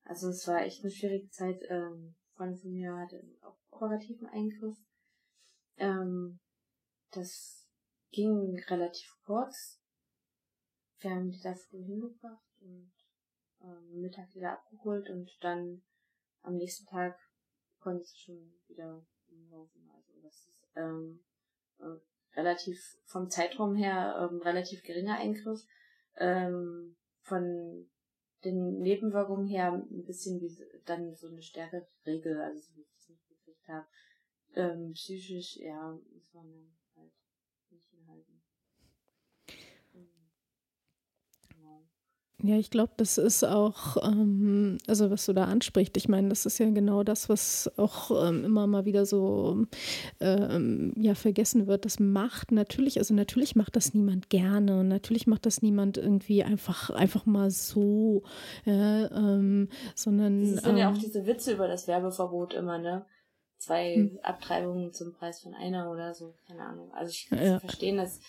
Also 0.04 0.28
es 0.28 0.46
war 0.46 0.62
echt 0.62 0.82
eine 0.82 0.92
schwierige 0.92 1.28
Zeit. 1.30 1.60
Ähm, 1.68 2.14
Freundin 2.34 2.58
von 2.58 2.72
mir 2.72 2.96
hatte 2.96 3.22
auch 3.42 3.58
operativen 3.70 4.28
Eingriff. 4.28 4.78
Ähm, 5.76 6.38
das 7.10 7.68
ging 8.12 8.58
relativ 8.68 9.16
kurz. 9.24 9.80
Wir 11.00 11.10
haben 11.10 11.30
die 11.30 11.40
da 11.40 11.54
früh 11.54 11.82
hingebracht 11.82 12.46
und 12.60 12.92
ähm, 13.62 14.00
Mittag 14.00 14.34
wieder 14.34 14.52
abgeholt 14.52 15.08
und 15.10 15.30
dann 15.40 15.82
am 16.42 16.56
nächsten 16.56 16.86
Tag 16.86 17.18
konnte 17.80 18.04
sie 18.04 18.18
schon 18.18 18.54
wieder 18.68 19.04
laufen. 19.50 19.88
Also 19.94 20.20
das 20.22 20.46
ist 20.46 20.68
ähm, 20.76 21.20
äh, 21.78 22.38
relativ 22.38 22.78
vom 23.04 23.30
Zeitraum 23.30 23.74
her 23.74 24.28
ähm, 24.30 24.40
relativ 24.40 24.82
geringer 24.82 25.16
Eingriff. 25.18 25.60
Ähm, 26.16 26.96
von 27.22 27.88
den 28.44 28.78
Nebenwirkungen 28.80 29.46
her 29.46 29.72
ein 29.72 30.04
bisschen 30.04 30.40
wie 30.40 30.56
dann 30.86 31.14
so 31.14 31.28
eine 31.28 31.42
stärkere 31.42 31.86
Regel, 32.06 32.40
also 32.40 32.58
so 32.58 32.76
wie 32.76 32.80
ich 32.80 32.92
das 32.94 33.08
nicht 33.08 33.28
gekriegt 33.28 33.68
habe. 33.68 33.86
Ähm, 34.54 34.92
psychisch, 34.92 35.56
ja, 35.58 35.92
muss 35.92 36.32
man 36.32 36.50
dann 36.94 37.04
halt 37.04 37.12
nicht 37.70 37.88
hinhalten. 37.90 38.42
Ja, 42.42 42.56
ich 42.56 42.70
glaube, 42.70 42.92
das 42.96 43.18
ist 43.18 43.44
auch, 43.44 43.96
ähm, 44.02 44.78
also 44.86 45.10
was 45.10 45.26
du 45.26 45.32
da 45.32 45.44
ansprichst, 45.44 45.96
ich 45.96 46.08
meine, 46.08 46.28
das 46.28 46.46
ist 46.46 46.58
ja 46.58 46.70
genau 46.70 47.02
das, 47.02 47.28
was 47.28 47.70
auch 47.76 48.26
ähm, 48.26 48.44
immer 48.44 48.66
mal 48.66 48.84
wieder 48.86 49.04
so 49.04 49.66
ähm, 50.20 50.94
ja, 50.96 51.14
vergessen 51.14 51.66
wird. 51.66 51.84
Das 51.84 52.00
macht 52.00 52.50
natürlich, 52.50 52.98
also 52.98 53.12
natürlich 53.14 53.56
macht 53.56 53.76
das 53.76 53.92
niemand 53.92 54.30
gerne 54.30 54.80
und 54.80 54.88
natürlich 54.88 55.26
macht 55.26 55.44
das 55.44 55.60
niemand 55.60 55.98
irgendwie 55.98 56.42
einfach, 56.42 56.90
einfach 56.90 57.26
mal 57.26 57.50
so, 57.50 58.22
ja, 58.64 59.10
ähm, 59.10 59.68
sondern. 59.94 60.54
Es 60.54 60.62
sind 60.62 60.78
ja 60.78 60.90
auch 60.90 60.94
ähm, 60.94 61.00
diese 61.00 61.26
Witze 61.26 61.52
über 61.52 61.68
das 61.68 61.88
Werbeverbot 61.88 62.54
immer, 62.54 62.78
ne? 62.78 63.04
Zwei 63.58 63.94
hm. 63.94 64.18
Abtreibungen 64.22 64.92
zum 64.94 65.12
Preis 65.12 65.40
von 65.42 65.54
einer 65.54 65.90
oder 65.90 66.14
so, 66.14 66.34
keine 66.46 66.62
Ahnung. 66.62 66.90
Also 66.94 67.10
ich 67.10 67.26
kann 67.28 67.44
ja. 67.44 67.60
verstehen, 67.60 67.98
dass 67.98 68.20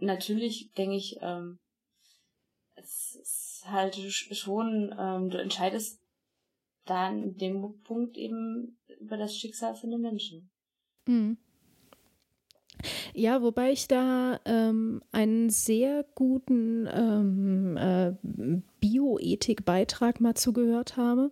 natürlich, 0.00 0.72
denke 0.74 0.96
ich, 0.96 1.16
ähm, 1.22 1.58
es 2.76 3.14
halt 3.70 3.96
schon, 3.96 4.94
ähm, 4.98 5.30
du 5.30 5.38
entscheidest 5.38 6.00
da 6.84 7.10
in 7.10 7.36
dem 7.36 7.82
Punkt 7.82 8.16
eben 8.16 8.78
über 9.00 9.16
das 9.16 9.36
Schicksal 9.36 9.74
von 9.74 9.90
den 9.90 10.00
Menschen. 10.00 10.50
Mhm. 11.06 11.38
Ja, 13.14 13.40
wobei 13.40 13.72
ich 13.72 13.88
da 13.88 14.38
ähm, 14.44 15.02
einen 15.10 15.48
sehr 15.48 16.04
guten 16.14 16.86
ähm, 16.92 17.76
äh, 17.78 18.12
Bioethik-Beitrag 18.80 20.20
mal 20.20 20.34
zugehört 20.34 20.96
habe, 20.96 21.30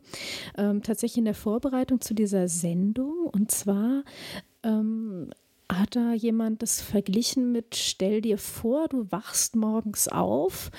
ähm, 0.57 0.83
tatsächlich 0.83 1.19
in 1.19 1.27
der 1.27 1.35
Vorbereitung 1.35 2.01
zu 2.01 2.15
dieser 2.15 2.49
Sendung. 2.49 3.27
Und 3.31 3.51
zwar 3.51 4.05
ähm, 4.63 5.31
hat 5.71 5.97
da 5.97 6.15
jemand 6.15 6.63
das 6.63 6.81
verglichen 6.81 7.53
mit, 7.53 7.77
stell 7.77 8.23
dir 8.23 8.39
vor, 8.39 8.89
du 8.89 9.11
wachst 9.11 9.55
morgens 9.55 10.09
auf 10.09 10.71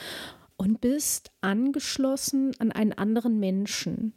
und 0.58 0.82
bist 0.82 1.32
angeschlossen 1.42 2.52
an 2.60 2.72
einen 2.72 2.94
anderen 2.94 3.40
Menschen. 3.40 4.14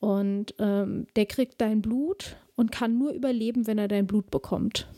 Und 0.00 0.54
ähm, 0.58 1.06
der 1.16 1.26
kriegt 1.26 1.60
dein 1.60 1.80
Blut 1.80 2.36
und 2.56 2.72
kann 2.72 2.98
nur 2.98 3.12
überleben, 3.12 3.66
wenn 3.66 3.78
er 3.78 3.88
dein 3.88 4.06
Blut 4.06 4.30
bekommt. 4.30 4.88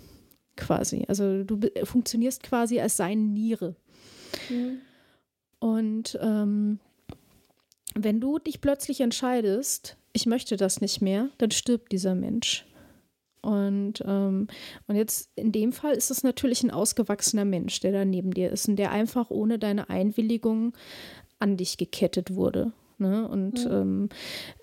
Quasi. 0.57 1.05
Also 1.09 1.45
du 1.45 1.61
funktionierst 1.85 2.43
quasi 2.43 2.81
als 2.81 2.97
seine 2.97 3.20
Niere. 3.20 3.77
Mhm. 4.49 4.79
Und 5.59 6.18
ähm, 6.20 6.79
wenn 7.95 8.20
du 8.20 8.39
dich 8.39 8.61
plötzlich 8.61 9.01
entscheidest, 9.01 9.97
ich 10.12 10.27
möchte 10.27 10.57
das 10.57 10.81
nicht 10.81 11.01
mehr, 11.01 11.31
dann 11.39 11.51
stirbt 11.51 11.93
dieser 11.93 12.14
Mensch. 12.14 12.66
Und, 13.45 14.03
ähm, 14.07 14.49
und 14.86 14.97
jetzt 14.97 15.30
in 15.36 15.53
dem 15.53 15.72
Fall 15.72 15.95
ist 15.95 16.11
es 16.11 16.22
natürlich 16.22 16.62
ein 16.62 16.70
ausgewachsener 16.70 17.45
Mensch, 17.45 17.80
der 17.80 17.92
da 17.92 18.05
neben 18.05 18.32
dir 18.32 18.51
ist 18.51 18.68
und 18.68 18.76
der 18.76 18.90
einfach 18.90 19.30
ohne 19.30 19.59
deine 19.59 19.90
Einwilligung 19.90 20.72
an 21.38 21.57
dich 21.57 21.76
gekettet 21.76 22.34
wurde. 22.34 22.72
Ne? 22.99 23.28
Und 23.28 23.66
mhm. 23.66 23.72
ähm, 23.72 24.09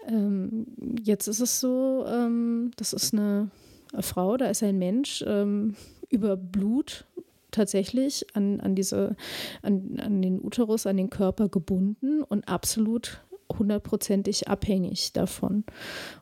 ähm, 0.08 0.68
jetzt 1.04 1.28
ist 1.28 1.42
es 1.42 1.60
so, 1.60 2.06
ähm, 2.08 2.72
das 2.76 2.94
ist 2.94 3.14
eine 3.14 3.52
Frau, 4.00 4.38
da 4.38 4.48
ist 4.48 4.64
ein 4.64 4.80
Mensch 4.80 5.24
ähm, 5.28 5.76
über 6.10 6.36
Blut 6.38 7.06
tatsächlich 7.52 8.26
an, 8.34 8.62
an 8.62 8.76
diese, 8.76 9.16
an, 9.62 10.00
an 10.04 10.22
den 10.22 10.42
Uterus, 10.42 10.88
an 10.88 10.98
den 10.98 11.10
Körper 11.10 11.50
gebunden 11.50 12.24
und 12.24 12.48
absolut 12.48 13.22
hundertprozentig 13.60 14.48
abhängig 14.48 15.14
davon. 15.14 15.64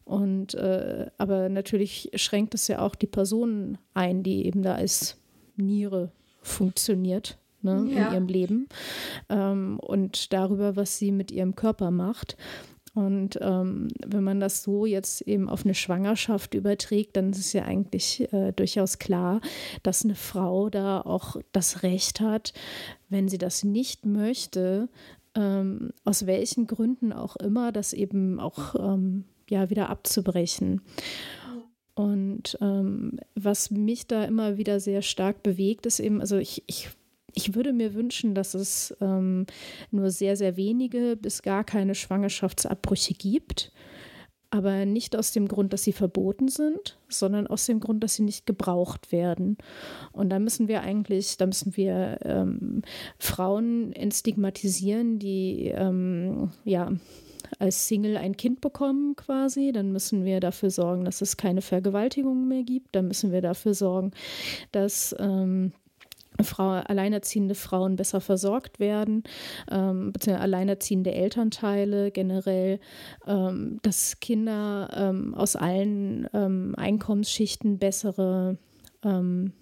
Und 0.06 0.54
äh, 0.56 1.08
aber 1.18 1.50
natürlich 1.50 2.12
schränkt 2.16 2.54
es 2.54 2.68
ja 2.68 2.80
auch 2.80 2.96
die 2.96 3.08
Personen 3.08 3.78
ein, 3.94 4.24
die 4.24 4.46
eben 4.46 4.64
da 4.64 4.76
als 4.76 5.18
Niere 5.56 6.12
funktioniert. 6.42 7.38
Ne, 7.62 7.86
ja. 7.90 8.08
in 8.08 8.14
ihrem 8.14 8.28
Leben 8.28 8.70
ähm, 9.28 9.82
und 9.82 10.32
darüber, 10.32 10.78
was 10.78 10.98
sie 10.98 11.12
mit 11.12 11.30
ihrem 11.30 11.56
Körper 11.56 11.92
macht. 11.92 12.38
Und 12.94 13.38
ähm, 13.42 13.88
wenn 14.06 14.24
man 14.24 14.40
das 14.40 14.64
so 14.64 14.86
jetzt 14.86 15.22
eben 15.22 15.50
auf 15.50 15.64
eine 15.64 15.76
Schwangerschaft 15.76 16.54
überträgt, 16.54 17.16
dann 17.16 17.32
ist 17.32 17.40
es 17.40 17.54
ja 17.54 17.64
eigentlich 17.64 18.32
äh, 18.34 18.52
durchaus 18.52 19.00
klar, 19.00 19.42
dass 19.84 20.04
eine 20.04 20.16
Frau 20.16 20.70
da 20.70 21.02
auch 21.02 21.38
das 21.52 21.84
Recht 21.84 22.20
hat, 22.20 22.54
wenn 23.10 23.28
sie 23.28 23.38
das 23.38 23.64
nicht 23.64 24.06
möchte, 24.06 24.90
ähm, 25.36 25.92
aus 26.06 26.26
welchen 26.26 26.68
Gründen 26.68 27.14
auch 27.14 27.36
immer, 27.36 27.72
das 27.72 27.94
eben 27.94 28.40
auch 28.40 28.76
ähm, 28.76 29.26
ja 29.50 29.70
wieder 29.70 29.90
abzubrechen. 29.90 30.82
Und 31.96 32.58
ähm, 32.62 33.20
was 33.36 33.72
mich 33.72 34.08
da 34.08 34.24
immer 34.24 34.58
wieder 34.58 34.80
sehr 34.80 35.02
stark 35.02 35.44
bewegt, 35.44 35.86
ist 35.86 36.00
eben, 36.00 36.22
also 36.22 36.38
ich, 36.38 36.64
ich 36.68 36.90
ich 37.34 37.56
würde 37.56 37.74
mir 37.74 37.94
wünschen, 37.94 38.36
dass 38.36 38.54
es 38.54 38.96
ähm, 39.02 39.46
nur 39.92 40.12
sehr, 40.12 40.36
sehr 40.36 40.58
wenige 40.58 41.16
bis 41.16 41.42
gar 41.42 41.64
keine 41.64 41.96
Schwangerschaftsabbrüche 41.96 43.14
gibt. 43.14 43.72
Aber 44.52 44.86
nicht 44.86 45.16
aus 45.16 45.32
dem 45.32 45.48
Grund, 45.48 45.74
dass 45.74 45.84
sie 45.84 45.94
verboten 45.94 46.48
sind, 46.48 46.98
sondern 47.08 47.46
aus 47.46 47.68
dem 47.68 47.80
Grund, 47.80 48.04
dass 48.04 48.16
sie 48.16 48.24
nicht 48.24 48.48
gebraucht 48.48 49.12
werden. 49.12 49.58
Und 50.12 50.30
da 50.32 50.40
müssen 50.40 50.68
wir 50.68 50.82
eigentlich, 50.82 51.38
da 51.38 51.46
müssen 51.46 51.78
wir 51.78 52.18
ähm, 52.24 52.82
Frauen 53.20 53.94
entstigmatisieren, 53.94 55.20
die 55.20 55.68
ähm, 55.68 56.52
ja 56.64 56.92
als 57.60 57.88
Single 57.88 58.18
ein 58.18 58.38
Kind 58.38 58.62
bekommen 58.62 59.16
quasi. 59.16 59.72
Dann 59.72 59.92
müssen 59.92 60.26
wir 60.26 60.40
dafür 60.40 60.70
sorgen, 60.70 61.06
dass 61.06 61.22
es 61.22 61.38
keine 61.38 61.62
Vergewaltigungen 61.62 62.48
mehr 62.48 62.64
gibt. 62.64 62.96
Dann 62.96 63.08
müssen 63.08 63.32
wir 63.32 63.42
dafür 63.42 63.74
sorgen, 63.74 64.12
dass 64.72 65.16
ähm, 65.20 65.74
Frau, 66.44 66.70
alleinerziehende 66.70 67.56
Frauen 67.56 67.96
besser 67.96 68.22
versorgt 68.22 68.80
werden, 68.80 69.24
ähm, 69.72 70.12
beziehungsweise 70.14 70.44
alleinerziehende 70.44 71.14
Elternteile 71.14 72.12
generell, 72.12 72.80
ähm, 73.28 73.80
dass 73.82 74.20
Kinder 74.20 74.90
ähm, 74.96 75.34
aus 75.36 75.56
allen 75.56 76.28
ähm, 76.34 76.74
Einkommensschichten 76.78 77.78
bessere 77.80 78.58
ähm, 79.04 79.54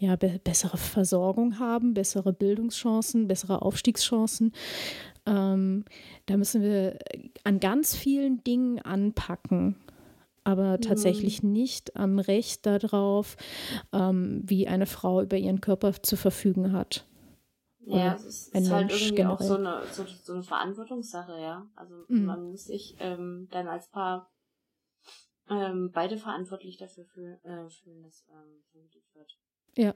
ja, 0.00 0.16
be 0.16 0.40
bessere 0.42 0.78
Versorgung 0.78 1.58
haben, 1.60 1.94
bessere 1.94 2.32
Bildungschancen, 2.32 3.28
bessere 3.28 3.62
Aufstiegschancen. 3.62 4.52
Ähm, 5.26 5.84
da 6.26 6.36
müssen 6.36 6.62
wir 6.62 6.98
an 7.44 7.60
ganz 7.60 7.94
vielen 7.94 8.42
Dingen 8.42 8.80
anpacken 8.80 9.76
aber 10.44 10.80
tatsächlich 10.80 11.42
mhm. 11.42 11.52
nicht 11.52 11.96
am 11.96 12.18
Recht 12.18 12.66
darauf, 12.66 13.36
ähm, 13.92 14.42
wie 14.44 14.68
eine 14.68 14.86
Frau 14.86 15.22
über 15.22 15.36
ihren 15.36 15.60
Körper 15.60 15.92
zu 16.02 16.16
verfügen 16.16 16.72
hat. 16.72 17.06
Ja, 17.84 18.14
es 18.14 18.24
ist, 18.24 18.54
ist 18.54 18.70
halt 18.70 18.90
irgendwie 18.90 19.14
generell. 19.16 19.34
auch 19.34 19.40
so 19.40 19.56
eine, 19.56 19.82
so, 19.90 20.04
so, 20.22 20.34
eine 20.34 20.42
Verantwortungssache, 20.42 21.40
ja. 21.40 21.66
Also 21.74 22.04
mhm. 22.08 22.24
man 22.26 22.42
muss 22.50 22.64
sich 22.64 22.96
ähm, 23.00 23.48
dann 23.50 23.66
als 23.66 23.88
Paar 23.88 24.30
ähm, 25.48 25.90
beide 25.92 26.16
verantwortlich 26.16 26.76
dafür 26.76 27.04
fühlen, 27.04 27.44
äh, 27.44 27.68
fühlen 27.68 28.02
dass 28.02 28.24
ähm, 28.30 28.88
wird. 29.14 29.38
Ja. 29.76 29.94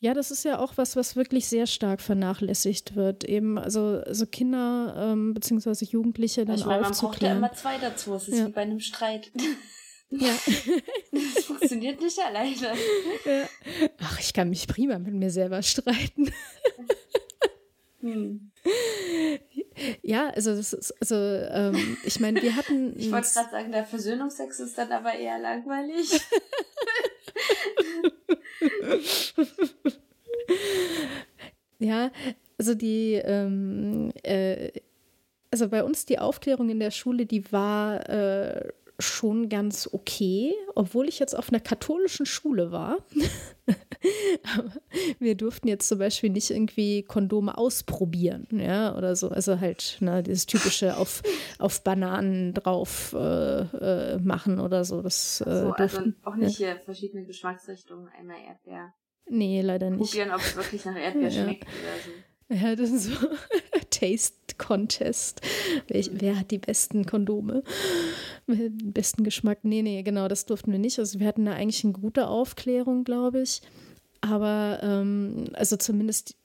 Ja, 0.00 0.14
das 0.14 0.30
ist 0.30 0.44
ja 0.44 0.60
auch 0.60 0.74
was, 0.76 0.94
was 0.94 1.16
wirklich 1.16 1.48
sehr 1.48 1.66
stark 1.66 2.00
vernachlässigt 2.00 2.94
wird. 2.94 3.24
Eben, 3.24 3.58
also, 3.58 4.00
also 4.06 4.26
Kinder 4.26 4.94
ähm, 4.96 5.34
bzw. 5.34 5.84
Jugendliche 5.86 6.44
dann 6.44 6.56
ich 6.56 6.64
meine, 6.64 6.82
Man 6.82 6.92
braucht 6.92 7.20
ja 7.20 7.32
immer 7.32 7.52
zwei 7.52 7.78
dazu. 7.78 8.14
Es 8.14 8.28
ist 8.28 8.38
ja. 8.38 8.46
wie 8.46 8.52
bei 8.52 8.62
einem 8.62 8.80
Streit. 8.80 9.30
Ja. 10.10 10.34
das 11.12 11.44
funktioniert 11.44 12.00
nicht 12.00 12.18
alleine. 12.18 12.56
Ja. 12.56 13.46
Ach, 14.00 14.18
ich 14.18 14.32
kann 14.32 14.48
mich 14.48 14.66
prima 14.66 14.98
mit 14.98 15.12
mir 15.12 15.30
selber 15.30 15.60
streiten. 15.60 16.32
Hm. 18.00 18.50
Ja, 20.02 20.30
also 20.30 20.56
das 20.56 20.72
ist, 20.72 20.94
also 21.00 21.14
ähm, 21.14 21.98
ich 22.04 22.20
meine, 22.20 22.40
wir 22.40 22.56
hatten. 22.56 22.98
Ich 22.98 23.12
wollte 23.12 23.28
gerade 23.28 23.50
sagen, 23.50 23.70
der 23.70 23.84
Versöhnungsex 23.84 24.60
ist 24.60 24.78
dann 24.78 24.92
aber 24.92 25.12
eher 25.12 25.38
langweilig. 25.38 26.10
ja, 31.78 32.10
also 32.58 32.74
die, 32.74 33.14
ähm, 33.14 34.12
äh, 34.22 34.70
also 35.50 35.68
bei 35.68 35.84
uns 35.84 36.04
die 36.04 36.18
Aufklärung 36.18 36.68
in 36.70 36.80
der 36.80 36.90
Schule, 36.90 37.26
die 37.26 37.50
war 37.52 38.08
äh, 38.08 38.68
schon 38.98 39.48
ganz 39.48 39.88
okay, 39.92 40.54
obwohl 40.74 41.08
ich 41.08 41.20
jetzt 41.20 41.36
auf 41.36 41.50
einer 41.50 41.60
katholischen 41.60 42.26
Schule 42.26 42.72
war. 42.72 42.98
Wir 45.20 45.36
durften 45.36 45.68
jetzt 45.68 45.88
zum 45.88 45.98
Beispiel 45.98 46.30
nicht 46.30 46.50
irgendwie 46.50 47.02
Kondome 47.04 47.56
ausprobieren, 47.56 48.46
ja, 48.50 48.96
oder 48.96 49.14
so. 49.14 49.28
Also 49.28 49.60
halt, 49.60 49.98
ne, 50.00 50.22
dieses 50.22 50.46
typische 50.46 50.96
auf, 50.96 51.22
auf 51.58 51.84
Bananen 51.84 52.54
drauf 52.54 53.14
äh, 53.16 53.60
äh, 53.60 54.18
machen 54.18 54.58
oder 54.58 54.84
so. 54.84 55.00
Das, 55.00 55.40
äh, 55.42 55.44
so, 55.44 55.72
also 55.72 56.00
auch 56.24 56.34
nicht 56.34 56.58
ja. 56.58 56.72
hier 56.72 56.80
verschiedene 56.80 57.24
Geschmacksrichtungen, 57.24 58.08
einmal 58.18 58.38
Erdbeer. 58.46 58.94
Nee, 59.28 59.60
leider 59.60 59.90
nicht. 59.90 60.10
Probieren, 60.10 60.32
ob 60.32 60.40
es 60.40 60.56
wirklich 60.56 60.84
nach 60.84 60.96
Erdbeer 60.96 61.28
ja. 61.28 61.42
schmeckt 61.44 61.64
oder 61.64 62.02
so. 62.04 62.10
Ja, 62.50 62.74
das 62.74 62.90
ist 62.90 63.04
so 63.04 63.28
Taste 63.90 64.54
Contest. 64.56 65.42
Wer, 65.86 66.04
wer, 66.12 66.38
hat 66.38 66.50
die 66.50 66.58
besten 66.58 67.04
Kondome? 67.04 67.62
Besten 68.82 69.24
Geschmack? 69.24 69.58
Nee, 69.62 69.82
nee, 69.82 70.02
genau, 70.02 70.28
das 70.28 70.46
durften 70.46 70.72
wir 70.72 70.78
nicht. 70.78 70.98
Also 70.98 71.20
wir 71.20 71.26
hatten 71.26 71.44
da 71.44 71.52
eigentlich 71.52 71.84
eine 71.84 71.92
gute 71.92 72.28
Aufklärung, 72.28 73.04
glaube 73.04 73.42
ich. 73.42 73.62
Aber 74.20 74.80
ähm, 74.82 75.44
also 75.52 75.76
zumindest 75.76 76.36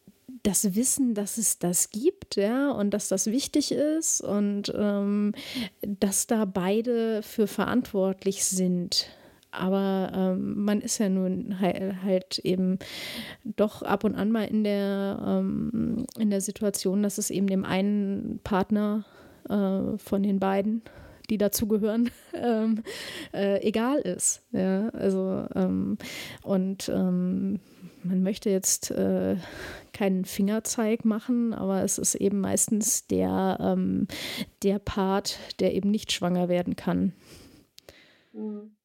das 0.44 0.76
Wissen, 0.76 1.14
dass 1.14 1.38
es 1.38 1.58
das 1.58 1.90
gibt, 1.90 2.36
ja, 2.36 2.72
und 2.72 2.94
dass 2.94 3.08
das 3.08 3.28
wichtig 3.28 3.72
ist 3.72 4.22
und 4.22 4.74
ähm, 4.76 5.34
dass 5.82 6.28
da 6.28 6.46
beide 6.46 7.24
für 7.24 7.48
verantwortlich 7.48 8.44
sind. 8.44 9.08
Aber 9.52 10.12
ähm, 10.14 10.66
man 10.66 10.82
ist 10.82 10.98
ja 10.98 11.10
nun 11.10 11.60
halt, 11.60 12.02
halt, 12.04 12.40
eben 12.40 12.80
doch 13.44 13.84
ab 13.84 14.04
und 14.04 14.16
an 14.16 14.32
mal 14.32 14.46
in 14.46 14.64
der, 14.64 15.24
ähm, 15.26 16.08
in 16.18 16.32
der 16.32 16.42
Situation, 16.42 17.04
dass 17.04 17.20
es 17.20 17.30
eben 17.30 17.48
dem 17.48 17.64
einen 17.64 18.40
Partner 18.44 19.06
äh, 19.48 19.98
von 19.98 20.24
den 20.24 20.40
beiden, 20.40 20.82
die 21.34 21.38
dazugehören, 21.40 22.12
ähm, 22.34 22.84
äh, 23.34 23.60
egal 23.68 24.00
ist. 24.00 24.44
Ja, 24.52 24.90
also 24.90 25.48
ähm, 25.56 25.98
und 26.44 26.90
ähm, 26.90 27.60
man 28.04 28.22
möchte 28.22 28.50
jetzt 28.50 28.92
äh, 28.92 29.38
keinen 29.94 30.26
Fingerzeig 30.26 31.06
machen, 31.06 31.54
aber 31.54 31.84
es 31.84 31.98
ist 31.98 32.16
eben 32.16 32.40
meistens 32.40 33.08
der, 33.08 33.58
ähm, 33.60 34.08
der 34.62 34.78
Part, 34.78 35.40
der 35.60 35.74
eben 35.74 35.90
nicht 35.90 36.12
schwanger 36.12 36.50
werden 36.50 36.76
kann. 36.76 37.14
Mhm. 38.34 38.76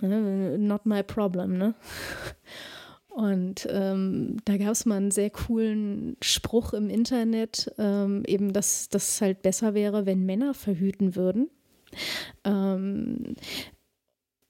Ne? 0.00 0.58
Not 0.58 0.84
my 0.84 1.02
problem, 1.02 1.56
ne? 1.56 1.74
Und 3.16 3.66
ähm, 3.70 4.36
da 4.44 4.58
gab 4.58 4.72
es 4.72 4.84
mal 4.84 4.96
einen 4.96 5.10
sehr 5.10 5.30
coolen 5.30 6.18
Spruch 6.20 6.74
im 6.74 6.90
Internet, 6.90 7.72
ähm, 7.78 8.24
eben, 8.26 8.52
dass 8.52 8.90
das 8.90 9.22
halt 9.22 9.40
besser 9.40 9.72
wäre, 9.72 10.04
wenn 10.04 10.26
Männer 10.26 10.52
verhüten 10.52 11.16
würden. 11.16 11.48
Ähm, 12.44 13.34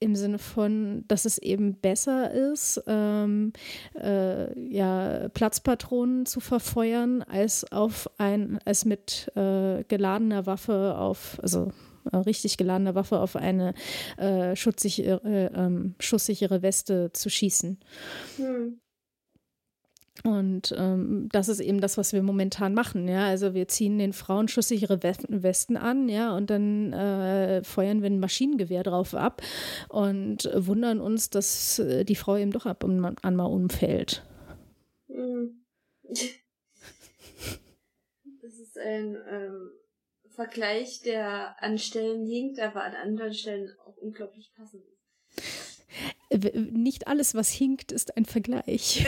Im 0.00 0.16
Sinne 0.16 0.40
von, 0.40 1.04
dass 1.06 1.26
es 1.26 1.38
eben 1.38 1.74
besser 1.74 2.32
ist, 2.32 2.82
ähm, 2.88 3.52
äh, 3.94 4.58
ja, 4.58 5.28
Platzpatronen 5.28 6.26
zu 6.26 6.40
verfeuern, 6.40 7.22
als 7.22 7.70
auf 7.70 8.10
ein, 8.18 8.58
als 8.64 8.84
mit 8.84 9.30
äh, 9.36 9.84
geladener 9.84 10.44
Waffe 10.46 10.98
auf, 10.98 11.38
also 11.40 11.68
richtig 12.12 12.57
geladene 12.57 12.94
Waffe 12.94 13.20
auf 13.20 13.36
eine 13.36 13.74
äh, 14.16 14.54
schutzsichere, 14.57 15.20
äh, 15.24 15.46
ähm, 15.54 15.94
schusssichere 15.98 16.62
Weste 16.62 17.11
zu 17.12 17.30
schießen. 17.30 17.78
Hm. 18.36 18.80
Und 20.24 20.74
ähm, 20.76 21.28
das 21.30 21.48
ist 21.48 21.61
eben 21.61 21.80
das, 21.80 21.98
was 21.98 22.12
wir 22.12 22.22
momentan 22.22 22.74
machen. 22.74 23.07
Ja, 23.07 23.26
also 23.26 23.54
wir 23.54 23.68
ziehen 23.68 23.98
den 23.98 24.12
Frauen 24.12 24.48
schusssichere 24.48 25.02
Westen 25.02 25.76
an, 25.76 26.09
ja, 26.09 26.34
und 26.34 26.50
dann 26.50 26.92
äh, 26.92 27.62
feuern 27.62 28.02
wir 28.02 28.11
ein 28.11 28.18
Maschinengewehr 28.18 28.82
drauf 28.82 29.14
ab 29.14 29.42
und 29.88 30.50
wundern 30.54 31.00
uns, 31.00 31.30
dass 31.30 31.78
äh, 31.78 32.04
die 32.04 32.16
Frau 32.16 32.36
eben 32.36 32.50
doch 32.50 32.66
ab 32.66 32.82
und 32.82 33.04
an 33.04 33.36
mal 33.36 33.44
umfällt. 33.44 34.24
Hm. 35.09 35.62
Das 38.42 38.61
ist 38.61 38.78
ein 38.78 39.16
ähm, 39.28 39.70
Vergleich, 40.37 41.01
der 41.01 41.61
an 41.62 41.78
Stellen 41.78 42.26
hinkt, 42.26 42.61
aber 42.61 42.84
an 42.84 42.95
anderen 42.95 43.34
Stellen 43.34 43.74
auch 43.84 43.97
unglaublich 43.97 44.53
passend 44.55 44.84
ist. 46.30 46.55
Nicht 46.55 47.09
alles, 47.09 47.34
was 47.34 47.51
hinkt, 47.51 47.91
ist 47.91 48.16
ein 48.16 48.26
Vergleich. 48.26 49.07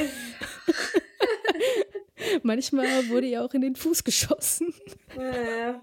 Manchmal 2.43 3.09
wurde 3.11 3.27
ja 3.27 3.45
auch 3.45 3.53
in 3.53 3.61
den 3.61 3.77
Fuß 3.77 4.05
geschossen. 4.05 4.75
Ja, 5.17 5.59
ja. 5.59 5.83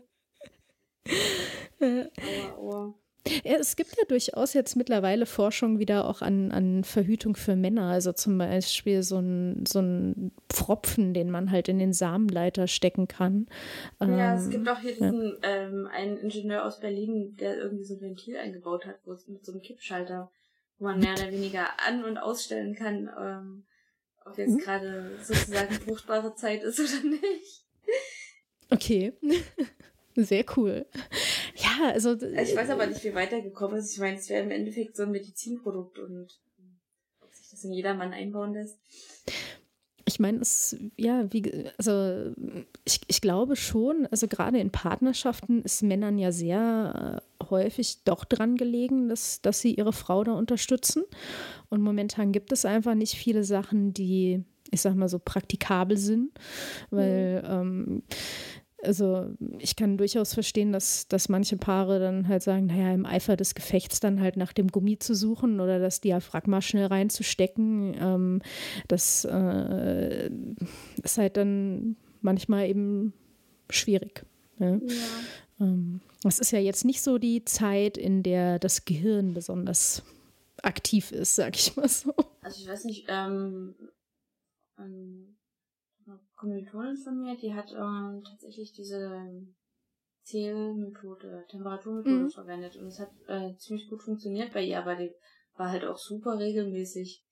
Aua, 1.80 2.58
aua. 2.58 3.00
Ja, 3.44 3.56
es 3.60 3.76
gibt 3.76 3.96
ja 3.98 4.04
durchaus 4.08 4.54
jetzt 4.54 4.76
mittlerweile 4.76 5.26
Forschung 5.26 5.80
wieder 5.80 6.08
auch 6.08 6.22
an, 6.22 6.52
an 6.52 6.84
Verhütung 6.84 7.36
für 7.36 7.56
Männer. 7.56 7.90
Also 7.90 8.14
zum 8.14 8.38
Beispiel 8.38 9.02
so 9.02 9.18
ein, 9.18 9.66
so 9.66 9.80
ein 9.80 10.32
Pfropfen, 10.50 11.14
den 11.14 11.32
man 11.32 11.50
halt 11.50 11.68
in 11.68 11.80
den 11.80 11.94
Samenleiter 11.94 12.68
stecken 12.68 13.08
kann. 13.08 13.48
Ja, 14.00 14.34
ähm, 14.34 14.40
es 14.40 14.50
gibt 14.50 14.70
auch 14.70 14.80
hier 14.80 14.94
diesen 14.94 15.38
ja. 15.44 15.50
ähm, 15.50 15.90
einen 15.92 16.18
Ingenieur 16.18 16.66
aus 16.66 16.80
Berlin, 16.80 17.36
der 17.38 17.58
irgendwie 17.58 17.84
so 17.84 17.96
ein 17.96 18.02
Ventil 18.02 18.38
eingebaut 18.38 18.86
hat, 18.86 18.98
mit 19.28 19.44
so 19.44 19.52
einem 19.52 19.62
Kippschalter, 19.62 20.32
wo 20.78 20.86
man 20.86 21.00
mehr 21.00 21.14
oder 21.14 21.32
weniger 21.32 21.68
an- 21.88 22.04
und 22.04 22.18
ausstellen 22.18 22.76
kann, 22.76 23.10
ähm, 23.20 23.66
ob 24.24 24.38
jetzt 24.38 24.52
mhm. 24.52 24.60
gerade 24.60 25.12
sozusagen 25.24 25.74
fruchtbare 25.74 26.36
Zeit 26.36 26.64
ist 26.64 26.80
oder 26.80 27.10
nicht. 27.10 27.66
Okay. 28.70 29.14
Sehr 30.16 30.46
cool. 30.56 30.86
Ja, 31.56 31.92
also. 31.94 32.14
Ich 32.14 32.56
weiß 32.56 32.70
aber 32.70 32.86
nicht, 32.88 33.04
wie 33.04 33.16
weitergekommen 33.16 33.78
ist. 33.78 33.94
Ich 33.94 34.00
meine, 34.00 34.18
es 34.18 34.30
wäre 34.30 34.44
im 34.44 34.52
Endeffekt 34.52 34.98
so 34.98 35.04
ein 35.04 35.12
Medizinprodukt 35.12 36.00
und 36.00 36.28
ob 37.22 37.34
sich 37.34 37.50
das 37.50 37.64
in 37.64 37.72
jedermann 37.72 38.14
einbauen 38.14 38.54
lässt. 38.54 38.78
Ich 40.08 40.20
meine, 40.20 40.40
es, 40.40 40.78
ja, 40.98 41.26
wie, 41.34 41.72
also 41.78 42.32
ich, 42.84 43.02
ich 43.08 43.22
glaube 43.22 43.56
schon, 43.56 44.08
also 44.12 44.28
gerade 44.28 44.60
in 44.60 44.70
Partnerschaften 44.70 45.64
ist 45.64 45.82
Männern 45.82 46.20
ja 46.20 46.32
sehr 46.32 47.22
äh, 47.42 47.46
häufig 47.50 48.04
doch 48.04 48.24
dran 48.24 48.56
gelegen, 48.56 49.10
dass, 49.10 49.42
dass 49.42 49.62
sie 49.62 49.74
ihre 49.74 49.94
Frau 49.94 50.24
da 50.24 50.34
unterstützen. 50.34 51.04
Und 51.70 51.82
momentan 51.82 52.32
gibt 52.34 52.52
es 52.52 52.66
einfach 52.66 52.94
nicht 52.94 53.16
viele 53.16 53.44
Sachen, 53.44 53.94
die, 53.94 54.44
ich 54.70 54.82
sag 54.82 54.94
mal 54.94 55.10
so, 55.10 55.18
praktikabel 55.18 55.98
sind, 55.98 56.32
weil 56.92 57.42
mhm. 57.42 57.50
ähm, 57.50 58.04
also 58.86 59.34
ich 59.60 59.76
kann 59.76 59.98
durchaus 59.98 60.34
verstehen, 60.34 60.72
dass, 60.72 61.08
dass 61.08 61.30
manche 61.30 61.58
Paare 61.58 62.00
dann 62.00 62.28
halt 62.28 62.44
sagen, 62.44 62.68
naja, 62.68 62.94
im 62.94 63.06
Eifer 63.06 63.36
des 63.36 63.56
Gefechts 63.56 64.00
dann 64.00 64.22
halt 64.22 64.38
nach 64.38 64.54
dem 64.54 64.70
Gummi 64.70 65.00
zu 65.00 65.16
suchen 65.16 65.60
oder 65.60 65.80
das 65.80 66.02
Diaphragma 66.02 66.62
schnell 66.62 66.88
reinzustecken, 66.88 67.96
ähm, 68.00 68.42
das 68.88 69.26
äh, 69.26 70.30
ist 71.04 71.18
halt 71.18 71.38
dann 71.38 71.96
manchmal 72.22 72.68
eben 72.70 73.14
schwierig. 73.70 74.26
Ne? 74.58 74.82
Ja. 74.86 75.66
Ähm, 75.66 76.02
das 76.24 76.40
ist 76.40 76.52
ja 76.52 76.60
jetzt 76.60 76.86
nicht 76.86 77.02
so 77.02 77.18
die 77.18 77.46
Zeit, 77.46 77.98
in 77.98 78.24
der 78.24 78.60
das 78.60 78.86
Gehirn 78.86 79.34
besonders 79.34 80.04
aktiv 80.62 81.12
ist, 81.12 81.36
sag 81.36 81.56
ich 81.56 81.76
mal 81.76 81.88
so. 81.88 82.14
Also 82.42 82.62
ich 82.62 82.68
weiß 82.68 82.86
nicht, 82.86 83.06
ähm, 83.10 83.76
ähm 84.80 85.35
Kommilitonin 86.46 86.98
von 86.98 87.20
mir, 87.20 87.36
die 87.36 87.56
hat 87.56 87.72
ähm, 87.72 88.22
tatsächlich 88.24 88.72
diese 88.74 89.28
Zählmethode, 90.22 91.46
Temperaturmethode 91.50 92.26
mhm. 92.26 92.30
verwendet 92.30 92.76
und 92.78 92.88
es 92.88 93.00
hat 93.00 93.10
äh, 93.28 93.56
ziemlich 93.58 93.90
gut 93.90 94.04
funktioniert 94.04 94.54
bei 94.54 94.64
ihr, 94.64 94.78
aber 94.78 94.96
die 94.96 95.12
war 95.56 95.72
halt 95.72 95.86
auch 95.86 95.98
super 95.98 96.38
regelmäßig. 96.38 97.24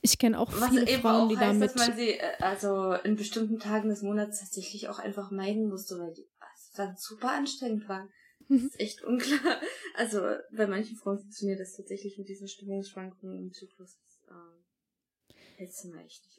Ich 0.00 0.18
kenne 0.18 0.38
auch 0.38 0.50
Was 0.58 0.70
viele 0.70 0.88
eben 0.88 1.02
Frauen, 1.02 1.22
auch 1.22 1.28
die 1.28 1.36
heißt, 1.36 1.48
damit... 1.48 1.74
dass 1.74 1.88
man 1.88 1.96
sie 1.96 2.10
äh, 2.12 2.36
also 2.40 2.92
in 2.92 3.16
bestimmten 3.16 3.58
Tagen 3.58 3.90
des 3.90 4.02
Monats 4.02 4.40
tatsächlich 4.40 4.88
auch 4.88 4.98
einfach 4.98 5.30
meiden 5.30 5.68
musste, 5.68 5.98
weil 5.98 6.14
die 6.14 6.26
also 6.38 6.76
dann 6.76 6.96
super 6.96 7.32
anstrengend 7.32 7.86
war. 7.88 8.08
Das 8.48 8.60
mhm. 8.60 8.66
ist 8.68 8.80
echt 8.80 9.02
unklar. 9.02 9.60
Also 9.96 10.20
bei 10.56 10.66
manchen 10.66 10.96
Frauen 10.96 11.18
funktioniert 11.18 11.60
das 11.60 11.76
tatsächlich 11.76 12.16
mit 12.16 12.28
diesen 12.28 12.48
Stimmungsschwankungen 12.48 13.38
im 13.38 13.52
Zyklus. 13.52 13.98
Das 13.98 14.34
äh, 14.34 15.34
hält 15.56 15.70
es 15.70 15.84
mir 15.84 16.02
echt 16.04 16.24
nicht 16.24 16.36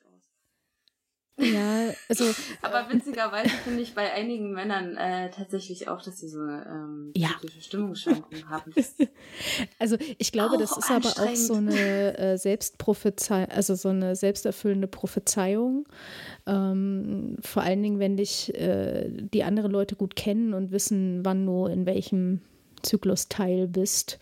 ja, 1.38 1.90
also. 2.10 2.26
Aber 2.62 2.92
witzigerweise 2.92 3.50
finde 3.64 3.82
ich 3.82 3.94
bei 3.94 4.12
einigen 4.12 4.54
Männern 4.54 4.96
äh, 4.98 5.30
tatsächlich 5.30 5.88
auch, 5.88 6.02
dass 6.02 6.20
sie 6.20 6.30
so 6.30 6.42
ähm, 6.42 7.12
ja. 7.16 7.30
Stimmungsschwankungen 7.60 8.50
haben. 8.50 8.74
also 9.78 9.98
ich 10.18 10.32
glaube, 10.32 10.58
das 10.58 10.76
ist 10.76 10.90
aber 10.90 11.10
auch 11.10 11.36
so 11.36 11.56
eine 11.56 12.18
äh, 12.18 12.38
Selbstprophezei, 12.38 13.48
also 13.50 13.76
so 13.76 13.90
eine 13.90 14.16
selbsterfüllende 14.16 14.88
Prophezeiung. 14.88 15.88
Ähm, 16.48 17.38
vor 17.42 17.62
allen 17.62 17.84
Dingen, 17.84 18.00
wenn 18.00 18.18
dich 18.18 18.54
äh, 18.56 19.10
die 19.10 19.44
anderen 19.44 19.72
Leute 19.72 19.96
gut 19.96 20.16
kennen 20.16 20.54
und 20.54 20.72
wissen, 20.72 21.24
wann 21.24 21.46
du 21.46 21.68
in 21.68 21.86
welchem 21.86 22.42
Zyklusteil 22.88 23.68
bist, 23.68 24.18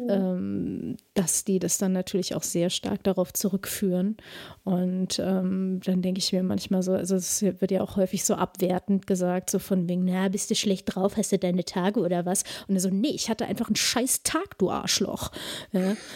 mhm. 0.00 0.10
ähm, 0.10 0.96
dass 1.14 1.44
die 1.44 1.58
das 1.58 1.78
dann 1.78 1.92
natürlich 1.92 2.34
auch 2.34 2.42
sehr 2.42 2.70
stark 2.70 3.02
darauf 3.04 3.32
zurückführen. 3.32 4.16
Und 4.64 5.18
ähm, 5.18 5.80
dann 5.84 6.02
denke 6.02 6.18
ich 6.18 6.32
mir 6.32 6.42
manchmal 6.42 6.82
so, 6.82 6.92
also 6.92 7.16
es 7.16 7.42
wird 7.42 7.70
ja 7.70 7.82
auch 7.82 7.96
häufig 7.96 8.24
so 8.24 8.34
abwertend 8.34 9.06
gesagt, 9.06 9.50
so 9.50 9.58
von 9.58 9.88
wegen, 9.88 10.04
na, 10.04 10.28
bist 10.28 10.50
du 10.50 10.54
schlecht 10.54 10.94
drauf, 10.94 11.16
hast 11.16 11.32
du 11.32 11.38
deine 11.38 11.64
Tage 11.64 12.00
oder 12.00 12.26
was? 12.26 12.44
Und 12.68 12.74
er 12.74 12.80
so, 12.80 12.90
nee, 12.90 13.10
ich 13.10 13.28
hatte 13.28 13.46
einfach 13.46 13.68
einen 13.68 13.76
scheiß 13.76 14.22
Tag, 14.22 14.58
du 14.58 14.70
Arschloch. 14.70 15.30
Ja. 15.72 15.96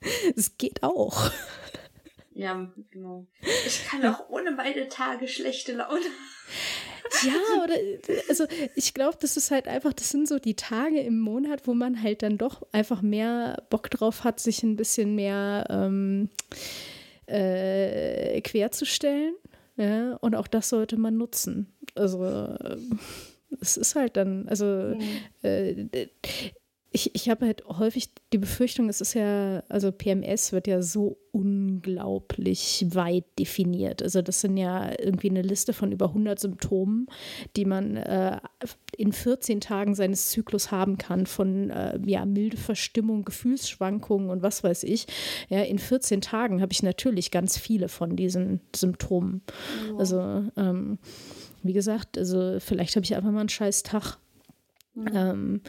Es 0.36 0.56
geht 0.56 0.82
auch. 0.82 1.30
Ja, 2.32 2.72
genau. 2.90 3.26
Ich 3.66 3.84
kann 3.88 4.04
auch 4.06 4.28
ohne 4.28 4.52
beide 4.52 4.88
Tage 4.88 5.28
schlechte 5.28 5.72
Laune. 5.72 6.06
Ja, 7.24 7.64
oder 7.64 7.74
also 8.28 8.44
ich 8.76 8.94
glaube, 8.94 9.18
das 9.20 9.36
ist 9.36 9.50
halt 9.50 9.66
einfach, 9.66 9.92
das 9.92 10.10
sind 10.10 10.28
so 10.28 10.38
die 10.38 10.54
Tage 10.54 11.00
im 11.00 11.18
Monat, 11.18 11.66
wo 11.66 11.74
man 11.74 12.02
halt 12.02 12.22
dann 12.22 12.38
doch 12.38 12.66
einfach 12.72 13.02
mehr 13.02 13.62
Bock 13.68 13.90
drauf 13.90 14.22
hat, 14.22 14.38
sich 14.38 14.62
ein 14.62 14.76
bisschen 14.76 15.16
mehr 15.16 15.66
ähm, 15.68 16.30
äh, 17.26 18.40
querzustellen. 18.42 19.34
Ja, 19.76 20.16
und 20.16 20.34
auch 20.34 20.46
das 20.46 20.68
sollte 20.68 20.96
man 20.96 21.16
nutzen. 21.16 21.72
Also 21.94 22.56
es 23.60 23.76
ist 23.76 23.94
halt 23.94 24.16
dann, 24.16 24.48
also 24.48 24.64
mhm. 24.64 25.20
äh, 25.42 26.08
ich, 26.92 27.14
ich 27.14 27.28
habe 27.28 27.46
halt 27.46 27.64
häufig 27.66 28.10
die 28.32 28.38
Befürchtung, 28.38 28.88
es 28.88 29.00
ist 29.00 29.14
ja, 29.14 29.62
also 29.68 29.92
PMS 29.92 30.50
wird 30.52 30.66
ja 30.66 30.82
so 30.82 31.18
unglaublich 31.30 32.84
weit 32.90 33.24
definiert. 33.38 34.02
Also 34.02 34.22
das 34.22 34.40
sind 34.40 34.56
ja 34.56 34.90
irgendwie 34.98 35.30
eine 35.30 35.42
Liste 35.42 35.72
von 35.72 35.92
über 35.92 36.06
100 36.06 36.40
Symptomen, 36.40 37.06
die 37.56 37.64
man 37.64 37.96
äh, 37.96 38.40
in 38.96 39.12
14 39.12 39.60
Tagen 39.60 39.94
seines 39.94 40.30
Zyklus 40.30 40.72
haben 40.72 40.98
kann, 40.98 41.26
von 41.26 41.70
äh, 41.70 41.98
ja, 42.04 42.24
milde 42.26 42.56
Verstimmung, 42.56 43.24
Gefühlsschwankungen 43.24 44.28
und 44.28 44.42
was 44.42 44.64
weiß 44.64 44.82
ich. 44.82 45.06
Ja, 45.48 45.62
in 45.62 45.78
14 45.78 46.20
Tagen 46.20 46.60
habe 46.60 46.72
ich 46.72 46.82
natürlich 46.82 47.30
ganz 47.30 47.56
viele 47.56 47.88
von 47.88 48.16
diesen 48.16 48.60
Symptomen. 48.74 49.42
Ja. 49.86 49.96
Also 49.96 50.44
ähm, 50.56 50.98
wie 51.62 51.72
gesagt, 51.72 52.18
also 52.18 52.58
vielleicht 52.58 52.96
habe 52.96 53.04
ich 53.04 53.14
einfach 53.14 53.30
mal 53.30 53.40
einen 53.40 53.48
scheiß 53.48 53.84
Tag. 53.84 54.18
Mhm. 54.94 55.08
Ähm, 55.14 55.60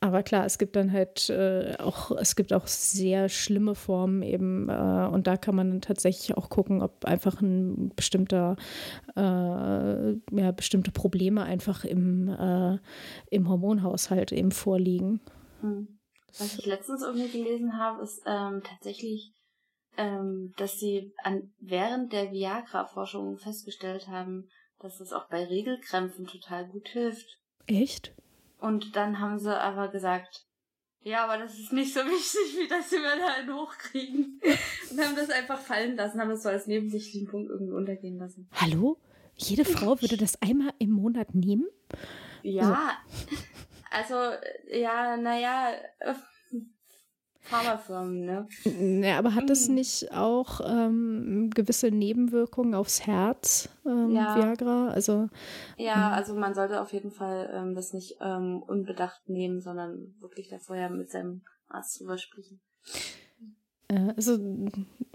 aber 0.00 0.22
klar, 0.22 0.44
es 0.44 0.58
gibt 0.58 0.76
dann 0.76 0.92
halt 0.92 1.28
äh, 1.28 1.74
auch, 1.78 2.12
es 2.12 2.36
gibt 2.36 2.52
auch 2.52 2.68
sehr 2.68 3.28
schlimme 3.28 3.74
Formen 3.74 4.22
eben 4.22 4.68
äh, 4.68 5.08
und 5.12 5.26
da 5.26 5.36
kann 5.36 5.56
man 5.56 5.70
dann 5.70 5.80
tatsächlich 5.80 6.36
auch 6.36 6.50
gucken, 6.50 6.82
ob 6.82 7.04
einfach 7.04 7.40
ein 7.40 7.92
bestimmter, 7.96 8.56
äh, 9.16 9.20
ja, 9.20 10.52
bestimmte 10.54 10.92
Probleme 10.92 11.42
einfach 11.42 11.84
im, 11.84 12.28
äh, 12.28 12.78
im 13.30 13.48
Hormonhaushalt 13.48 14.30
eben 14.30 14.52
vorliegen. 14.52 15.20
Hm. 15.62 15.98
Was 16.38 16.58
ich 16.58 16.66
letztens 16.66 17.02
irgendwie 17.02 17.30
gelesen 17.30 17.76
habe, 17.76 18.02
ist 18.02 18.22
ähm, 18.24 18.62
tatsächlich, 18.62 19.32
ähm, 19.96 20.52
dass 20.58 20.78
sie 20.78 21.12
an, 21.24 21.52
während 21.58 22.12
der 22.12 22.30
Viagra-Forschung 22.30 23.38
festgestellt 23.38 24.06
haben, 24.06 24.48
dass 24.78 25.00
es 25.00 25.12
auch 25.12 25.28
bei 25.28 25.44
Regelkrämpfen 25.44 26.26
total 26.26 26.68
gut 26.68 26.88
hilft. 26.88 27.40
Echt? 27.66 28.14
Und 28.58 28.96
dann 28.96 29.20
haben 29.20 29.38
sie 29.38 29.58
aber 29.58 29.88
gesagt, 29.88 30.44
ja, 31.00 31.24
aber 31.24 31.38
das 31.38 31.58
ist 31.58 31.72
nicht 31.72 31.94
so 31.94 32.00
wichtig, 32.04 32.58
wie 32.58 32.68
dass 32.68 32.90
wir 32.90 33.00
da 33.02 33.34
einen 33.34 33.54
hochkriegen. 33.54 34.40
Und 34.90 35.00
haben 35.00 35.16
das 35.16 35.30
einfach 35.30 35.58
fallen 35.58 35.96
lassen, 35.96 36.20
haben 36.20 36.30
das 36.30 36.42
so 36.42 36.48
als 36.48 36.66
nebensächlichen 36.66 37.28
Punkt 37.28 37.50
irgendwie 37.50 37.72
untergehen 37.72 38.18
lassen. 38.18 38.48
Hallo? 38.52 38.98
Jede 39.36 39.64
Frau 39.64 40.00
würde 40.00 40.16
das 40.16 40.42
einmal 40.42 40.72
im 40.78 40.90
Monat 40.90 41.34
nehmen? 41.34 41.66
Ja. 42.42 42.98
Also, 43.90 44.16
also 44.16 44.36
ja, 44.68 45.16
naja, 45.16 45.74
Pharmafirmen, 47.48 48.24
ne? 48.24 48.48
Ja, 49.06 49.18
aber 49.18 49.34
hat 49.34 49.48
das 49.48 49.68
mhm. 49.68 49.76
nicht 49.76 50.12
auch 50.12 50.60
ähm, 50.64 51.50
gewisse 51.54 51.90
Nebenwirkungen 51.90 52.74
aufs 52.74 53.06
Herz, 53.06 53.68
ähm, 53.86 54.10
ja. 54.10 54.36
Viagra? 54.36 54.88
Also, 54.88 55.28
ja, 55.76 56.08
ähm, 56.08 56.14
also 56.14 56.34
man 56.34 56.54
sollte 56.54 56.80
auf 56.80 56.92
jeden 56.92 57.10
Fall 57.10 57.50
ähm, 57.52 57.74
das 57.74 57.92
nicht 57.92 58.18
ähm, 58.20 58.62
unbedacht 58.66 59.28
nehmen, 59.28 59.60
sondern 59.60 60.14
wirklich 60.20 60.48
da 60.48 60.58
vorher 60.58 60.90
mit 60.90 61.10
seinem 61.10 61.42
Arzt 61.68 62.00
drüber 62.00 62.18
sprechen. 62.18 62.60
Ja, 63.90 64.12
also, 64.16 64.38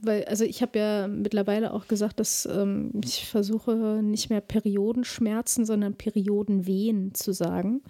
weil, 0.02 0.26
also 0.26 0.46
ich 0.46 0.64
habe 0.64 0.80
ja 0.80 1.08
mittlerweile 1.08 1.74
auch 1.74 1.88
gesagt, 1.88 2.20
dass 2.20 2.48
ähm, 2.48 2.92
ich 3.04 3.28
versuche 3.28 4.02
nicht 4.02 4.32
mehr 4.32 4.42
Periodenschmerzen, 4.42 5.66
sondern 5.66 5.94
Periodenwehen 5.94 7.14
zu 7.14 7.34
sagen. 7.34 7.84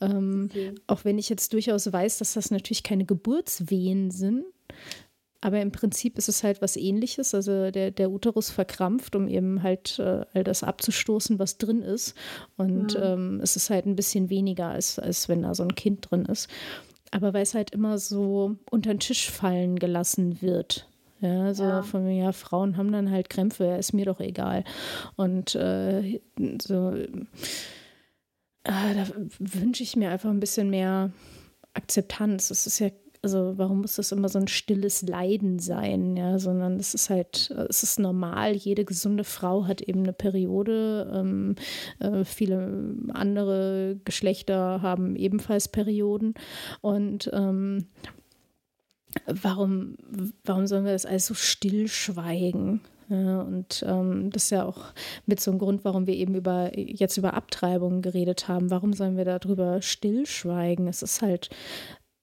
Ähm, 0.00 0.48
okay. 0.48 0.74
Auch 0.86 1.04
wenn 1.04 1.18
ich 1.18 1.28
jetzt 1.28 1.52
durchaus 1.52 1.92
weiß, 1.92 2.18
dass 2.18 2.34
das 2.34 2.52
natürlich 2.52 2.84
keine 2.84 3.04
Geburtswehen 3.04 4.10
sind. 4.12 4.44
aber 5.42 5.60
im 5.60 5.72
Prinzip 5.72 6.18
ist 6.18 6.28
es 6.28 6.44
halt 6.44 6.62
was 6.62 6.76
ähnliches. 6.76 7.34
Also 7.34 7.72
der, 7.72 7.90
der 7.90 8.10
Uterus 8.12 8.50
verkrampft, 8.50 9.16
um 9.16 9.26
eben 9.26 9.62
halt 9.64 9.98
äh, 9.98 10.24
all 10.32 10.44
das 10.44 10.62
abzustoßen, 10.62 11.40
was 11.40 11.58
drin 11.58 11.82
ist. 11.82 12.14
Und 12.56 12.94
mhm. 12.96 13.02
ähm, 13.02 13.40
es 13.42 13.56
ist 13.56 13.68
halt 13.68 13.86
ein 13.86 13.96
bisschen 13.96 14.30
weniger, 14.30 14.68
als, 14.68 15.00
als 15.00 15.28
wenn 15.28 15.42
da 15.42 15.54
so 15.54 15.64
ein 15.64 15.74
Kind 15.74 16.08
drin 16.10 16.26
ist. 16.26 16.48
Aber 17.12 17.32
weil 17.32 17.42
es 17.42 17.54
halt 17.54 17.70
immer 17.70 17.98
so 17.98 18.56
unter 18.70 18.92
den 18.92 18.98
Tisch 18.98 19.30
fallen 19.30 19.78
gelassen 19.78 20.42
wird. 20.42 20.88
Ja, 21.20 21.54
so 21.54 21.62
ja. 21.62 21.82
von 21.82 22.10
ja, 22.10 22.32
Frauen 22.32 22.76
haben 22.76 22.90
dann 22.90 23.12
halt 23.12 23.30
Krämpfe, 23.30 23.64
ja, 23.64 23.76
ist 23.76 23.92
mir 23.92 24.06
doch 24.06 24.18
egal. 24.18 24.64
Und 25.14 25.54
äh, 25.54 26.20
so, 26.60 26.90
äh, 26.90 27.08
da 28.64 29.06
wünsche 29.38 29.84
ich 29.84 29.94
mir 29.94 30.10
einfach 30.10 30.30
ein 30.30 30.40
bisschen 30.40 30.68
mehr 30.68 31.12
Akzeptanz. 31.74 32.50
Es 32.50 32.66
ist 32.66 32.80
ja 32.80 32.88
also 33.22 33.54
warum 33.56 33.82
muss 33.82 33.96
das 33.96 34.10
immer 34.10 34.28
so 34.28 34.38
ein 34.40 34.48
stilles 34.48 35.02
Leiden 35.02 35.60
sein, 35.60 36.16
ja, 36.16 36.38
sondern 36.40 36.76
es 36.76 36.92
ist 36.92 37.08
halt, 37.08 37.50
es 37.68 37.84
ist 37.84 38.00
normal, 38.00 38.54
jede 38.56 38.84
gesunde 38.84 39.22
Frau 39.22 39.66
hat 39.66 39.80
eben 39.80 40.00
eine 40.00 40.12
Periode, 40.12 41.10
ähm, 41.14 41.54
äh, 42.00 42.24
viele 42.24 42.96
andere 43.12 44.00
Geschlechter 44.04 44.82
haben 44.82 45.14
ebenfalls 45.14 45.68
Perioden 45.68 46.34
und 46.80 47.30
ähm, 47.32 47.86
warum, 49.26 49.96
warum 50.44 50.66
sollen 50.66 50.84
wir 50.84 50.92
das 50.92 51.06
alles 51.06 51.26
so 51.26 51.34
stillschweigen? 51.34 52.80
Und 53.08 53.84
ähm, 53.86 54.30
das 54.30 54.44
ist 54.44 54.50
ja 54.50 54.64
auch 54.64 54.84
mit 55.26 55.38
so 55.38 55.50
einem 55.50 55.58
Grund, 55.58 55.84
warum 55.84 56.06
wir 56.06 56.14
eben 56.14 56.34
über 56.34 56.70
jetzt 56.78 57.18
über 57.18 57.34
Abtreibungen 57.34 58.00
geredet 58.00 58.48
haben. 58.48 58.70
Warum 58.70 58.94
sollen 58.94 59.18
wir 59.18 59.26
darüber 59.26 59.82
stillschweigen? 59.82 60.86
Es 60.86 61.02
ist 61.02 61.20
halt 61.20 61.50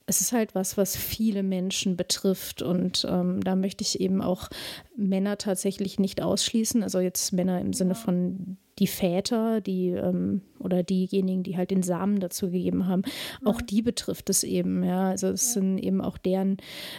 es 0.10 0.22
ist 0.22 0.32
halt 0.32 0.56
was, 0.56 0.76
was 0.76 0.98
viele 0.98 1.44
Menschen 1.44 1.96
betrifft. 1.96 2.64
Und 2.64 3.06
ähm, 3.08 3.42
da 3.44 3.56
möchte 3.56 3.84
ich 3.84 4.02
eben 4.02 4.24
auch 4.24 4.50
Männer 4.96 5.38
tatsächlich 5.38 6.00
nicht 6.00 6.22
ausschließen. 6.22 6.82
Also 6.82 7.00
jetzt 7.00 7.32
Männer 7.32 7.62
im 7.62 7.74
Sinne 7.74 7.94
von 7.94 8.58
die 8.80 8.88
Väter, 8.88 9.62
die 9.62 9.90
ähm, 9.90 10.42
oder 10.58 10.82
diejenigen, 10.82 11.44
die 11.44 11.58
halt 11.58 11.70
den 11.70 11.84
Samen 11.84 12.20
dazu 12.20 12.50
gegeben 12.50 12.88
haben, 12.88 13.04
auch 13.46 13.62
die 13.62 13.84
betrifft 13.84 14.32
es 14.32 14.44
eben. 14.44 14.84
Ja, 14.84 15.10
also 15.10 15.28
es 15.28 15.54
sind 15.54 15.78
eben 15.78 16.02
auch 16.02 16.18
deren 16.18 16.58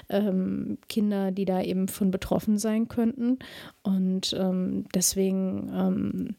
ähm, 0.09 0.79
Kinder, 0.89 1.33
die 1.33 1.47
da 1.47 1.63
eben 1.63 1.89
von 1.89 2.13
betroffen 2.13 2.59
sein 2.59 2.87
könnten. 2.87 3.41
Und 3.83 4.37
ähm, 4.39 4.85
deswegen, 4.95 5.69
ähm, 5.75 6.37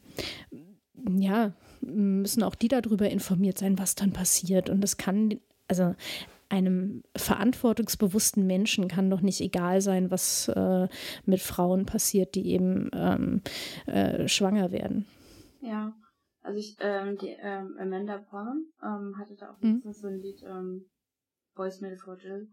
ja, 1.20 1.52
müssen 1.82 2.44
auch 2.44 2.54
die 2.54 2.68
darüber 2.68 3.10
informiert 3.10 3.58
sein, 3.58 3.78
was 3.78 3.94
dann 3.94 4.12
passiert. 4.12 4.70
Und 4.70 4.80
das 4.80 4.96
kann 4.96 5.38
also 5.72 5.94
einem 6.52 7.02
verantwortungsbewussten 7.16 8.46
Menschen 8.46 8.86
kann 8.86 9.08
doch 9.08 9.22
nicht 9.22 9.40
egal 9.40 9.80
sein, 9.80 10.10
was 10.10 10.48
äh, 10.48 10.86
mit 11.24 11.40
Frauen 11.40 11.86
passiert, 11.86 12.34
die 12.34 12.50
eben 12.50 12.90
ähm, 12.92 13.40
äh, 13.86 14.28
schwanger 14.28 14.70
werden. 14.70 15.06
Ja, 15.60 15.94
also 16.42 16.58
ich, 16.58 16.76
ähm, 16.80 17.16
die 17.16 17.34
ähm, 17.40 17.76
Amanda 17.80 18.18
Porn 18.18 18.66
ähm, 18.82 19.14
hatte 19.18 19.34
da 19.34 19.52
auch 19.52 19.60
mhm. 19.62 19.80
so 19.92 20.06
ein 20.08 20.18
Lied, 20.20 20.42
ähm, 20.42 20.90
Voicemail 21.54 21.96
for 21.96 22.18
Jill. 22.18 22.48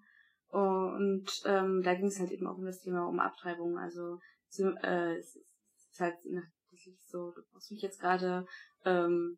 Und 0.47 1.27
ähm, 1.45 1.81
da 1.83 1.93
ging 1.93 2.07
es 2.07 2.19
halt 2.19 2.31
eben 2.31 2.47
auch 2.47 2.57
um 2.57 2.65
das 2.65 2.79
Thema 2.79 3.05
um 3.05 3.19
Abtreibung. 3.19 3.77
Also 3.77 4.17
äh, 4.57 5.17
es 5.17 5.35
ist 5.35 5.99
halt 5.99 6.15
so, 7.05 7.31
du 7.31 7.41
brauchst 7.51 7.71
mich 7.71 7.81
jetzt 7.81 7.99
gerade 7.99 8.45
ähm, 8.85 9.37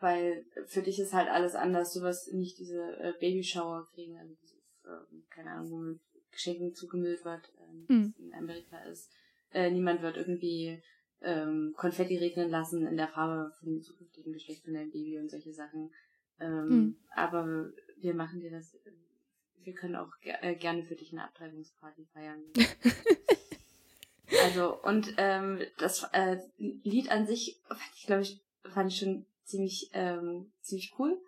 weil 0.00 0.44
für 0.66 0.82
dich 0.82 0.98
ist 0.98 1.12
halt 1.12 1.28
alles 1.28 1.54
anders. 1.54 1.92
Du 1.92 2.00
wirst 2.00 2.32
nicht 2.32 2.58
diese 2.58 2.98
äh, 2.98 3.12
Babyshower 3.20 3.86
kriegen, 3.94 4.18
also 4.18 4.34
dieses, 4.42 4.58
äh, 4.84 5.22
keine 5.28 5.52
Ahnung, 5.52 5.70
wo 5.70 5.76
mit 5.76 6.00
Geschenken 6.32 6.74
zugemüllt 6.74 7.24
wird, 7.24 7.52
äh, 7.58 7.92
mhm. 7.92 8.14
in 8.18 8.34
Amerika 8.34 8.78
ist. 8.84 9.10
Äh, 9.52 9.70
niemand 9.70 10.02
wird 10.02 10.16
irgendwie 10.16 10.82
ähm, 11.22 11.74
Konfetti 11.76 12.16
regnen 12.16 12.50
lassen 12.50 12.86
in 12.86 12.96
der 12.96 13.08
Farbe 13.08 13.52
von 13.58 13.68
dem 13.68 13.82
zukünftigen 13.82 14.32
Geschlecht 14.32 14.64
von 14.64 14.74
deinem 14.74 14.90
Baby 14.90 15.18
und 15.18 15.30
solche 15.30 15.52
Sachen. 15.52 15.92
Ähm, 16.38 16.68
mhm. 16.68 16.96
Aber 17.14 17.70
wir 17.98 18.14
machen 18.14 18.40
dir 18.40 18.50
das, 18.50 18.76
wir 19.62 19.74
können 19.74 19.96
auch 19.96 20.12
äh, 20.22 20.54
gerne 20.54 20.82
für 20.82 20.94
dich 20.94 21.12
eine 21.12 21.24
Abtreibungsparty 21.24 22.06
feiern. 22.14 22.42
also, 24.44 24.80
und 24.82 25.14
ähm, 25.18 25.60
das 25.78 26.04
äh, 26.12 26.38
Lied 26.56 27.10
an 27.10 27.26
sich, 27.26 27.60
fand 27.68 27.80
ich, 27.94 28.06
glaube 28.06 28.22
ich, 28.22 28.40
fand 28.72 28.92
ich 28.92 28.98
schon 28.98 29.26
ziemlich, 29.50 29.90
ähm, 29.92 30.52
ziemlich 30.60 30.94
cool, 30.98 31.20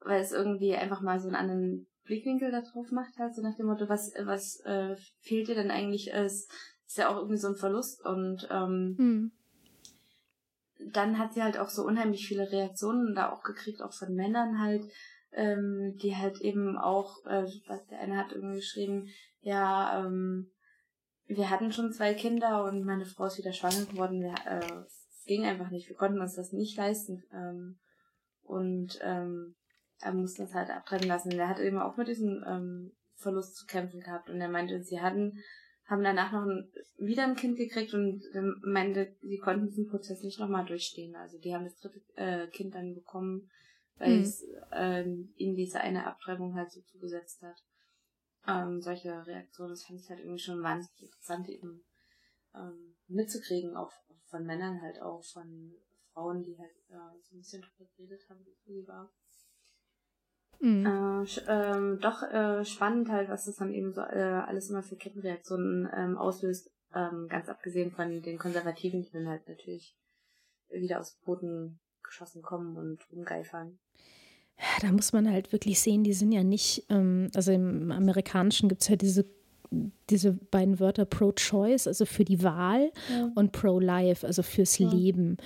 weil 0.00 0.20
es 0.20 0.32
irgendwie 0.32 0.74
einfach 0.74 1.00
mal 1.00 1.18
so 1.18 1.26
einen 1.26 1.36
anderen 1.36 1.86
Blickwinkel 2.04 2.50
da 2.50 2.60
drauf 2.60 2.90
macht, 2.90 3.16
halt, 3.18 3.34
so 3.34 3.42
nach 3.42 3.56
dem 3.56 3.66
Motto, 3.66 3.88
was, 3.88 4.12
was 4.24 4.60
äh, 4.64 4.96
fehlt 5.20 5.48
dir 5.48 5.54
denn 5.54 5.70
eigentlich? 5.70 6.08
Ist, 6.08 6.50
ist 6.86 6.98
ja 6.98 7.08
auch 7.08 7.16
irgendwie 7.16 7.36
so 7.36 7.48
ein 7.48 7.56
Verlust 7.56 8.04
und 8.04 8.48
ähm, 8.50 8.94
hm. 8.98 9.32
dann 10.92 11.18
hat 11.18 11.34
sie 11.34 11.42
halt 11.42 11.58
auch 11.58 11.68
so 11.68 11.84
unheimlich 11.84 12.26
viele 12.26 12.50
Reaktionen 12.50 13.14
da 13.14 13.30
auch 13.30 13.42
gekriegt, 13.42 13.82
auch 13.82 13.92
von 13.92 14.14
Männern 14.14 14.60
halt, 14.60 14.84
ähm, 15.32 15.96
die 16.02 16.16
halt 16.16 16.40
eben 16.40 16.76
auch, 16.76 17.24
äh, 17.26 17.44
was 17.68 17.86
der 17.86 18.00
eine 18.00 18.16
hat 18.16 18.32
irgendwie 18.32 18.56
geschrieben, 18.56 19.08
ja, 19.42 20.04
ähm, 20.04 20.50
wir 21.26 21.48
hatten 21.48 21.72
schon 21.72 21.92
zwei 21.92 22.14
Kinder 22.14 22.64
und 22.64 22.84
meine 22.84 23.06
Frau 23.06 23.26
ist 23.26 23.38
wieder 23.38 23.52
schwanger 23.52 23.86
geworden. 23.86 24.20
Wir, 24.20 24.34
äh, 24.46 24.84
ging 25.24 25.44
einfach 25.44 25.70
nicht. 25.70 25.88
Wir 25.88 25.96
konnten 25.96 26.20
uns 26.20 26.34
das 26.34 26.52
nicht 26.52 26.76
leisten. 26.76 27.22
Ähm, 27.32 27.78
und 28.42 28.98
ähm, 29.02 29.54
er 30.00 30.12
musste 30.12 30.42
das 30.42 30.54
halt 30.54 30.70
abtreiben 30.70 31.08
lassen. 31.08 31.30
Der 31.30 31.48
hat 31.48 31.60
eben 31.60 31.78
auch 31.78 31.96
mit 31.96 32.08
diesem 32.08 32.44
ähm, 32.46 32.92
Verlust 33.16 33.56
zu 33.56 33.66
kämpfen 33.66 34.00
gehabt. 34.00 34.30
Und 34.30 34.40
er 34.40 34.48
meinte, 34.48 34.82
sie 34.82 35.00
hatten, 35.00 35.42
haben 35.86 36.02
danach 36.02 36.32
noch 36.32 36.46
ein, 36.46 36.70
wieder 36.98 37.24
ein 37.24 37.36
Kind 37.36 37.56
gekriegt 37.56 37.94
und 37.94 38.22
meinte, 38.62 39.16
sie 39.20 39.38
konnten 39.38 39.66
diesen 39.66 39.88
Prozess 39.88 40.22
nicht 40.22 40.40
nochmal 40.40 40.64
durchstehen. 40.64 41.14
Also 41.16 41.38
die 41.38 41.54
haben 41.54 41.64
das 41.64 41.78
dritte 41.78 42.00
äh, 42.16 42.46
Kind 42.48 42.74
dann 42.74 42.94
bekommen, 42.94 43.50
weil 43.96 44.16
mhm. 44.16 44.22
es 44.22 44.42
äh, 44.72 45.04
ihnen 45.36 45.56
diese 45.56 45.80
eine 45.80 46.06
Abtreibung 46.06 46.54
halt 46.54 46.70
so 46.70 46.80
zugesetzt 46.80 47.42
hat. 47.42 47.56
Ähm, 48.48 48.80
solche 48.80 49.26
Reaktionen, 49.26 49.70
das 49.70 49.84
fand 49.84 50.00
ich 50.00 50.08
halt 50.08 50.20
irgendwie 50.20 50.38
schon 50.38 50.62
wahnsinnig 50.62 51.02
interessant, 51.02 51.48
eben 51.48 51.84
ähm, 52.54 52.96
mitzukriegen, 53.08 53.76
auch 53.76 53.92
von 54.30 54.46
Männern 54.46 54.80
halt 54.80 55.02
auch, 55.02 55.22
von 55.22 55.74
Frauen, 56.12 56.42
die 56.42 56.56
halt 56.58 56.70
äh, 56.90 57.18
so 57.22 57.36
ein 57.36 57.38
bisschen 57.38 57.62
drüber 57.62 57.90
geredet 57.96 58.28
haben, 58.28 58.44
wie 58.64 58.78
es 58.80 58.88
war. 58.88 59.10
Mhm. 60.60 60.86
Äh, 60.86 61.24
ähm, 61.48 61.98
doch 62.00 62.22
äh, 62.22 62.64
spannend 62.64 63.08
halt, 63.08 63.28
was 63.28 63.46
das 63.46 63.56
dann 63.56 63.72
eben 63.72 63.92
so 63.92 64.02
äh, 64.02 64.42
alles 64.46 64.70
immer 64.70 64.82
für 64.82 64.96
Kettenreaktionen 64.96 65.88
ähm, 65.94 66.18
auslöst, 66.18 66.70
ähm, 66.94 67.28
ganz 67.28 67.48
abgesehen 67.48 67.92
von 67.92 68.22
den 68.22 68.38
Konservativen, 68.38 69.02
die 69.02 69.10
dann 69.10 69.28
halt 69.28 69.48
natürlich 69.48 69.96
wieder 70.68 71.00
aus 71.00 71.18
Boden 71.24 71.80
geschossen 72.02 72.42
kommen 72.42 72.76
und 72.76 73.00
rumgeifern. 73.10 73.78
Da 74.82 74.92
muss 74.92 75.12
man 75.12 75.30
halt 75.30 75.52
wirklich 75.52 75.80
sehen, 75.80 76.04
die 76.04 76.12
sind 76.12 76.32
ja 76.32 76.44
nicht, 76.44 76.84
ähm, 76.90 77.30
also 77.34 77.52
im 77.52 77.90
Amerikanischen 77.90 78.68
gibt 78.68 78.82
es 78.82 78.88
ja 78.88 78.96
diese 78.96 79.24
diese 80.10 80.32
beiden 80.32 80.80
Wörter 80.80 81.04
pro-choice, 81.04 81.86
also 81.86 82.04
für 82.04 82.24
die 82.24 82.42
Wahl, 82.42 82.90
ja. 83.10 83.30
und 83.36 83.52
pro-life, 83.52 84.26
also 84.26 84.42
fürs 84.42 84.78
ja. 84.78 84.90
Leben. 84.90 85.36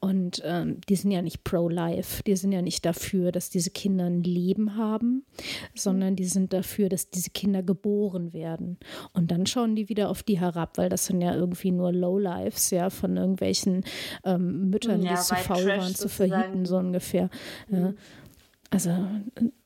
Und 0.00 0.42
ähm, 0.44 0.80
die 0.88 0.96
sind 0.96 1.10
ja 1.10 1.20
nicht 1.20 1.44
pro-life, 1.44 2.22
die 2.22 2.34
sind 2.36 2.52
ja 2.52 2.62
nicht 2.62 2.86
dafür, 2.86 3.32
dass 3.32 3.50
diese 3.50 3.70
Kinder 3.70 4.06
ein 4.06 4.22
Leben 4.22 4.76
haben, 4.76 5.24
sondern 5.74 6.16
die 6.16 6.24
sind 6.24 6.52
dafür, 6.52 6.88
dass 6.88 7.10
diese 7.10 7.30
Kinder 7.30 7.62
geboren 7.62 8.32
werden. 8.32 8.78
Und 9.12 9.30
dann 9.30 9.46
schauen 9.46 9.76
die 9.76 9.88
wieder 9.90 10.08
auf 10.08 10.22
die 10.22 10.40
herab, 10.40 10.78
weil 10.78 10.88
das 10.88 11.06
sind 11.06 11.20
ja 11.20 11.34
irgendwie 11.34 11.70
nur 11.70 11.92
Low-Lives, 11.92 12.70
ja, 12.70 12.88
von 12.88 13.16
irgendwelchen 13.16 13.84
ähm, 14.24 14.70
Müttern, 14.70 15.02
ja, 15.02 15.14
die 15.14 15.20
zu 15.20 15.34
faul 15.34 15.66
waren, 15.66 15.94
zu 15.94 16.08
verhüten, 16.08 16.64
so 16.64 16.78
ungefähr. 16.78 17.28
Mhm. 17.68 17.96
Also, 18.74 18.90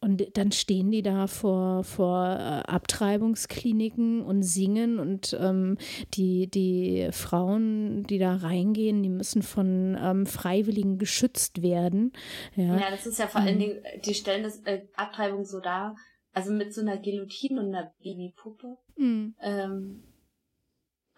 und 0.01 0.37
dann 0.37 0.53
stehen 0.53 0.91
die 0.91 1.03
da 1.03 1.27
vor, 1.27 1.83
vor 1.83 2.25
äh, 2.25 2.71
Abtreibungskliniken 2.71 4.23
und 4.23 4.43
singen 4.43 4.99
und 4.99 5.37
ähm, 5.41 5.79
die, 6.15 6.49
die 6.49 7.09
Frauen, 7.13 8.05
die 8.05 8.19
da 8.19 8.37
reingehen, 8.37 9.03
die 9.03 9.09
müssen 9.09 9.43
von 9.43 9.97
ähm, 10.01 10.27
Freiwilligen 10.27 10.99
geschützt 10.99 11.63
werden. 11.63 12.13
Ja. 12.55 12.77
ja, 12.79 12.91
das 12.91 13.07
ist 13.07 13.19
ja 13.19 13.27
vor 13.27 13.41
allen 13.41 13.57
mhm. 13.57 13.61
Dingen, 13.61 13.83
die 14.05 14.15
stellen 14.15 14.43
das 14.43 14.61
äh, 14.65 14.87
Abtreibung 14.95 15.45
so 15.45 15.61
dar, 15.61 15.97
also 16.33 16.53
mit 16.53 16.75
so 16.75 16.81
einer 16.81 16.99
Guillotine 16.99 17.61
und 17.61 17.75
einer 17.75 17.93
Babypuppe. 18.03 18.77
Mhm. 18.97 19.35
Ähm, 19.41 20.03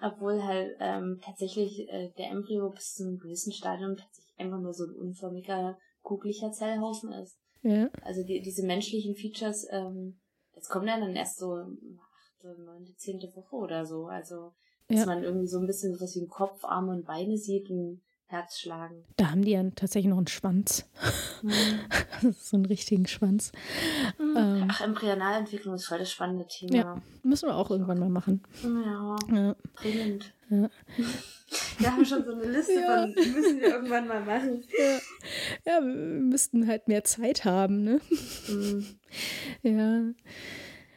obwohl 0.01 0.43
halt 0.43 0.77
ähm, 0.81 1.21
tatsächlich 1.23 1.89
äh, 1.89 2.11
der 2.17 2.31
Embryo 2.31 2.71
bis 2.71 2.95
zu 2.95 3.05
einem 3.05 3.19
gewissen 3.19 3.53
Stadium 3.53 3.97
tatsächlich 3.97 4.39
einfach 4.39 4.59
nur 4.59 4.73
so 4.73 4.85
ein 4.85 4.95
unförmiger, 4.95 5.79
kugeliger 6.03 6.53
Zellhaufen 6.53 7.13
ist. 7.13 7.39
Ja. 7.63 7.91
Also 8.03 8.23
die, 8.23 8.41
diese 8.41 8.65
menschlichen 8.65 9.15
Features, 9.15 9.67
ähm, 9.71 10.19
das 10.55 10.69
kommt 10.69 10.87
ja 10.87 10.99
dann 10.99 11.15
erst 11.15 11.39
so 11.39 11.55
achte, 11.55 12.63
neunte, 12.63 12.95
zehnte 12.97 13.35
Woche 13.35 13.57
oder 13.57 13.87
so. 13.87 14.07
Also 14.07 14.53
dass 14.89 15.01
ja. 15.01 15.07
man 15.07 15.23
irgendwie 15.23 15.47
so 15.47 15.61
ein 15.61 15.67
bisschen 15.67 15.99
was 16.01 16.17
wie 16.17 16.27
Kopf, 16.27 16.65
Arme 16.65 16.91
und 16.93 17.07
Beine 17.07 17.39
sieht 17.39 17.71
und 17.71 18.01
Herz 18.31 18.61
schlagen. 18.61 19.05
Da 19.17 19.31
haben 19.31 19.45
die 19.45 19.51
ja 19.51 19.63
tatsächlich 19.75 20.09
noch 20.09 20.19
einen 20.19 20.29
Schwanz. 20.29 20.89
Mhm. 21.43 22.33
so 22.39 22.57
einen 22.57 22.67
richtigen 22.67 23.07
Schwanz. 23.07 23.51
Mhm. 24.19 24.37
Ähm, 24.37 24.69
Ach, 24.71 24.81
Embryonalentwicklung 24.81 25.75
ist 25.75 25.87
voll 25.87 25.99
das 25.99 26.13
spannende 26.13 26.47
Thema. 26.47 26.75
Ja, 26.75 27.03
müssen 27.23 27.49
wir 27.49 27.57
auch 27.57 27.71
irgendwann 27.71 27.99
mal 27.99 28.09
machen. 28.09 28.43
Ja, 28.63 29.17
ja. 29.35 29.57
dringend. 29.75 30.33
Ja. 30.49 30.71
Wir 31.79 31.93
haben 31.93 32.05
schon 32.05 32.25
so 32.25 32.33
eine 32.33 32.45
Liste 32.45 32.75
ja. 32.75 33.03
von, 33.03 33.15
die 33.15 33.31
müssen 33.31 33.61
wir 33.61 33.69
irgendwann 33.69 34.07
mal 34.07 34.25
machen. 34.25 34.63
Ja. 34.79 35.73
ja, 35.73 35.85
wir 35.85 35.95
müssten 35.95 36.67
halt 36.69 36.87
mehr 36.87 37.03
Zeit 37.05 37.45
haben, 37.45 37.83
ne? 37.83 38.01
Mhm. 38.49 38.87
Ja. 39.63 40.03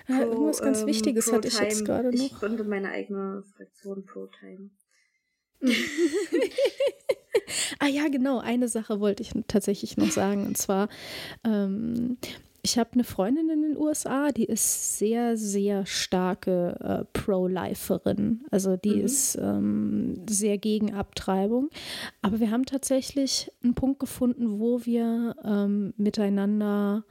Pro, 0.06 0.14
irgendwas 0.14 0.62
ganz 0.62 0.82
ähm, 0.82 0.88
Wichtiges 0.88 1.32
hatte 1.32 1.48
ich 1.48 1.60
jetzt 1.60 1.86
gerade 1.86 2.10
noch. 2.10 2.14
Ich 2.14 2.34
gründe 2.34 2.64
meine 2.64 2.90
eigene 2.90 3.44
Fraktion 3.56 4.06
Pro-Time. 4.06 4.70
ah 7.80 7.88
ja, 7.88 8.08
genau. 8.10 8.40
Eine 8.40 8.68
Sache 8.68 9.00
wollte 9.00 9.24
ich 9.24 9.32
tatsächlich 9.48 9.98
noch 9.98 10.12
sagen. 10.12 10.46
Und 10.46 10.58
zwar, 10.58 10.90
ähm, 11.44 12.18
ich 12.62 12.78
habe 12.78 12.92
eine 12.94 13.04
Freundin 13.04 13.50
in 13.50 13.62
den 13.62 13.78
USA, 13.78 14.32
die 14.32 14.46
ist 14.46 14.98
sehr, 14.98 15.36
sehr 15.36 15.86
starke 15.86 16.78
äh, 16.80 17.06
Pro-Liferin. 17.12 18.46
Also 18.52 18.78
die 18.78 18.96
mhm. 18.96 19.06
ist 19.06 19.36
ähm, 19.36 20.22
sehr 20.30 20.58
gegen 20.58 20.94
Abtreibung. 20.94 21.70
Aber 22.22 22.40
wir 22.40 22.52
haben 22.52 22.66
tatsächlich 22.66 23.52
einen 23.64 23.76
Punkt 23.76 24.00
gefunden, 24.00 24.60
wo 24.60 24.86
wir 24.86 25.36
ähm, 25.44 25.94
miteinander 25.98 27.04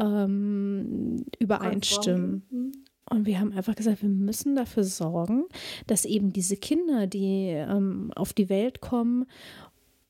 ähm, 0.00 1.26
übereinstimmen. 1.38 2.82
Und 3.12 3.26
wir 3.26 3.38
haben 3.38 3.52
einfach 3.52 3.74
gesagt, 3.74 4.00
wir 4.00 4.08
müssen 4.08 4.56
dafür 4.56 4.84
sorgen, 4.84 5.44
dass 5.86 6.06
eben 6.06 6.32
diese 6.32 6.56
Kinder, 6.56 7.06
die 7.06 7.48
ähm, 7.48 8.10
auf 8.16 8.32
die 8.32 8.48
Welt 8.48 8.80
kommen 8.80 9.26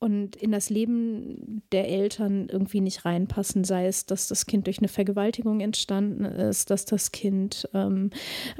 und 0.03 0.35
in 0.35 0.51
das 0.51 0.69
Leben 0.69 1.63
der 1.71 1.87
Eltern 1.87 2.49
irgendwie 2.49 2.81
nicht 2.81 3.05
reinpassen, 3.05 3.63
sei 3.63 3.87
es, 3.87 4.05
dass 4.05 4.27
das 4.27 4.45
Kind 4.45 4.67
durch 4.67 4.79
eine 4.79 4.89
Vergewaltigung 4.89 5.61
entstanden 5.61 6.25
ist, 6.25 6.69
dass 6.69 6.83
das 6.83 7.13
Kind 7.13 7.69
ähm, 7.73 8.09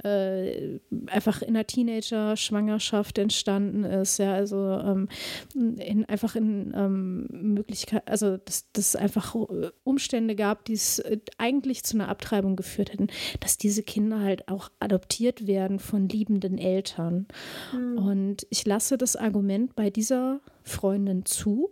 äh, 0.06 0.80
einfach 1.08 1.42
in 1.42 1.50
einer 1.50 1.68
Teenager-Schwangerschaft 1.68 3.18
entstanden 3.18 3.84
ist, 3.84 4.20
ja, 4.20 4.34
also 4.34 4.56
ähm, 4.58 5.10
in, 5.54 6.06
einfach 6.06 6.38
in 6.38 6.72
ähm, 6.74 7.28
Möglichkeit, 7.30 8.08
also 8.08 8.38
dass 8.38 8.66
es 8.78 8.96
einfach 8.96 9.36
Umstände 9.84 10.36
gab, 10.36 10.64
die 10.64 10.74
es 10.74 11.00
äh, 11.00 11.18
eigentlich 11.38 11.84
zu 11.84 11.98
einer 11.98 12.08
Abtreibung 12.08 12.56
geführt 12.56 12.94
hätten, 12.94 13.08
dass 13.42 13.58
diese 13.58 13.84
Kinder 13.84 14.22
halt 14.22 14.48
auch 14.48 14.72
adoptiert 14.80 15.46
werden 15.46 15.80
von 15.80 16.08
liebenden 16.08 16.58
Eltern. 16.58 17.28
Mhm. 17.74 17.98
Und 17.98 18.48
ich 18.50 18.66
lasse 18.66 18.98
das 18.98 19.18
Argument 19.18 19.76
bei 19.76 19.90
dieser 19.90 20.40
Freundin 20.64 21.26
zu, 21.26 21.72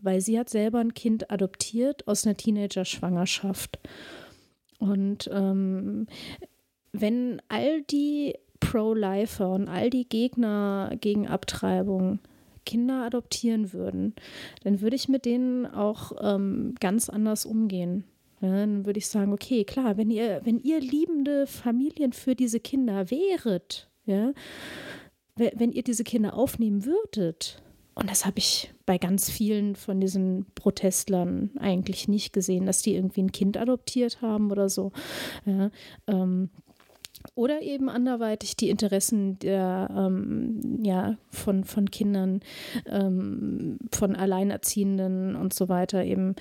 weil 0.00 0.20
sie 0.20 0.38
hat 0.38 0.48
selber 0.48 0.78
ein 0.78 0.94
Kind 0.94 1.30
adoptiert 1.30 2.08
aus 2.08 2.26
einer 2.26 2.36
Teenager-Schwangerschaft. 2.36 3.78
Und 4.78 5.28
ähm, 5.32 6.06
wenn 6.92 7.42
all 7.48 7.82
die 7.82 8.34
Pro-Lifer 8.60 9.50
und 9.50 9.68
all 9.68 9.90
die 9.90 10.08
Gegner 10.08 10.92
gegen 11.00 11.28
Abtreibung 11.28 12.20
Kinder 12.66 13.04
adoptieren 13.04 13.72
würden, 13.72 14.14
dann 14.62 14.80
würde 14.80 14.96
ich 14.96 15.08
mit 15.08 15.24
denen 15.24 15.66
auch 15.66 16.12
ähm, 16.20 16.74
ganz 16.78 17.08
anders 17.08 17.46
umgehen. 17.46 18.04
Dann 18.40 18.86
würde 18.86 18.98
ich 18.98 19.08
sagen, 19.08 19.32
okay, 19.32 19.64
klar, 19.64 19.96
wenn 19.96 20.10
ihr, 20.10 20.40
wenn 20.44 20.58
ihr 20.58 20.80
liebende 20.80 21.46
Familien 21.46 22.12
für 22.12 22.34
diese 22.34 22.60
Kinder 22.60 23.10
wäret, 23.10 23.90
ja, 24.06 24.32
wenn 25.36 25.72
ihr 25.72 25.82
diese 25.82 26.04
Kinder 26.04 26.34
aufnehmen 26.34 26.84
würdet, 26.84 27.62
und 28.00 28.10
das 28.10 28.24
habe 28.24 28.38
ich 28.38 28.72
bei 28.86 28.98
ganz 28.98 29.30
vielen 29.30 29.76
von 29.76 30.00
diesen 30.00 30.46
Protestlern 30.54 31.50
eigentlich 31.58 32.08
nicht 32.08 32.32
gesehen, 32.32 32.66
dass 32.66 32.82
die 32.82 32.94
irgendwie 32.94 33.22
ein 33.22 33.32
Kind 33.32 33.56
adoptiert 33.56 34.22
haben 34.22 34.50
oder 34.50 34.68
so. 34.68 34.92
Ja, 35.44 35.70
ähm, 36.06 36.48
oder 37.34 37.60
eben 37.60 37.90
anderweitig 37.90 38.56
die 38.56 38.70
Interessen 38.70 39.38
der, 39.40 39.90
ähm, 39.94 40.78
ja, 40.82 41.18
von, 41.28 41.64
von 41.64 41.90
Kindern, 41.90 42.40
ähm, 42.86 43.78
von 43.92 44.16
Alleinerziehenden 44.16 45.36
und 45.36 45.52
so 45.52 45.68
weiter 45.68 46.02
eben 46.02 46.34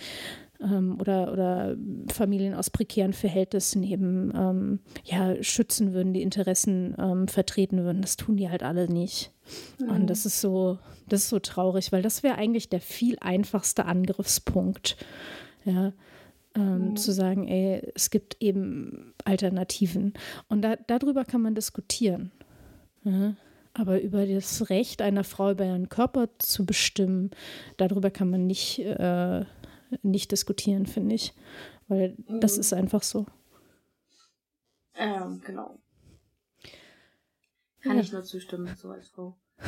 ähm, 0.61 0.97
oder, 0.99 1.31
oder 1.31 1.75
Familien 2.11 2.53
aus 2.53 2.69
prekären 2.69 3.13
Verhältnissen 3.13 3.83
eben 3.83 4.31
ähm, 4.35 4.79
ja, 5.03 5.41
schützen 5.43 5.93
würden, 5.93 6.13
die 6.13 6.21
Interessen 6.21 6.95
ähm, 6.97 7.27
vertreten 7.27 7.83
würden. 7.83 8.01
Das 8.01 8.17
tun 8.17 8.37
die 8.37 8.49
halt 8.49 8.63
alle 8.63 8.91
nicht. 8.91 9.31
Mhm. 9.79 9.89
Und 9.89 10.09
das 10.09 10.25
ist 10.25 10.41
so, 10.41 10.79
das 11.07 11.23
ist 11.23 11.29
so 11.29 11.39
traurig, 11.39 11.91
weil 11.91 12.01
das 12.01 12.23
wäre 12.23 12.35
eigentlich 12.35 12.69
der 12.69 12.81
viel 12.81 13.17
einfachste 13.19 13.85
Angriffspunkt. 13.85 14.97
Ja. 15.65 15.93
Ähm, 16.55 16.89
mhm. 16.89 16.95
Zu 16.95 17.11
sagen, 17.11 17.47
ey, 17.47 17.91
es 17.95 18.09
gibt 18.09 18.37
eben 18.39 19.13
Alternativen. 19.23 20.13
Und 20.47 20.61
da, 20.61 20.75
darüber 20.87 21.23
kann 21.23 21.41
man 21.41 21.55
diskutieren. 21.55 22.31
Ja. 23.03 23.35
Aber 23.73 24.01
über 24.01 24.25
das 24.25 24.69
Recht 24.69 25.01
einer 25.01 25.23
Frau 25.23 25.51
über 25.51 25.65
ihren 25.65 25.89
Körper 25.89 26.27
zu 26.39 26.65
bestimmen, 26.65 27.29
darüber 27.77 28.09
kann 28.09 28.29
man 28.29 28.47
nicht 28.47 28.79
äh, 28.79 29.45
nicht 30.01 30.31
diskutieren, 30.31 30.85
finde 30.85 31.15
ich. 31.15 31.33
Weil 31.87 32.15
mhm. 32.27 32.39
das 32.39 32.57
ist 32.57 32.73
einfach 32.73 33.03
so. 33.03 33.25
Ähm, 34.95 35.41
genau. 35.45 35.79
Kann 37.81 37.95
ja. 37.95 38.01
ich 38.01 38.11
nur 38.11 38.23
zustimmen, 38.23 38.75
so 38.75 38.89
als 38.89 39.09
Frau. 39.09 39.37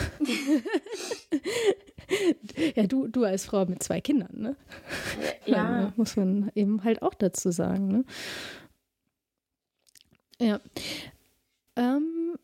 ja, 2.76 2.88
du, 2.88 3.08
du 3.08 3.24
als 3.24 3.46
Frau 3.46 3.66
mit 3.66 3.84
zwei 3.84 4.02
Kindern, 4.02 4.34
ne? 4.34 4.56
Ja. 5.46 5.62
Also, 5.82 5.94
muss 5.96 6.16
man 6.16 6.52
eben 6.56 6.84
halt 6.84 7.02
auch 7.02 7.14
dazu 7.14 7.52
sagen, 7.52 7.88
ne? 7.88 8.06
Ja. 10.40 10.60
Ähm, 11.76 12.38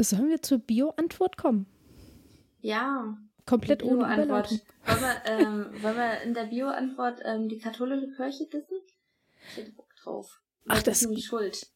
sollen 0.00 0.28
wir 0.28 0.42
zur 0.42 0.58
Bio-Antwort 0.58 1.36
kommen? 1.36 1.66
Ja. 2.60 3.18
Komplett 3.46 3.82
ohne 3.82 4.06
Antwort. 4.06 4.50
Wollen 4.50 5.00
wir, 5.00 5.22
ähm, 5.26 5.82
wollen 5.82 5.96
wir 5.96 6.20
in 6.22 6.34
der 6.34 6.44
Bio-Antwort 6.44 7.20
ähm, 7.24 7.48
die 7.48 7.58
katholische 7.58 8.10
Kirche 8.12 8.46
dissen? 8.46 8.78
Ich 9.50 9.56
hätte 9.56 9.72
Bock 9.72 9.88
drauf. 10.02 10.40
Ach, 10.68 10.82
das 10.82 11.02
ist 11.02 11.08
nämlich 11.08 11.26
schuld. 11.26 11.66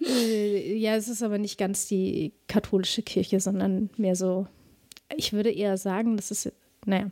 Äh, 0.00 0.76
ja, 0.76 0.94
es 0.94 1.08
ist 1.08 1.22
aber 1.22 1.38
nicht 1.38 1.58
ganz 1.58 1.86
die 1.86 2.32
katholische 2.46 3.02
Kirche, 3.02 3.40
sondern 3.40 3.90
mehr 3.96 4.14
so, 4.14 4.46
ich 5.16 5.32
würde 5.32 5.50
eher 5.50 5.76
sagen, 5.76 6.16
das 6.16 6.30
ist, 6.30 6.52
naja, 6.86 7.10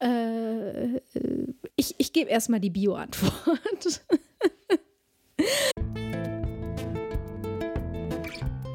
äh, 0.00 1.00
ich, 1.76 1.94
ich 1.98 2.12
gebe 2.12 2.30
erstmal 2.30 2.60
die 2.60 2.70
Bio-Antwort. 2.70 4.02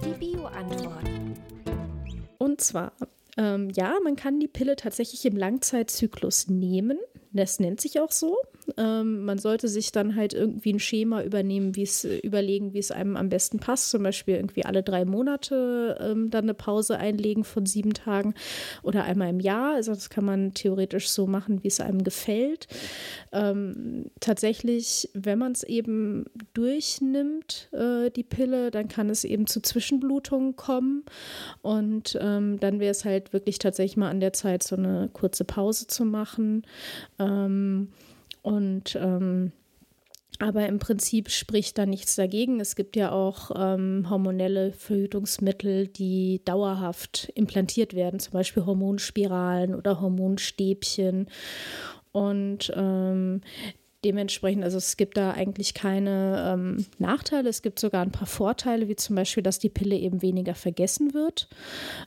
Die 0.04 0.14
Bio-Antwort. 0.20 1.10
Und 2.38 2.62
zwar 2.62 2.94
ähm, 3.42 3.72
ja, 3.72 3.96
man 4.04 4.16
kann 4.16 4.40
die 4.40 4.48
Pille 4.48 4.76
tatsächlich 4.76 5.26
im 5.26 5.36
Langzeitzyklus 5.36 6.48
nehmen. 6.48 7.00
Das 7.34 7.60
nennt 7.60 7.82
sich 7.82 8.00
auch 8.00 8.12
so. 8.12 8.38
Ähm, 8.78 9.26
man 9.26 9.38
sollte 9.38 9.68
sich 9.68 9.92
dann 9.92 10.16
halt 10.16 10.34
irgendwie 10.34 10.74
ein 10.74 10.80
Schema 10.80 11.24
übernehmen, 11.24 11.76
wie 11.76 11.84
es 11.84 12.06
äh, 12.06 12.18
überlegen, 12.18 12.74
wie 12.74 12.80
es 12.80 12.92
einem 12.92 13.18
am 13.18 13.30
besten 13.30 13.60
passt. 13.60 13.90
Zum 13.90 14.04
Beispiel 14.04 14.36
irgendwie 14.36 14.66
alle 14.66 14.84
drei 14.84 15.06
Monate 15.06 15.98
ähm, 16.00 16.30
dann 16.30 16.46
eine 16.46 16.54
Pause 16.54 16.98
einlegen 16.98 17.44
von 17.44 17.66
sieben 17.66 17.94
Tagen 17.94 18.34
oder 18.84 19.04
einmal 19.04 19.30
im 19.30 19.40
Jahr. 19.40 19.76
Also 19.76 19.94
das 19.94 20.10
kann 20.10 20.26
man 20.26 20.54
theoretisch 20.54 21.10
so 21.10 21.28
machen, 21.28 21.64
wie 21.64 21.68
es 21.68 21.80
einem 21.80 22.04
gefällt. 22.04 22.68
Ähm, 23.32 24.06
tatsächlich, 24.20 25.10
wenn 25.14 25.40
man 25.40 25.52
es 25.54 25.64
eben 25.64 26.26
durchnimmt, 26.54 27.70
äh, 27.72 28.10
die 28.10 28.24
Pille, 28.24 28.72
dann 28.72 28.88
kann 28.88 29.10
es 29.10 29.24
eben 29.24 29.48
zu 29.48 29.62
Zwischenblutungen 29.62 30.56
kommen. 30.56 31.04
Und 31.62 32.18
ähm, 32.22 32.60
dann 32.60 32.80
wäre 32.80 32.92
es 32.92 33.06
halt 33.06 33.34
wirklich 33.34 33.60
tatsächlich 33.60 33.98
mal 33.98 34.10
an 34.10 34.20
der 34.20 34.34
Zeit, 34.34 34.64
so 34.64 34.76
eine 34.76 35.10
kurze 35.12 35.46
Pause 35.46 35.88
zu 35.88 36.06
machen. 36.06 36.64
Ähm, 37.20 37.90
und 38.42 38.96
ähm, 39.00 39.52
aber 40.40 40.68
im 40.68 40.80
Prinzip 40.80 41.30
spricht 41.30 41.78
da 41.78 41.86
nichts 41.86 42.16
dagegen. 42.16 42.60
Es 42.60 42.76
gibt 42.76 42.96
ja 42.96 43.12
auch 43.12 43.52
ähm, 43.56 44.08
hormonelle 44.10 44.72
Verhütungsmittel, 44.72 45.88
die 45.88 46.42
dauerhaft 46.46 47.32
implantiert 47.36 47.94
werden, 47.94 48.20
zum 48.20 48.34
Beispiel 48.34 48.66
Hormonspiralen 48.66 49.76
oder 49.76 50.02
Hormonstäbchen. 50.02 51.28
Und 52.12 52.74
ähm, 52.76 53.42
Dementsprechend, 54.04 54.64
also 54.64 54.78
es 54.78 54.98
gibt 54.98 55.16
da 55.16 55.32
eigentlich 55.32 55.76
keine 55.76 56.54
ähm, 56.54 56.86
Nachteile. 56.98 57.50
Es 57.50 57.62
gibt 57.62 57.80
sogar 57.80 58.02
ein 58.02 58.12
paar 58.12 58.26
Vorteile, 58.26 58.88
wie 58.88 58.96
zum 58.96 59.16
Beispiel, 59.16 59.44
dass 59.44 59.60
die 59.60 59.70
Pille 59.70 59.96
eben 59.96 60.24
weniger 60.24 60.56
vergessen 60.56 61.14
wird 61.14 61.48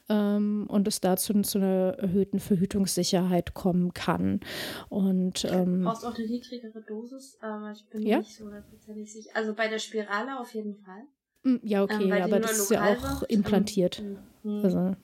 ähm, 0.09 0.67
und 0.69 0.89
es 0.89 1.01
dazu 1.01 1.41
zu 1.43 1.59
einer 1.59 1.95
erhöhten 1.99 2.41
Verhütungssicherheit 2.41 3.55
kommen 3.55 3.95
kann. 3.95 4.41
Und, 4.89 5.45
ähm, 5.45 5.83
du 5.83 5.85
brauchst 5.85 6.05
auch 6.05 6.17
eine 6.17 6.27
niedrigere 6.27 6.83
Dosis, 6.83 7.39
aber 7.41 7.73
ich 7.73 7.85
bin 7.89 8.03
ja? 8.03 8.19
nicht 8.19 8.35
so 8.35 8.45
hundertprozentig 8.45 9.13
sicher. 9.13 9.31
Also 9.35 9.55
bei 9.55 9.69
der 9.69 9.79
Spirale 9.79 10.41
auf 10.41 10.53
jeden 10.53 10.75
Fall. 10.75 11.05
Mm, 11.45 11.57
ja, 11.63 11.85
okay, 11.85 12.11
ähm, 12.11 12.13
aber 12.13 12.41
das 12.41 12.59
ist 12.59 12.71
ja 12.71 12.93
auch 12.93 13.21
wird, 13.21 13.31
implantiert. 13.31 14.03
Ähm, 14.45 14.61
also. 14.65 14.97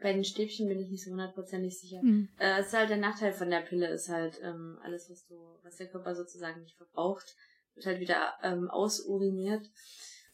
Bei 0.00 0.12
den 0.12 0.24
Stäbchen 0.24 0.68
bin 0.68 0.80
ich 0.80 0.90
nicht 0.90 1.04
so 1.04 1.10
hundertprozentig 1.10 1.78
sicher. 1.78 2.00
Mhm. 2.02 2.28
Äh, 2.38 2.60
es 2.60 2.68
ist 2.68 2.74
halt 2.74 2.90
der 2.90 2.96
Nachteil 2.96 3.32
von 3.32 3.50
der 3.50 3.60
Pille, 3.60 3.88
ist 3.88 4.08
halt 4.08 4.40
ähm, 4.42 4.78
alles, 4.82 5.10
was 5.10 5.26
du, 5.26 5.34
was 5.62 5.76
der 5.76 5.88
Körper 5.88 6.14
sozusagen 6.14 6.60
nicht 6.62 6.76
verbraucht, 6.76 7.34
wird 7.74 7.86
halt 7.86 8.00
wieder 8.00 8.34
ähm, 8.42 8.70
ausuriniert. 8.70 9.68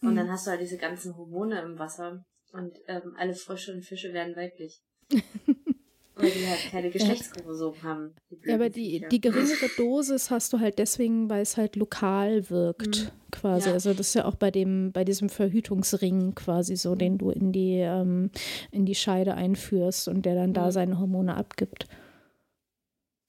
Und 0.00 0.12
mhm. 0.12 0.16
dann 0.16 0.30
hast 0.30 0.46
du 0.46 0.50
halt 0.50 0.60
diese 0.60 0.78
ganzen 0.78 1.16
Hormone 1.16 1.60
im 1.62 1.78
Wasser. 1.78 2.24
Und 2.52 2.78
ähm, 2.86 3.14
alle 3.16 3.34
Frösche 3.34 3.72
und 3.72 3.82
Fische 3.82 4.12
werden 4.12 4.36
weiblich. 4.36 4.82
Weil 6.16 6.30
die 6.30 6.46
halt 6.46 6.70
keine 6.70 6.90
Geschlechtschromosomen 6.90 7.82
haben. 7.82 8.14
Ja, 8.44 8.54
aber 8.54 8.70
die, 8.70 9.04
die 9.10 9.20
geringere 9.20 9.68
Dosis 9.76 10.30
hast 10.30 10.52
du 10.52 10.60
halt 10.60 10.78
deswegen, 10.78 11.28
weil 11.28 11.42
es 11.42 11.56
halt 11.56 11.74
lokal 11.74 12.48
wirkt, 12.50 13.04
mhm. 13.04 13.30
quasi. 13.32 13.68
Ja. 13.68 13.74
Also 13.74 13.94
das 13.94 14.08
ist 14.08 14.14
ja 14.14 14.24
auch 14.24 14.36
bei 14.36 14.52
dem, 14.52 14.92
bei 14.92 15.04
diesem 15.04 15.28
Verhütungsring 15.28 16.36
quasi 16.36 16.76
so, 16.76 16.94
den 16.94 17.18
du 17.18 17.30
in 17.30 17.50
die, 17.50 17.78
ähm, 17.78 18.30
in 18.70 18.86
die 18.86 18.94
Scheide 18.94 19.34
einführst 19.34 20.06
und 20.06 20.24
der 20.24 20.36
dann 20.36 20.50
mhm. 20.50 20.54
da 20.54 20.70
seine 20.70 21.00
Hormone 21.00 21.36
abgibt. 21.36 21.86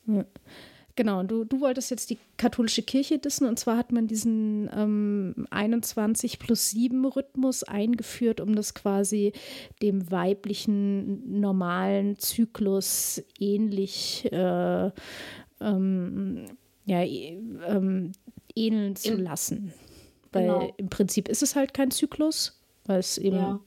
Ja. 0.06 0.26
Genau, 0.98 1.24
du, 1.24 1.44
du 1.44 1.60
wolltest 1.60 1.92
jetzt 1.92 2.10
die 2.10 2.18
katholische 2.38 2.82
Kirche 2.82 3.20
dissen 3.20 3.48
und 3.48 3.60
zwar 3.60 3.78
hat 3.78 3.92
man 3.92 4.08
diesen 4.08 4.70
ähm, 4.74 5.46
21 5.50 6.40
plus 6.40 6.70
7 6.70 7.04
Rhythmus 7.06 7.64
eingeführt, 7.64 8.40
um 8.40 8.56
das 8.56 8.74
quasi 8.74 9.34
dem 9.82 10.10
weiblichen 10.10 11.40
normalen 11.40 12.18
Zyklus 12.18 13.22
ähnlich 13.40 14.32
äh, 14.32 14.92
ähm, 15.60 16.46
ja, 16.86 17.02
ähm, 17.02 18.14
ähneln 18.56 18.96
zu 18.96 19.16
lassen. 19.16 19.74
Weil 20.32 20.44
genau. 20.44 20.74
im 20.78 20.90
Prinzip 20.90 21.28
ist 21.28 21.44
es 21.44 21.58
halt 21.58 21.74
kein 21.74 21.92
Zyklus, 21.92 22.62
weil 22.86 23.00
es 23.00 23.18
eben, 23.18 23.38
ja. 23.38 23.60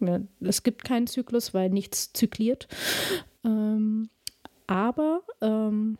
Ja, 0.00 0.20
es 0.40 0.62
gibt 0.62 0.84
keinen 0.84 1.06
Zyklus, 1.06 1.54
weil 1.54 1.70
nichts 1.70 2.12
zykliert. 2.12 2.68
Ähm, 3.44 4.10
aber 4.66 5.22
ähm, 5.40 5.96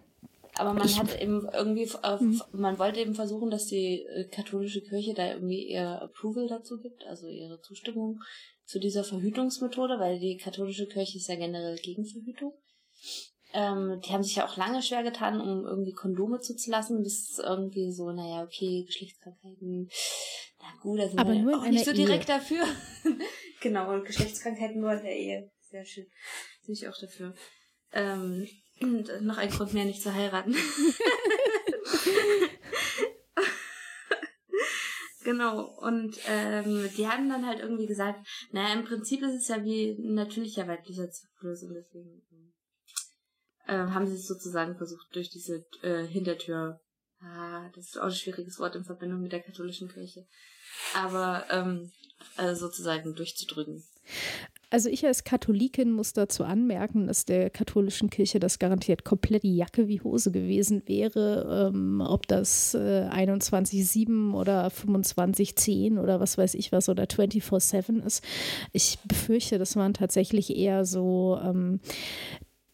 aber 0.58 0.72
man 0.72 0.86
ich, 0.86 0.98
hat 0.98 1.20
eben 1.20 1.46
irgendwie, 1.52 1.84
äh, 2.02 2.18
hm. 2.18 2.42
man 2.52 2.78
wollte 2.78 3.00
eben 3.00 3.14
versuchen, 3.14 3.50
dass 3.50 3.66
die 3.66 4.02
äh, 4.02 4.28
katholische 4.28 4.82
Kirche 4.82 5.14
da 5.14 5.32
irgendwie 5.32 5.68
ihr 5.68 6.02
Approval 6.02 6.48
dazu 6.48 6.78
gibt, 6.80 7.04
also 7.04 7.28
ihre 7.28 7.60
Zustimmung 7.60 8.20
zu 8.64 8.78
dieser 8.78 9.04
Verhütungsmethode, 9.04 9.98
weil 9.98 10.18
die 10.18 10.36
katholische 10.36 10.86
Kirche 10.86 11.18
ist 11.18 11.28
ja 11.28 11.36
generell 11.36 11.76
gegen 11.76 12.04
Verhütung. 12.04 12.52
Ähm, 13.52 14.00
die 14.04 14.10
haben 14.10 14.22
sich 14.22 14.36
ja 14.36 14.46
auch 14.46 14.56
lange 14.56 14.82
schwer 14.82 15.02
getan, 15.02 15.40
um 15.40 15.64
irgendwie 15.64 15.92
Kondome 15.92 16.40
zuzulassen, 16.40 17.02
bis 17.02 17.38
irgendwie 17.38 17.92
so, 17.92 18.10
naja, 18.10 18.42
okay, 18.42 18.84
Geschlechtskrankheiten, 18.86 19.88
na 20.58 20.80
gut, 20.82 20.98
da 20.98 21.08
sind 21.08 21.18
Aber 21.18 21.32
wir 21.32 21.42
nur 21.42 21.60
auch 21.60 21.66
nicht 21.66 21.84
so 21.84 21.92
direkt 21.92 22.28
Ehe. 22.28 22.36
dafür. 22.36 22.64
genau, 23.60 23.92
und 23.92 24.04
Geschlechtskrankheiten 24.04 24.80
nur 24.80 24.92
in 24.92 25.02
der 25.02 25.16
Ehe. 25.16 25.50
Sehr 25.60 25.84
schön. 25.84 26.06
Bin 26.64 26.74
ich 26.74 26.88
auch 26.88 26.98
dafür. 26.98 27.34
Ähm, 27.92 28.48
und 28.80 29.10
noch 29.22 29.38
ein 29.38 29.50
Grund 29.50 29.72
mehr, 29.74 29.84
nicht 29.84 30.02
zu 30.02 30.12
heiraten. 30.14 30.54
genau. 35.24 35.64
Und 35.80 36.16
ähm, 36.28 36.88
die 36.96 37.08
haben 37.08 37.28
dann 37.28 37.46
halt 37.46 37.60
irgendwie 37.60 37.86
gesagt, 37.86 38.26
naja, 38.52 38.74
im 38.74 38.84
Prinzip 38.84 39.22
ist 39.22 39.34
es 39.34 39.48
ja 39.48 39.64
wie 39.64 39.90
ein 39.90 40.14
natürlicher 40.14 40.68
weiblicher 40.68 41.10
Zyklus 41.10 41.62
und 41.62 41.74
deswegen 41.74 42.22
äh, 43.66 43.78
haben 43.78 44.06
sie 44.06 44.14
es 44.14 44.26
sozusagen 44.26 44.76
versucht, 44.76 45.06
durch 45.14 45.30
diese 45.30 45.64
äh, 45.82 46.06
Hintertür. 46.06 46.80
Ah, 47.20 47.70
das 47.74 47.86
ist 47.86 47.98
auch 47.98 48.04
ein 48.04 48.12
schwieriges 48.12 48.58
Wort 48.58 48.76
in 48.76 48.84
Verbindung 48.84 49.20
mit 49.22 49.32
der 49.32 49.42
katholischen 49.42 49.88
Kirche. 49.88 50.26
Aber 50.94 51.46
ähm, 51.50 51.90
also 52.36 52.66
sozusagen 52.66 53.14
durchzudrücken. 53.14 53.84
Also 54.76 54.90
ich 54.90 55.06
als 55.06 55.24
Katholikin 55.24 55.90
muss 55.90 56.12
dazu 56.12 56.44
anmerken, 56.44 57.06
dass 57.06 57.24
der 57.24 57.48
katholischen 57.48 58.10
Kirche 58.10 58.40
das 58.40 58.58
garantiert 58.58 59.04
komplett 59.06 59.42
Jacke 59.42 59.88
wie 59.88 60.02
Hose 60.02 60.30
gewesen 60.30 60.82
wäre, 60.84 61.70
ähm, 61.74 62.02
ob 62.06 62.26
das 62.26 62.74
äh, 62.74 63.08
21.7 63.10 64.34
oder 64.34 64.66
25.10 64.66 65.98
oder 65.98 66.20
was 66.20 66.36
weiß 66.36 66.52
ich 66.52 66.72
was 66.72 66.90
oder 66.90 67.04
24.7 67.04 68.04
ist. 68.04 68.22
Ich 68.74 68.98
befürchte, 69.08 69.56
das 69.56 69.76
waren 69.76 69.94
tatsächlich 69.94 70.54
eher 70.54 70.84
so 70.84 71.40
ähm, 71.42 71.80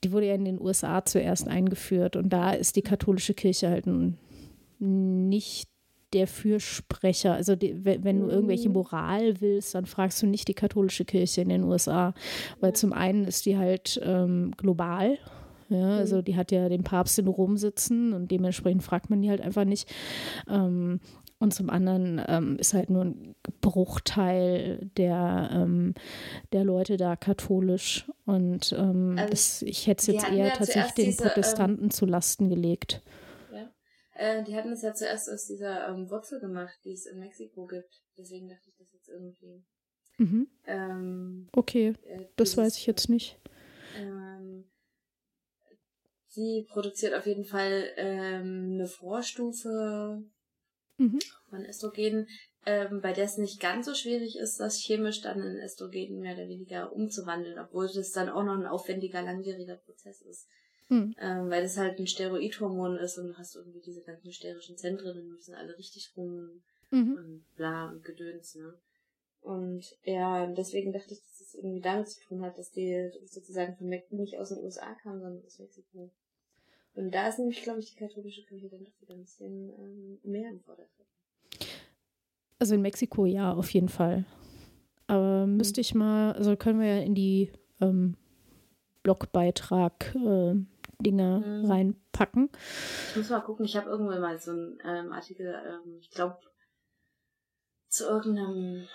die 0.03 0.11
wurde 0.11 0.27
ja 0.27 0.35
in 0.35 0.45
den 0.45 0.61
USA 0.61 1.05
zuerst 1.05 1.47
eingeführt 1.47 2.17
und 2.17 2.31
da 2.31 2.51
ist 2.51 2.75
die 2.75 2.83
katholische 2.83 3.35
Kirche 3.35 3.71
halt 3.71 3.85
nicht 4.81 5.72
der 6.13 6.27
Fürsprecher. 6.27 7.35
Also 7.35 7.57
die, 7.57 7.85
wenn 7.85 8.21
du 8.21 8.29
irgendwelche 8.29 8.69
mhm. 8.69 8.75
Moral 8.75 9.41
willst, 9.41 9.75
dann 9.75 9.87
fragst 9.87 10.23
du 10.23 10.27
nicht 10.27 10.49
die 10.49 10.55
katholische 10.55 11.05
Kirche 11.05 11.41
in 11.41 11.49
den 11.49 11.65
USA, 11.65 12.15
weil 12.61 12.75
zum 12.75 12.93
einen 12.93 13.25
ist 13.25 13.47
die 13.47 13.57
halt 13.57 14.01
ähm, 14.05 14.53
global. 14.57 15.19
Ja, 15.69 15.97
also 15.97 16.19
mhm. 16.19 16.25
die 16.25 16.37
hat 16.37 16.53
ja 16.53 16.69
den 16.69 16.85
Papst 16.85 17.19
in 17.19 17.29
Rom 17.29 17.57
sitzen 17.57 18.13
und 18.13 18.31
dementsprechend 18.31 18.83
fragt 18.83 19.09
man 19.09 19.23
die 19.23 19.31
halt 19.31 19.41
einfach 19.41 19.65
nicht. 19.65 19.91
Ähm, 20.49 21.01
und 21.43 21.53
zum 21.53 21.71
anderen 21.71 22.23
ähm, 22.29 22.57
ist 22.59 22.73
halt 22.73 22.89
nur 22.89 23.05
ein 23.05 23.35
Bruchteil 23.63 24.89
der, 24.97 25.51
ähm, 25.53 25.95
der 26.53 26.63
Leute 26.63 26.97
da 26.97 27.17
katholisch. 27.17 28.09
Und 28.27 28.73
ähm, 28.79 29.17
also 29.19 29.31
das, 29.31 29.63
ich 29.63 29.89
hätte 29.89 30.03
es 30.03 30.07
jetzt 30.07 30.31
eher 30.31 30.47
ja 30.47 30.51
tatsächlich 30.51 30.95
den 30.95 31.05
diese, 31.07 31.25
ähm, 31.25 31.29
Protestanten 31.31 31.91
zu 31.91 32.07
Lasten 32.07 32.49
gelegt. 32.49 33.03
Äh, 34.15 34.43
die 34.45 34.55
hatten 34.55 34.73
es 34.73 34.83
ja 34.83 34.95
zuerst 34.95 35.31
aus 35.31 35.47
dieser 35.47 35.89
ähm, 35.89 36.11
Wurzel 36.11 36.41
gemacht, 36.41 36.79
die 36.85 36.93
es 36.93 37.07
in 37.07 37.19
Mexiko 37.19 37.67
gibt. 37.67 38.03
Deswegen 38.17 38.49
dachte 38.49 38.69
ich 38.69 38.77
das 38.77 38.93
jetzt 38.93 39.09
irgendwie. 39.09 39.65
Mhm. 40.19 40.49
Ähm, 40.67 41.49
okay, 41.53 41.95
äh, 42.05 42.27
das 42.37 42.57
weiß 42.57 42.77
ich 42.77 42.87
jetzt 42.87 43.09
nicht. 43.09 43.39
Ähm, 43.97 44.71
sie 46.27 46.67
produziert 46.71 47.15
auf 47.15 47.27
jeden 47.27 47.45
Fall 47.45 47.91
ähm, 47.97 48.73
eine 48.75 48.87
Vorstufe 48.87 50.23
mhm. 50.99 51.19
von 51.49 51.65
Östrogen, 51.65 52.29
ähm, 52.67 53.01
bei 53.01 53.13
der 53.13 53.25
es 53.25 53.39
nicht 53.39 53.61
ganz 53.61 53.87
so 53.87 53.95
schwierig 53.95 54.37
ist, 54.37 54.61
das 54.61 54.79
chemisch 54.79 55.23
dann 55.23 55.41
in 55.41 55.57
Östrogen 55.57 56.21
mehr 56.21 56.35
oder 56.35 56.49
weniger 56.49 56.93
umzuwandeln, 56.93 57.59
obwohl 57.59 57.89
das 57.93 58.13
dann 58.13 58.29
auch 58.29 58.45
noch 58.45 58.55
ein 58.55 58.67
aufwendiger, 58.67 59.23
langwieriger 59.23 59.77
Prozess 59.77 60.21
ist. 60.21 60.49
Hm. 60.93 61.15
Ähm, 61.19 61.49
weil 61.49 61.63
das 61.63 61.79
halt 61.79 61.99
ein 61.99 62.07
Steroidhormon 62.07 62.99
ist 62.99 63.17
und 63.17 63.29
du 63.29 63.39
hast 63.39 63.57
irgendwie 63.57 63.81
diese 63.81 64.03
ganzen 64.03 64.31
sterischen 64.31 64.77
Zentren 64.77 65.19
und 65.19 65.39
die 65.39 65.43
sind 65.43 65.55
alle 65.55 65.79
richtig 65.79 66.13
rum 66.15 66.63
mhm. 66.91 67.15
und 67.15 67.45
bla 67.57 67.89
und 67.89 68.05
Gedöns, 68.05 68.55
ne? 68.57 68.75
Und 69.41 69.97
ja, 70.05 70.47
deswegen 70.47 70.93
dachte 70.93 71.15
ich, 71.15 71.21
dass 71.21 71.33
es 71.33 71.39
das 71.39 71.55
irgendwie 71.55 71.81
damit 71.81 72.09
zu 72.09 72.21
tun 72.21 72.43
hat, 72.43 72.59
dass 72.59 72.71
die 72.71 73.11
sozusagen 73.25 73.75
von 73.75 73.89
Mac 73.89 74.13
nicht 74.13 74.39
aus 74.39 74.51
den 74.51 74.59
USA 74.59 74.95
kam, 75.03 75.19
sondern 75.19 75.45
aus 75.47 75.59
Mexiko. 75.59 76.11
Und 76.95 77.11
da 77.13 77.27
ist 77.27 77.39
nämlich, 77.39 77.63
glaube 77.63 77.81
ich, 77.81 77.93
die 77.93 77.99
katholische 77.99 78.45
Kirche 78.45 78.69
dann 78.69 78.85
doch 78.85 79.01
wieder 79.01 79.15
ein 79.15 79.23
bisschen 79.23 79.71
ähm, 79.71 80.19
mehr 80.23 80.51
im 80.51 80.61
Vordergrund. 80.61 81.09
Also 82.59 82.75
in 82.75 82.83
Mexiko 82.83 83.25
ja, 83.25 83.55
auf 83.55 83.71
jeden 83.71 83.89
Fall. 83.89 84.27
Aber 85.07 85.47
müsste 85.47 85.81
mhm. 85.81 85.83
ich 85.83 85.95
mal, 85.95 86.33
also 86.35 86.55
können 86.55 86.81
wir 86.81 86.99
ja 86.99 87.03
in 87.03 87.15
die 87.15 87.51
ähm, 87.81 88.17
Blogbeitrag 89.03 90.15
äh, 90.15 90.55
Dinge 91.03 91.41
mhm. 91.45 91.71
reinpacken. 91.71 92.51
Ich 93.11 93.17
muss 93.17 93.31
mal 93.31 93.41
gucken, 93.41 93.65
ich 93.65 93.77
habe 93.77 93.91
irgendwann 93.91 94.21
mal 94.21 94.39
so 94.39 94.53
einen 94.53 94.79
ähm, 94.85 95.13
Artikel, 95.13 95.47
ähm, 95.47 95.99
ich 96.01 96.11
glaube, 96.11 96.39
zu 97.89 98.07
irgendeinem, 98.07 98.89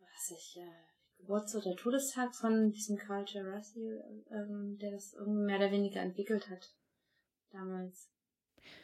was 0.00 0.30
ich, 0.30 0.56
äh, 0.58 1.20
Geburts- 1.20 1.54
oder 1.54 1.76
Todestag 1.76 2.34
von 2.34 2.72
diesem 2.72 2.96
Carl 2.96 3.24
Gerasi, 3.24 4.00
ähm, 4.30 4.78
der 4.78 4.92
das 4.92 5.12
irgendwie 5.14 5.44
mehr 5.44 5.58
oder 5.58 5.70
weniger 5.70 6.00
entwickelt 6.00 6.48
hat, 6.48 6.74
damals 7.52 8.10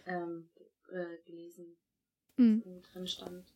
ähm, 0.04 0.50
äh, 0.90 1.16
gelesen, 1.24 1.76
mhm. 2.36 2.82
drin 2.92 3.06
stand. 3.06 3.55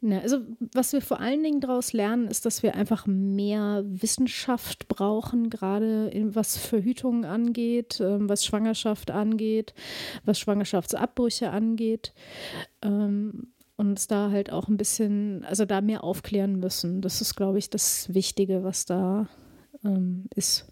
Na, 0.00 0.20
also 0.20 0.38
was 0.72 0.92
wir 0.92 1.00
vor 1.00 1.20
allen 1.20 1.42
Dingen 1.42 1.60
daraus 1.60 1.92
lernen, 1.92 2.28
ist, 2.28 2.46
dass 2.46 2.62
wir 2.62 2.74
einfach 2.74 3.06
mehr 3.06 3.82
Wissenschaft 3.86 4.88
brauchen, 4.88 5.50
gerade 5.50 6.10
was 6.34 6.56
Verhütung 6.56 7.24
angeht, 7.24 8.00
ähm, 8.00 8.28
was 8.28 8.44
Schwangerschaft 8.44 9.10
angeht, 9.10 9.74
was 10.24 10.38
Schwangerschaftsabbrüche 10.38 11.50
angeht. 11.50 12.14
Ähm, 12.82 13.52
und 13.76 13.90
uns 13.90 14.08
da 14.08 14.30
halt 14.30 14.50
auch 14.50 14.66
ein 14.66 14.76
bisschen, 14.76 15.44
also 15.44 15.64
da 15.64 15.80
mehr 15.80 16.02
aufklären 16.02 16.58
müssen. 16.58 17.00
Das 17.00 17.20
ist, 17.20 17.36
glaube 17.36 17.58
ich, 17.58 17.70
das 17.70 18.12
Wichtige, 18.12 18.64
was 18.64 18.86
da 18.86 19.28
ähm, 19.84 20.28
ist. 20.34 20.66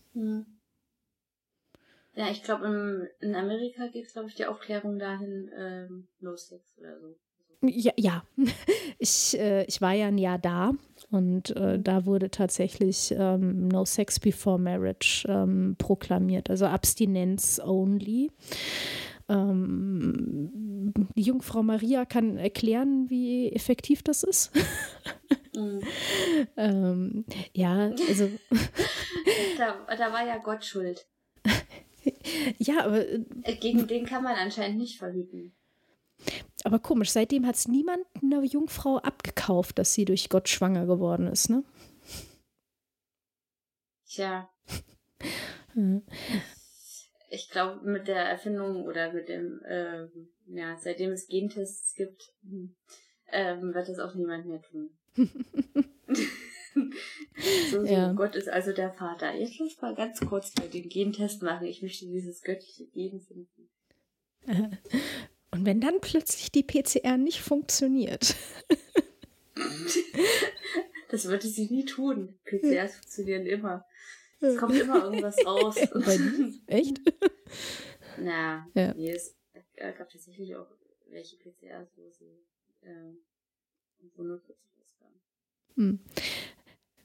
Ja, 2.14 2.30
ich 2.30 2.43
glaube, 2.43 3.11
in 3.20 3.34
Amerika 3.37 3.87
geht 3.89 4.07
es, 4.07 4.12
glaube 4.14 4.28
ich, 4.28 4.34
die 4.34 4.47
Aufklärung 4.47 4.99
dahin, 4.99 5.51
ähm, 5.57 6.09
No 6.18 6.34
Sex 6.34 6.76
oder 6.78 6.99
so. 6.99 7.16
Ja, 7.62 7.92
ja. 7.96 8.22
Ich, 8.98 9.38
äh, 9.38 9.64
ich 9.64 9.82
war 9.82 9.92
ja 9.92 10.07
ein 10.07 10.16
Jahr 10.16 10.38
da 10.38 10.72
und 11.11 11.54
äh, 11.54 11.78
da 11.78 12.07
wurde 12.07 12.30
tatsächlich 12.30 13.14
ähm, 13.14 13.68
No 13.68 13.84
Sex 13.84 14.18
Before 14.18 14.59
Marriage 14.59 15.26
ähm, 15.28 15.76
proklamiert, 15.78 16.48
also 16.48 16.64
Abstinenz 16.64 17.61
only. 17.62 18.30
Ähm, 19.28 20.94
die 21.14 21.22
Jungfrau 21.22 21.62
Maria 21.62 22.04
kann 22.04 22.38
erklären, 22.38 23.11
wie 23.11 23.52
effektiv 23.52 24.02
das 24.02 24.22
ist. 24.22 24.52
mhm. 25.54 25.80
ähm, 26.57 27.24
ja, 27.52 27.90
also. 28.09 28.30
da, 29.59 29.76
da 29.94 30.12
war 30.12 30.26
ja 30.26 30.38
Gott 30.38 30.64
schuld. 30.64 31.07
ja, 32.59 32.84
aber. 32.84 33.07
Äh, 33.09 33.57
gegen 33.61 33.86
den 33.86 34.07
kann 34.07 34.22
man 34.22 34.36
anscheinend 34.36 34.78
nicht 34.78 34.98
verhüten. 34.98 35.52
Aber 36.66 36.80
komisch, 36.80 37.10
seitdem 37.10 37.46
hat 37.46 37.54
es 37.54 37.68
niemand 37.68 38.04
einer 38.20 38.42
Jungfrau 38.42 38.96
abgekauft, 38.98 39.78
dass 39.78 39.94
sie 39.94 40.04
durch 40.04 40.28
Gott 40.28 40.48
schwanger 40.48 40.84
geworden 40.86 41.28
ist, 41.28 41.48
ne? 41.48 41.62
Tja. 44.08 44.50
ja. 45.76 46.02
Ich 47.30 47.50
glaube, 47.50 47.88
mit 47.88 48.08
der 48.08 48.16
Erfindung 48.16 48.82
oder 48.82 49.12
mit 49.12 49.28
dem, 49.28 49.62
äh, 49.64 50.08
ja, 50.48 50.76
seitdem 50.76 51.12
es 51.12 51.28
Gentests 51.28 51.94
gibt, 51.94 52.34
ähm, 53.28 53.72
wird 53.72 53.88
das 53.88 54.00
auch 54.00 54.16
niemand 54.16 54.46
mehr 54.46 54.60
tun. 54.62 54.90
so, 57.70 57.84
so 57.84 57.84
ja. 57.84 58.12
Gott 58.12 58.34
ist 58.34 58.48
also 58.48 58.72
der 58.72 58.92
Vater. 58.92 59.32
Jetzt 59.34 59.60
muss 59.60 59.80
mal 59.80 59.94
ganz 59.94 60.18
kurz 60.18 60.52
den 60.52 60.88
Gentest 60.88 61.44
machen. 61.44 61.68
Ich 61.68 61.80
möchte 61.80 62.06
dieses 62.06 62.42
göttliche 62.42 62.86
Gen 62.88 63.20
finden. 63.20 63.70
Und 65.57 65.64
wenn 65.64 65.80
dann 65.80 66.00
plötzlich 66.00 66.52
die 66.52 66.62
PCR 66.62 67.16
nicht 67.16 67.40
funktioniert. 67.40 68.36
das 71.09 71.24
würde 71.24 71.46
sie 71.46 71.68
nie 71.70 71.86
tun. 71.86 72.38
PCRs 72.44 72.96
funktionieren 72.96 73.46
immer. 73.46 73.86
Es 74.40 74.59
kommt 74.59 74.76
immer 74.76 75.04
irgendwas 75.04 75.36
raus. 75.46 75.76
Echt? 76.66 77.00
Na, 78.18 78.68
ja. 78.74 78.92
nee, 78.94 79.12
es 79.12 79.34
gab 79.76 80.11
tatsächlich 80.11 80.54
auch 80.57 80.68
welche 81.09 81.36
PCRs, 81.36 81.88
wo 81.96 82.11
sie 82.11 82.44
äh, 82.82 83.14
wo 84.14 84.22
nur. 84.22 84.42
Hm. 85.76 86.00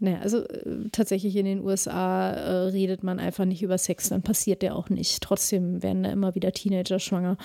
Naja, 0.04 0.20
also 0.22 0.44
äh, 0.48 0.90
tatsächlich 0.92 1.36
in 1.36 1.46
den 1.46 1.64
USA 1.64 2.32
äh, 2.32 2.70
redet 2.70 3.04
man 3.04 3.20
einfach 3.20 3.46
nicht 3.46 3.62
über 3.62 3.78
Sex, 3.78 4.10
dann 4.10 4.24
passiert 4.24 4.64
der 4.64 4.76
auch 4.76 4.90
nicht. 4.90 5.22
Trotzdem 5.22 5.84
werden 5.84 6.02
da 6.02 6.12
immer 6.12 6.34
wieder 6.34 6.52
Teenager 6.52 6.98
schwanger. 6.98 7.38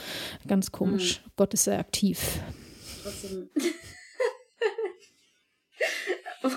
Ganz 0.49 0.73
komisch. 0.73 1.21
Mhm. 1.23 1.31
Gott 1.37 1.53
ist 1.53 1.65
sehr 1.65 1.79
aktiv. 1.79 2.41
Trotzdem. 3.03 3.51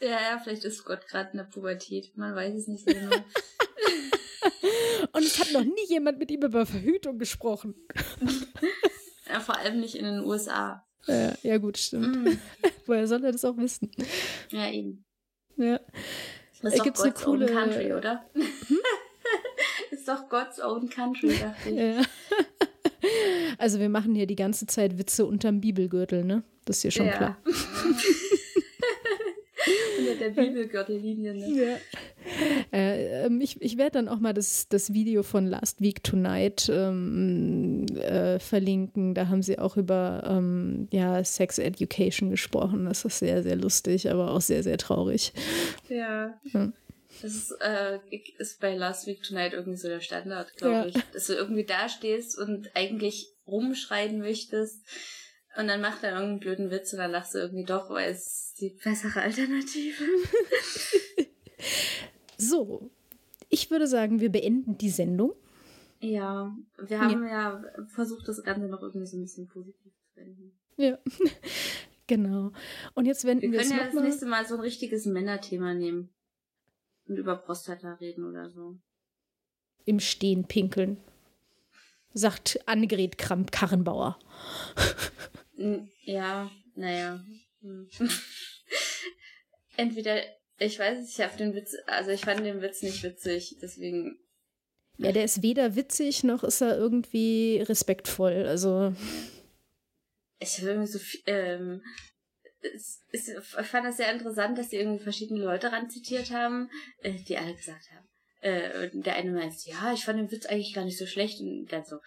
ja, 0.00 0.08
ja, 0.08 0.40
vielleicht 0.42 0.64
ist 0.64 0.84
Gott 0.84 1.06
gerade 1.06 1.30
in 1.30 1.36
der 1.38 1.44
Pubertät. 1.44 2.16
Man 2.16 2.34
weiß 2.34 2.52
es 2.54 2.66
nicht 2.66 2.88
so 2.88 2.92
genau. 2.92 3.16
Und 5.12 5.22
es 5.22 5.38
hat 5.38 5.52
noch 5.52 5.62
nie 5.62 5.86
jemand 5.86 6.18
mit 6.18 6.32
ihm 6.32 6.42
über 6.42 6.66
Verhütung 6.66 7.18
gesprochen. 7.18 7.76
ja, 9.28 9.38
vor 9.38 9.58
allem 9.58 9.78
nicht 9.78 9.94
in 9.94 10.04
den 10.04 10.24
USA. 10.24 10.84
Ja, 11.06 11.34
ja 11.42 11.58
gut, 11.58 11.78
stimmt. 11.78 12.24
Mm. 12.24 12.38
Woher 12.86 13.06
soll 13.06 13.24
er 13.24 13.32
das 13.32 13.44
auch 13.44 13.56
wissen? 13.56 13.90
Ja, 14.50 14.70
eben. 14.70 15.04
Ja. 15.56 15.80
Das 16.62 16.72
ist 16.72 16.78
doch 16.78 16.84
Gibt's 16.84 17.02
God's 17.02 17.22
coole... 17.22 17.46
own 17.46 17.52
country, 17.52 17.92
oder? 17.92 18.24
Hm? 18.34 18.42
ist 19.90 20.08
doch 20.08 20.28
God's 20.28 20.60
own 20.60 20.88
country, 20.88 21.28
dachte 21.40 21.70
ich. 21.70 21.76
Ja. 21.76 22.02
Also 23.58 23.78
wir 23.78 23.88
machen 23.88 24.14
hier 24.14 24.26
die 24.26 24.36
ganze 24.36 24.66
Zeit 24.66 24.98
Witze 24.98 25.26
unterm 25.26 25.60
Bibelgürtel, 25.60 26.24
ne? 26.24 26.42
Das 26.64 26.76
ist 26.76 26.82
hier 26.82 26.90
schon 26.90 27.06
ja. 27.06 27.16
klar. 27.16 27.38
Unter 29.98 30.14
der 30.16 30.30
Bibelgürtellinie, 30.30 31.34
ne? 31.34 31.48
Ja. 31.48 31.76
Äh, 32.72 33.26
ähm, 33.26 33.40
ich 33.40 33.60
ich 33.62 33.78
werde 33.78 33.92
dann 33.92 34.08
auch 34.08 34.18
mal 34.18 34.34
das, 34.34 34.68
das 34.68 34.92
Video 34.92 35.22
von 35.22 35.46
Last 35.46 35.80
Week 35.80 36.02
Tonight 36.02 36.68
ähm, 36.72 37.86
äh, 37.94 38.38
verlinken. 38.38 39.14
Da 39.14 39.28
haben 39.28 39.42
sie 39.42 39.58
auch 39.58 39.76
über 39.76 40.22
ähm, 40.26 40.88
ja, 40.92 41.22
Sex 41.22 41.58
Education 41.58 42.30
gesprochen. 42.30 42.86
Das 42.86 43.04
ist 43.04 43.18
sehr, 43.18 43.42
sehr 43.42 43.56
lustig, 43.56 44.10
aber 44.10 44.32
auch 44.32 44.40
sehr, 44.40 44.62
sehr 44.62 44.78
traurig. 44.78 45.32
Ja. 45.88 46.34
ja. 46.52 46.72
Das 47.22 47.34
ist, 47.34 47.52
äh, 47.60 47.98
ist 48.38 48.60
bei 48.60 48.74
Last 48.74 49.06
Week 49.06 49.22
Tonight 49.22 49.52
irgendwie 49.52 49.78
so 49.78 49.88
der 49.88 50.00
Standard, 50.00 50.54
glaube 50.56 50.74
ja. 50.74 50.86
ich. 50.86 50.94
Dass 51.12 51.26
du 51.26 51.34
irgendwie 51.34 51.64
da 51.64 51.88
stehst 51.88 52.38
und 52.38 52.70
eigentlich 52.74 53.28
rumschreien 53.46 54.18
möchtest. 54.18 54.82
Und 55.56 55.68
dann 55.68 55.80
macht 55.80 56.02
er 56.02 56.10
irgendeinen 56.10 56.40
blöden 56.40 56.70
Witz 56.70 56.92
und 56.92 56.98
dann 56.98 57.12
lachst 57.12 57.34
du 57.34 57.38
irgendwie 57.38 57.64
doch, 57.64 57.88
weil 57.88 58.12
es 58.12 58.54
die 58.60 58.70
bessere 58.70 59.22
Alternative. 59.22 60.04
So, 62.36 62.90
ich 63.48 63.70
würde 63.70 63.86
sagen, 63.86 64.20
wir 64.20 64.30
beenden 64.30 64.78
die 64.78 64.90
Sendung. 64.90 65.34
Ja, 66.00 66.54
wir 66.78 67.00
haben 67.00 67.22
ja, 67.24 67.62
ja 67.64 67.86
versucht, 67.86 68.28
das 68.28 68.42
Ganze 68.42 68.68
noch 68.68 68.82
irgendwie 68.82 69.06
so 69.06 69.16
ein 69.16 69.22
bisschen 69.22 69.48
positiv 69.48 69.92
zu 69.98 70.14
beenden. 70.14 70.52
Ja, 70.76 70.98
genau. 72.06 72.52
Und 72.94 73.06
jetzt 73.06 73.24
wenden 73.24 73.52
wir, 73.52 73.52
wir 73.52 73.60
können 73.60 73.78
ja 73.78 73.84
das 73.86 73.94
mal... 73.94 74.04
nächste 74.04 74.26
Mal 74.26 74.46
so 74.46 74.54
ein 74.54 74.60
richtiges 74.60 75.06
Männerthema 75.06 75.72
nehmen 75.74 76.10
und 77.06 77.16
über 77.16 77.36
Prostata 77.36 77.94
reden 77.94 78.24
oder 78.24 78.50
so. 78.50 78.76
Im 79.84 80.00
Stehen 80.00 80.44
pinkeln, 80.44 80.98
sagt 82.12 82.60
Annegret 82.66 83.16
Kramp-Karrenbauer. 83.16 84.18
ja, 86.02 86.50
naja. 86.74 87.24
Hm. 87.62 87.88
Entweder 89.76 90.20
ich 90.58 90.78
weiß 90.78 90.98
nicht, 91.00 91.18
ich 91.18 91.24
habe 91.24 91.36
den 91.36 91.54
Witz, 91.54 91.74
also 91.86 92.10
ich 92.10 92.22
fand 92.22 92.44
den 92.44 92.62
Witz 92.62 92.82
nicht 92.82 93.02
witzig, 93.02 93.56
deswegen. 93.60 94.18
Ja, 94.98 95.12
der 95.12 95.24
ist 95.24 95.42
weder 95.42 95.76
witzig 95.76 96.24
noch 96.24 96.42
ist 96.42 96.62
er 96.62 96.78
irgendwie 96.78 97.62
respektvoll. 97.68 98.46
Also. 98.46 98.94
Ich 100.38 100.58
habe 100.58 100.70
irgendwie 100.70 100.90
so 100.90 100.98
viel, 100.98 101.20
ähm, 101.26 101.82
es, 102.60 103.02
es, 103.12 103.28
ich 103.28 103.66
fand 103.66 103.86
das 103.86 103.98
sehr 103.98 104.12
interessant, 104.12 104.58
dass 104.58 104.70
sie 104.70 104.76
irgendwie 104.76 105.02
verschiedene 105.02 105.44
Leute 105.44 105.72
ran 105.72 105.90
zitiert 105.90 106.30
haben, 106.30 106.70
äh, 107.02 107.12
die 107.12 107.36
alle 107.36 107.54
gesagt 107.54 107.90
haben. 107.92 108.08
Äh, 108.40 108.90
der 108.92 109.16
eine 109.16 109.32
meint, 109.32 109.54
ja, 109.66 109.92
ich 109.92 110.04
fand 110.04 110.18
den 110.18 110.30
Witz 110.30 110.46
eigentlich 110.46 110.74
gar 110.74 110.84
nicht 110.84 110.98
so 110.98 111.06
schlecht 111.06 111.40
und 111.40 111.66
dann 111.66 111.84
so, 111.84 111.98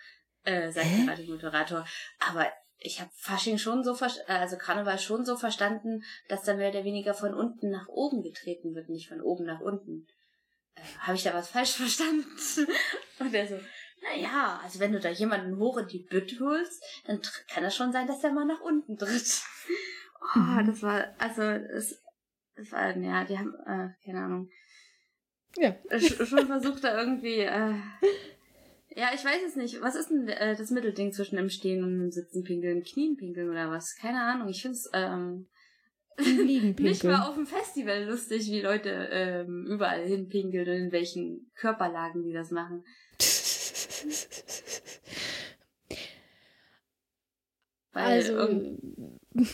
äh, 0.44 0.72
sagt 0.72 0.88
gerade 1.06 1.24
der 1.24 1.34
Moderator, 1.34 1.88
aber 2.20 2.52
ich 2.80 3.02
habe 3.02 3.12
Fasching 3.14 3.58
schon 3.58 3.84
so, 3.84 3.98
also 4.28 4.58
Karneval 4.58 5.00
schon 5.00 5.26
so 5.26 5.36
verstanden, 5.36 6.04
dass 6.30 6.44
dann 6.44 6.58
mehr 6.58 6.70
oder 6.70 6.86
weniger 6.86 7.14
von 7.14 7.34
unten 7.34 7.70
nach 7.70 7.88
oben 7.88 8.24
getreten 8.24 8.74
wird, 8.74 8.90
nicht 8.90 9.10
von 9.10 9.22
oben 9.22 9.46
nach 9.46 9.60
unten. 9.60 10.08
Äh, 10.76 10.82
habe 11.00 11.16
ich 11.16 11.24
da 11.24 11.34
was 11.34 11.50
falsch 11.50 11.72
verstanden? 11.76 12.26
Und 13.20 13.34
er 13.34 13.48
so, 13.48 13.60
naja, 14.02 14.62
also 14.64 14.80
wenn 14.80 14.94
du 14.94 15.00
da 15.00 15.10
jemanden 15.10 15.58
hoch 15.58 15.78
in 15.78 15.88
die 15.88 16.06
Bütte 16.10 16.40
holst, 16.40 16.82
dann 17.06 17.22
kann 17.50 17.64
das 17.64 17.76
schon 17.76 17.92
sein, 17.92 18.08
dass 18.08 18.22
der 18.22 18.32
mal 18.32 18.46
nach 18.46 18.62
unten 18.62 18.98
tritt. 18.98 19.42
Oh, 20.36 20.40
mhm. 20.40 20.68
das 20.68 20.84
war, 20.84 21.16
also, 21.18 21.42
es, 21.42 21.98
es 22.56 22.72
war, 22.74 22.96
ja, 22.98 23.24
die 23.24 23.40
haben, 23.40 23.56
äh, 23.66 23.88
keine 24.06 24.26
Ahnung. 24.26 24.50
Ja. 25.56 25.76
Schon 25.98 26.46
versucht 26.46 26.84
da 26.84 27.00
irgendwie, 27.00 27.40
äh, 27.40 27.76
ja, 28.96 29.10
ich 29.14 29.24
weiß 29.24 29.44
es 29.48 29.56
nicht. 29.56 29.82
Was 29.82 29.96
ist 29.96 30.10
denn 30.10 30.28
äh, 30.28 30.56
das 30.56 30.72
Mittelding 30.72 31.14
zwischen 31.14 31.36
dem 31.36 31.50
Stehen 31.50 31.84
und 31.84 32.00
dem 32.00 32.12
Sitzen 32.12 32.44
pinkeln? 32.44 32.84
Knien 32.84 33.18
pinkeln 33.18 33.50
oder 33.50 33.70
was? 33.70 33.96
Keine 33.96 34.22
Ahnung. 34.22 34.50
Ich 34.50 34.62
finde 34.62 34.78
es 34.78 34.90
ähm, 34.94 35.48
nicht 36.18 37.04
mal 37.04 37.28
auf 37.28 37.36
dem 37.36 37.46
Festival 37.46 38.06
lustig, 38.06 38.48
wie 38.48 38.62
Leute 38.62 39.10
ähm, 39.12 39.68
überall 39.68 40.06
hinpinkeln 40.06 40.68
und 40.68 40.76
in 40.76 40.92
welchen 40.92 41.52
Körperlagen 41.56 42.24
die 42.24 42.34
das 42.34 42.52
machen. 42.52 42.84
Weil, 47.92 48.06
also 48.06 48.60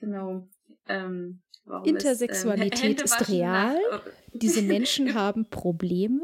genau. 0.00 0.46
Ähm, 0.88 1.42
Intersexualität 1.84 3.02
ist, 3.02 3.12
ähm, 3.12 3.18
ist 3.20 3.28
real. 3.28 3.78
Nach, 3.90 4.06
Diese 4.32 4.62
Menschen 4.62 5.12
haben 5.14 5.50
Probleme 5.50 6.22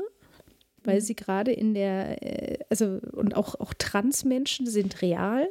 weil 0.85 1.01
sie 1.01 1.17
gerade 1.17 1.53
in 1.53 1.75
der, 1.75 2.23
äh, 2.23 2.59
also 2.71 3.01
und 3.13 3.37
auch, 3.37 3.59
auch 3.61 3.75
Transmenschen 3.75 4.67
sind 4.67 5.03
real. 5.03 5.49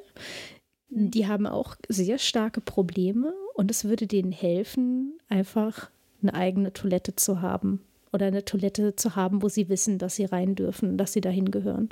Mhm. 0.89 1.11
Die 1.11 1.27
haben 1.27 1.47
auch 1.47 1.75
sehr 1.89 2.17
starke 2.17 2.61
Probleme 2.61 3.33
und 3.55 3.71
es 3.71 3.85
würde 3.85 4.07
denen 4.07 4.31
helfen, 4.31 5.19
einfach 5.27 5.89
eine 6.21 6.33
eigene 6.33 6.73
Toilette 6.73 7.15
zu 7.15 7.41
haben 7.41 7.81
oder 8.13 8.27
eine 8.27 8.45
Toilette 8.45 8.95
zu 8.95 9.15
haben, 9.15 9.41
wo 9.41 9.49
sie 9.49 9.69
wissen, 9.69 9.97
dass 9.97 10.15
sie 10.15 10.25
rein 10.25 10.55
dürfen, 10.55 10.97
dass 10.97 11.13
sie 11.13 11.21
dahin 11.21 11.51
gehören. 11.51 11.89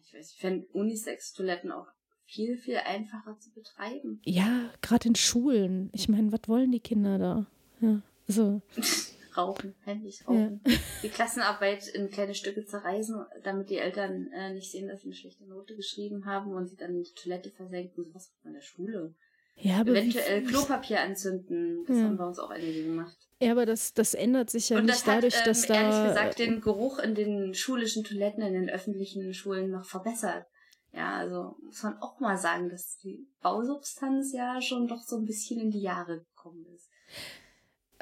Ich 0.00 0.14
weiß, 0.14 0.32
ich 0.32 0.38
fände 0.38 0.66
Unisex-Toiletten 0.72 1.72
auch 1.72 1.88
viel, 2.24 2.56
viel 2.56 2.76
einfacher 2.76 3.38
zu 3.38 3.52
betreiben. 3.52 4.20
Ja, 4.24 4.70
gerade 4.80 5.08
in 5.08 5.16
Schulen. 5.16 5.90
Ich 5.92 6.08
meine, 6.08 6.32
was 6.32 6.40
wollen 6.46 6.72
die 6.72 6.80
Kinder 6.80 7.18
da? 7.18 7.46
Ja, 7.80 8.00
also. 8.26 8.62
rauchen, 9.36 9.74
heimlich 9.86 10.26
rauchen. 10.26 10.60
Ja. 10.66 10.74
Die 11.02 11.08
Klassenarbeit 11.08 11.88
in 11.88 12.10
kleine 12.10 12.34
Stücke 12.34 12.64
zerreißen, 12.64 13.24
damit 13.42 13.70
die 13.70 13.78
Eltern 13.78 14.30
äh, 14.32 14.52
nicht 14.52 14.70
sehen, 14.70 14.88
dass 14.88 15.00
sie 15.00 15.08
eine 15.08 15.14
schlechte 15.14 15.44
Note 15.44 15.74
geschrieben 15.76 16.26
haben 16.26 16.52
und 16.52 16.68
sie 16.68 16.76
dann 16.76 16.94
in 16.94 17.02
die 17.02 17.14
Toilette 17.14 17.50
versenken. 17.50 18.04
So 18.04 18.14
was 18.14 18.32
in 18.44 18.52
der 18.52 18.60
Schule. 18.60 19.14
Ja, 19.56 19.80
aber 19.80 19.92
Eventuell 19.92 20.42
Klopapier 20.44 21.00
anzünden. 21.00 21.84
Das 21.86 21.96
ja. 21.96 22.04
haben 22.04 22.16
bei 22.16 22.26
uns 22.26 22.38
auch 22.38 22.50
einige 22.50 22.84
gemacht. 22.84 23.16
Ja, 23.40 23.52
aber 23.52 23.66
das, 23.66 23.92
das 23.92 24.14
ändert 24.14 24.50
sich 24.50 24.68
ja 24.68 24.78
und 24.78 24.86
nicht 24.86 25.06
dadurch, 25.06 25.36
hat, 25.36 25.46
dass 25.46 25.64
ähm, 25.64 25.68
da. 25.68 25.74
Ehrlich 25.74 26.08
gesagt, 26.08 26.38
den 26.38 26.60
Geruch 26.60 26.98
in 26.98 27.14
den 27.14 27.54
schulischen 27.54 28.04
Toiletten, 28.04 28.42
in 28.42 28.54
den 28.54 28.70
öffentlichen 28.70 29.34
Schulen 29.34 29.70
noch 29.70 29.84
verbessert. 29.84 30.46
ja, 30.92 31.16
also 31.16 31.56
muss 31.64 31.82
man 31.82 31.98
auch 31.98 32.20
mal 32.20 32.36
sagen, 32.38 32.68
dass 32.68 32.98
die 32.98 33.26
Bausubstanz 33.40 34.32
ja 34.32 34.60
schon 34.62 34.86
doch 34.86 35.02
so 35.02 35.16
ein 35.16 35.24
bisschen 35.24 35.60
in 35.60 35.70
die 35.70 35.82
Jahre 35.82 36.20
gekommen 36.20 36.64
ist. 36.74 36.88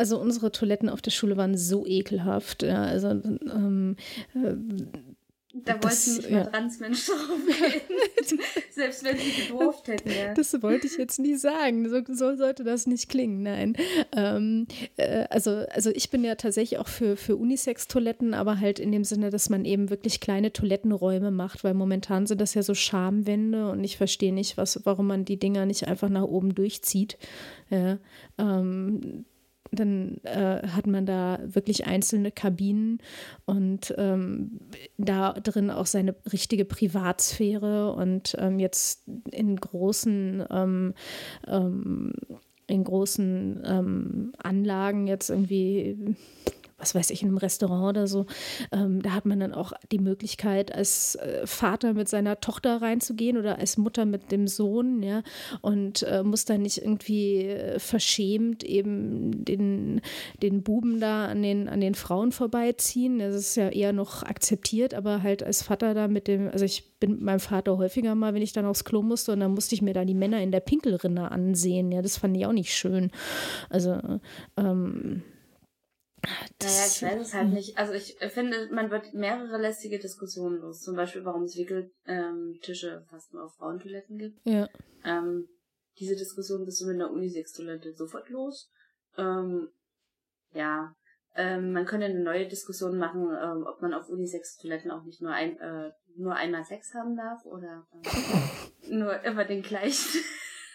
Also 0.01 0.19
unsere 0.19 0.51
Toiletten 0.51 0.89
auf 0.89 1.03
der 1.03 1.11
Schule 1.11 1.37
waren 1.37 1.59
so 1.59 1.85
ekelhaft. 1.87 2.63
Ja, 2.63 2.85
also 2.85 3.09
ähm, 3.09 3.97
äh, 4.35 4.55
da 5.53 5.75
das, 5.75 6.07
wollten 6.09 6.17
nicht 6.17 6.31
mal 6.31 6.39
ja. 6.39 6.45
Transmenschen 6.47 7.15
draufgehen. 7.17 8.41
Selbst 8.71 9.05
wenn 9.05 9.19
sie 9.19 9.43
gedurft 9.43 9.89
hätten, 9.89 10.09
ja. 10.09 10.33
Das 10.33 10.63
wollte 10.63 10.87
ich 10.87 10.97
jetzt 10.97 11.19
nie 11.19 11.35
sagen. 11.35 11.87
So, 11.91 12.01
so 12.07 12.35
sollte 12.35 12.65
das 12.65 12.87
nicht 12.87 13.11
klingen, 13.11 13.43
nein. 13.43 13.77
Ähm, 14.17 14.69
äh, 14.97 15.27
also, 15.29 15.67
also 15.71 15.91
ich 15.91 16.09
bin 16.09 16.25
ja 16.25 16.35
tatsächlich 16.37 16.81
auch 16.81 16.89
für, 16.89 17.19
für 17.19 17.37
Unisex-Toiletten, 17.37 18.33
aber 18.33 18.59
halt 18.59 18.79
in 18.79 18.93
dem 18.93 19.05
Sinne, 19.05 19.29
dass 19.29 19.51
man 19.51 19.67
eben 19.67 19.91
wirklich 19.91 20.21
kleine 20.21 20.51
Toilettenräume 20.51 21.31
macht, 21.31 21.63
weil 21.63 21.75
momentan 21.75 22.27
sind 22.27 22.41
das 22.41 22.55
ja 22.55 22.63
so 22.63 22.73
Schamwände 22.73 23.71
und 23.71 23.85
ich 23.85 23.99
verstehe 23.99 24.33
nicht, 24.33 24.57
was, 24.57 24.81
warum 24.85 25.09
man 25.09 25.27
die 25.27 25.39
Dinger 25.39 25.67
nicht 25.67 25.89
einfach 25.89 26.09
nach 26.09 26.25
oben 26.25 26.55
durchzieht. 26.55 27.19
Ja, 27.69 27.99
ähm, 28.39 29.27
dann 29.73 30.19
äh, 30.25 30.67
hat 30.69 30.87
man 30.87 31.07
da 31.07 31.39
wirklich 31.43 31.87
einzelne 31.87 32.31
Kabinen 32.33 32.99
und 33.45 33.95
ähm, 33.99 34.61
da 34.99 35.33
drin 35.33 35.71
auch 35.71 35.87
seine 35.87 36.15
richtige 36.33 36.65
Privatsphäre 36.65 37.93
und 37.93 38.37
ähm, 38.39 38.59
jetzt 38.59 39.05
in 39.31 39.57
großen 39.57 40.45
ähm, 40.51 40.95
ähm 41.47 42.13
in 42.67 42.85
großen 42.85 43.63
ähm, 43.67 44.33
Anlagen 44.39 45.09
jetzt 45.09 45.29
irgendwie 45.29 46.15
was 46.81 46.95
weiß 46.95 47.11
ich, 47.11 47.23
in 47.23 47.29
einem 47.29 47.39
Restaurant 47.39 47.97
oder 47.97 48.07
so, 48.07 48.27
ähm, 48.73 49.03
da 49.03 49.13
hat 49.13 49.27
man 49.27 49.41
dann 49.41 49.55
auch 49.55 49.73
die 49.93 49.99
Möglichkeit, 49.99 50.75
als 50.75 51.15
äh, 51.17 51.47
Vater 51.47 51.95
mit 51.95 52.09
seiner 52.09 52.41
Tochter 52.41 52.83
reinzugehen 52.83 53.37
oder 53.37 53.59
als 53.59 53.77
Mutter 53.77 54.05
mit 54.05 54.33
dem 54.33 54.47
Sohn, 54.47 55.03
ja, 55.03 55.23
und 55.61 56.03
äh, 56.03 56.23
muss 56.23 56.45
dann 56.45 56.63
nicht 56.63 56.79
irgendwie 56.79 57.47
äh, 57.47 57.79
verschämt 57.79 58.65
eben 58.65 59.45
den, 59.45 60.01
den 60.43 60.63
Buben 60.63 61.01
da 61.01 61.27
an 61.27 61.43
den, 61.43 61.69
an 61.69 61.81
den 61.81 61.95
Frauen 61.95 62.33
vorbeiziehen. 62.33 63.19
Das 63.19 63.35
ist 63.35 63.57
ja 63.57 63.69
eher 63.69 63.93
noch 63.93 64.23
akzeptiert, 64.23 64.95
aber 64.95 65.23
halt 65.23 65.43
als 65.43 65.63
Vater 65.63 65.95
da 65.95 66.09
mit 66.09 66.29
dem, 66.29 66.49
also 66.49 66.65
ich 66.65 66.99
bin 67.01 67.13
mit 67.13 67.23
meinem 67.23 67.41
Vater 67.41 67.79
häufiger 67.79 68.15
mal, 68.15 68.35
wenn 68.35 68.43
ich 68.43 68.53
dann 68.53 68.67
aufs 68.67 68.85
Klo 68.85 69.03
musste 69.03 69.33
und 69.33 69.41
dann 69.41 69.53
musste 69.53 69.75
ich 69.75 69.83
mir 69.83 69.95
da 69.95 70.05
die 70.05 70.15
Männer 70.15 70.41
in 70.41 70.53
der 70.53 70.61
Pinkelrinne 70.61 71.31
ansehen. 71.31 71.91
Ja, 71.93 72.03
das 72.03 72.19
fand 72.19 72.37
ich 72.37 72.47
auch 72.47 72.53
nicht 72.53 72.75
schön. 72.75 73.11
Also, 73.69 73.99
ähm, 74.57 75.23
naja, 76.63 76.87
ich 76.87 77.03
weiß 77.03 77.21
es 77.21 77.35
halt 77.35 77.49
hm. 77.49 77.55
nicht. 77.55 77.79
Also 77.79 77.93
ich 77.95 78.17
finde, 78.33 78.69
man 78.73 78.91
wird 78.91 79.15
mehrere 79.15 79.59
lästige 79.59 79.99
Diskussionen 79.99 80.61
los. 80.61 80.83
Zum 80.83 80.97
Beispiel, 80.97 81.25
warum 81.25 81.45
es 81.45 81.57
Wickeltische 81.57 82.89
ähm, 82.89 83.05
fast 83.09 83.33
nur 83.33 83.45
auf 83.45 83.55
Frauentoiletten 83.55 84.19
gibt. 84.19 84.41
Ja. 84.45 84.69
Ähm, 85.05 85.49
diese 85.99 86.17
Diskussion 86.17 86.65
bist 86.65 86.81
du 86.81 86.87
mit 86.87 86.97
einer 86.97 87.11
Unisex-Toilette 87.11 87.95
sofort 87.95 88.29
los. 88.29 88.71
Ähm, 89.17 89.69
ja. 90.53 90.95
Ähm, 91.37 91.73
man 91.73 91.87
könnte 91.87 92.07
eine 92.07 92.23
neue 92.23 92.49
Diskussion 92.49 92.99
machen, 92.99 93.31
ähm, 93.41 93.65
ob 93.67 93.81
man 93.81 93.95
auf 93.95 94.09
Unisex-Toiletten 94.09 94.91
auch 94.91 95.05
nicht 95.05 95.23
nur 95.23 95.33
ein, 95.33 95.59
äh, 95.59 95.93
nur 96.17 96.35
einmal 96.35 96.65
Sex 96.65 96.93
haben 96.95 97.17
darf 97.17 97.45
oder 97.45 97.87
äh, 98.03 98.89
nur 98.95 99.23
immer 99.23 99.45
den 99.45 99.63
gleichen. 99.63 100.23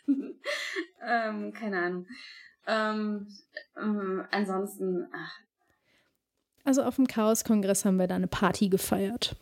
ähm, 1.01 1.53
keine 1.53 1.79
Ahnung. 1.79 2.07
Ähm, 2.67 3.27
ähm, 3.77 4.25
ansonsten. 4.31 5.07
Ach. 5.13 5.39
Also 6.63 6.81
auf 6.83 6.95
dem 6.95 7.07
Chaos-Kongress 7.07 7.85
haben 7.85 7.97
wir 7.97 8.07
da 8.07 8.15
eine 8.15 8.27
Party 8.27 8.69
gefeiert. 8.69 9.35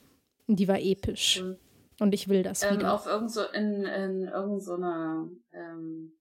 Die 0.48 0.68
war 0.68 0.80
episch. 0.80 1.42
Mhm. 1.42 1.58
Und 2.00 2.14
ich 2.14 2.28
will 2.28 2.44
das 2.44 2.64
ähm, 2.64 2.78
wieder. 2.78 2.94
Auf 2.94 3.06
irgend 3.06 3.32
so, 3.32 3.44
in, 3.54 3.86
in 3.86 4.28
irgendeiner, 4.28 4.60
so 4.60 5.58
ähm, 5.58 6.14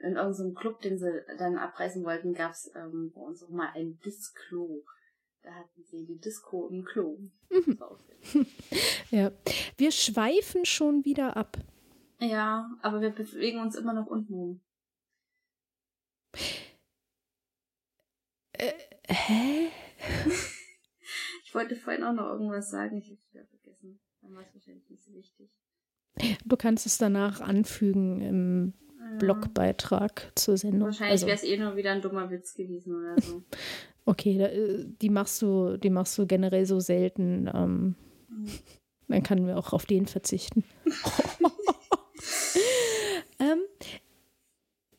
in 0.00 0.16
irgendeinem 0.16 0.54
Club, 0.54 0.80
den 0.80 0.98
sie 0.98 1.22
dann 1.38 1.58
abreißen 1.58 2.04
wollten, 2.04 2.34
gab 2.34 2.52
es 2.52 2.70
ähm, 2.74 3.12
bei 3.14 3.20
uns 3.20 3.42
auch 3.42 3.50
mal 3.50 3.70
ein 3.74 3.98
Disco. 4.04 4.84
Da 5.42 5.50
hatten 5.50 5.84
sie 5.84 6.06
die 6.06 6.18
Disco 6.18 6.68
im 6.68 6.84
Klo. 6.84 7.18
Mhm. 7.50 7.78
ja. 9.10 9.32
Wir 9.76 9.92
schweifen 9.92 10.64
schon 10.64 11.04
wieder 11.04 11.36
ab. 11.36 11.58
Ja, 12.20 12.70
aber 12.80 13.02
wir 13.02 13.10
bewegen 13.10 13.60
uns 13.60 13.74
immer 13.74 13.92
noch 13.92 14.06
unten 14.06 14.32
rum. 14.32 14.60
Äh, 18.52 18.72
hä? 19.08 19.68
ich 21.44 21.54
wollte 21.54 21.76
vorhin 21.76 22.04
auch 22.04 22.12
noch 22.12 22.30
irgendwas 22.30 22.70
sagen, 22.70 22.98
ich 22.98 23.06
habe 23.06 23.16
es 23.16 23.32
wieder 23.32 23.44
vergessen. 23.46 24.00
Dann 24.22 24.34
war 24.34 24.42
es 24.42 24.54
wahrscheinlich 24.54 24.88
nicht 24.88 25.04
so 25.04 25.12
wichtig. 25.12 25.50
Du 26.44 26.56
kannst 26.56 26.86
es 26.86 26.98
danach 26.98 27.40
anfügen 27.40 28.20
im 28.20 28.74
ja. 28.98 29.18
Blogbeitrag 29.18 30.32
zur 30.34 30.56
Sendung. 30.56 30.88
Wahrscheinlich 30.88 31.12
also, 31.12 31.26
wäre 31.26 31.36
es 31.36 31.44
eh 31.44 31.56
nur 31.56 31.76
wieder 31.76 31.92
ein 31.92 32.02
dummer 32.02 32.30
Witz 32.30 32.54
gewesen 32.54 32.94
oder 32.94 33.20
so. 33.20 33.42
okay, 34.04 34.38
da, 34.38 34.46
äh, 34.46 34.86
die 35.02 35.10
machst 35.10 35.42
du, 35.42 35.76
die 35.76 35.90
machst 35.90 36.16
du 36.16 36.26
generell 36.26 36.66
so 36.66 36.78
selten. 36.80 37.50
Ähm, 37.52 37.96
mhm. 38.28 38.50
Dann 39.08 39.22
können 39.22 39.46
wir 39.46 39.58
auch 39.58 39.72
auf 39.72 39.86
den 39.86 40.06
verzichten. 40.06 40.64
ähm, 43.38 43.60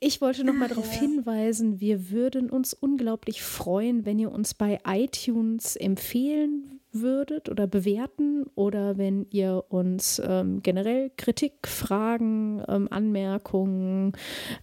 ich 0.06 0.22
wollte 0.22 0.44
noch 0.44 0.54
mal 0.54 0.70
darauf 0.70 0.92
hinweisen, 0.92 1.80
wir 1.80 2.12
würden 2.12 2.52
uns 2.52 2.76
unglaublich 2.76 3.42
freuen, 3.42 4.06
wenn 4.06 4.20
ihr 4.20 4.32
uns 4.32 4.54
bei 4.54 4.80
iTunes 4.86 5.76
empfehlen 5.76 6.80
würdet 6.92 7.50
oder 7.50 7.66
bewerten 7.66 8.46
oder 8.54 9.00
wenn 9.00 9.26
ihr 9.32 9.66
uns 9.70 10.22
ähm, 10.24 10.62
generell 10.62 11.12
Kritik, 11.18 11.68
Fragen, 11.68 12.64
ähm, 12.68 12.88
Anmerkungen 12.92 14.14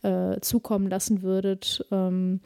äh, 0.02 0.40
zukommen 0.40 0.88
lassen 0.88 1.22
würdet. 1.22 1.84
Ähm, 1.90 2.40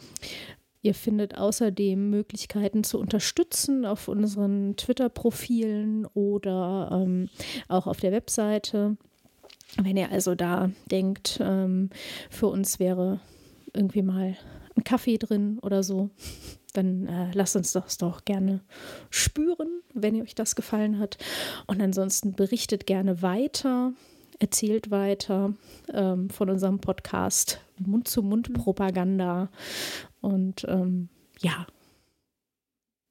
Ihr 0.82 0.94
findet 0.94 1.36
außerdem 1.36 2.10
Möglichkeiten 2.10 2.84
zu 2.84 3.00
unterstützen 3.00 3.84
auf 3.84 4.06
unseren 4.06 4.76
Twitter-Profilen 4.76 6.06
oder 6.14 6.90
ähm, 6.92 7.28
auch 7.66 7.88
auf 7.88 7.98
der 7.98 8.12
Webseite. 8.12 8.96
Wenn 9.78 9.96
ihr 9.96 10.10
also 10.10 10.34
da 10.34 10.70
denkt, 10.90 11.38
ähm, 11.42 11.90
für 12.30 12.46
uns 12.46 12.78
wäre 12.78 13.20
irgendwie 13.74 14.02
mal 14.02 14.36
ein 14.74 14.84
Kaffee 14.84 15.18
drin 15.18 15.58
oder 15.60 15.82
so, 15.82 16.10
dann 16.72 17.06
äh, 17.06 17.30
lasst 17.32 17.56
uns 17.56 17.72
das 17.72 17.98
doch 17.98 18.24
gerne 18.24 18.60
spüren, 19.10 19.82
wenn 19.94 20.20
euch 20.20 20.34
das 20.34 20.56
gefallen 20.56 20.98
hat. 20.98 21.18
Und 21.66 21.80
ansonsten 21.80 22.34
berichtet 22.34 22.86
gerne 22.86 23.22
weiter, 23.22 23.92
erzählt 24.38 24.90
weiter 24.90 25.54
ähm, 25.92 26.30
von 26.30 26.50
unserem 26.50 26.78
Podcast 26.78 27.60
Mund-zu-Mund-Propaganda. 27.78 29.48
Und 30.20 30.66
ähm, 30.68 31.08
ja, 31.40 31.66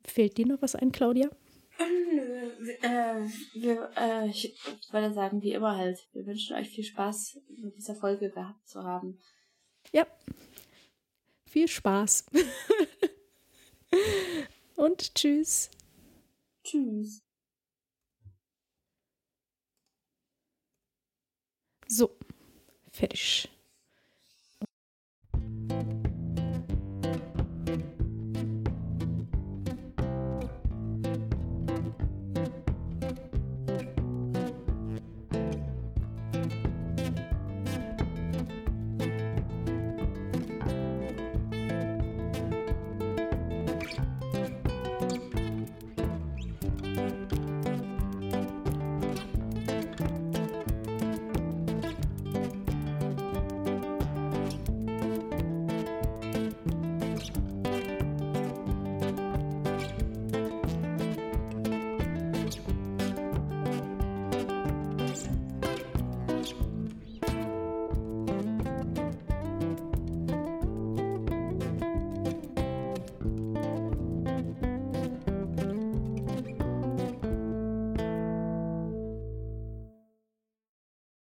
fehlt 0.03 0.37
dir 0.37 0.47
noch 0.47 0.61
was 0.61 0.75
ein, 0.75 0.91
Claudia? 0.91 1.29
Nö, 1.77 2.51
äh, 2.81 3.27
wir, 3.53 3.91
äh, 3.97 4.29
ich 4.29 4.57
würde 4.91 5.13
sagen, 5.13 5.41
wie 5.41 5.53
immer 5.53 5.77
halt. 5.77 6.07
Wir 6.13 6.25
wünschen 6.25 6.55
euch 6.55 6.69
viel 6.69 6.83
Spaß 6.83 7.39
mit 7.57 7.75
dieser 7.75 7.95
Folge 7.95 8.29
gehabt 8.29 8.67
zu 8.67 8.83
haben. 8.83 9.19
Ja. 9.91 10.07
Viel 11.45 11.67
Spaß. 11.67 12.25
Und 14.75 15.15
tschüss. 15.15 15.69
Tschüss. 16.63 17.21
So, 21.87 22.17
fertig. 22.91 23.49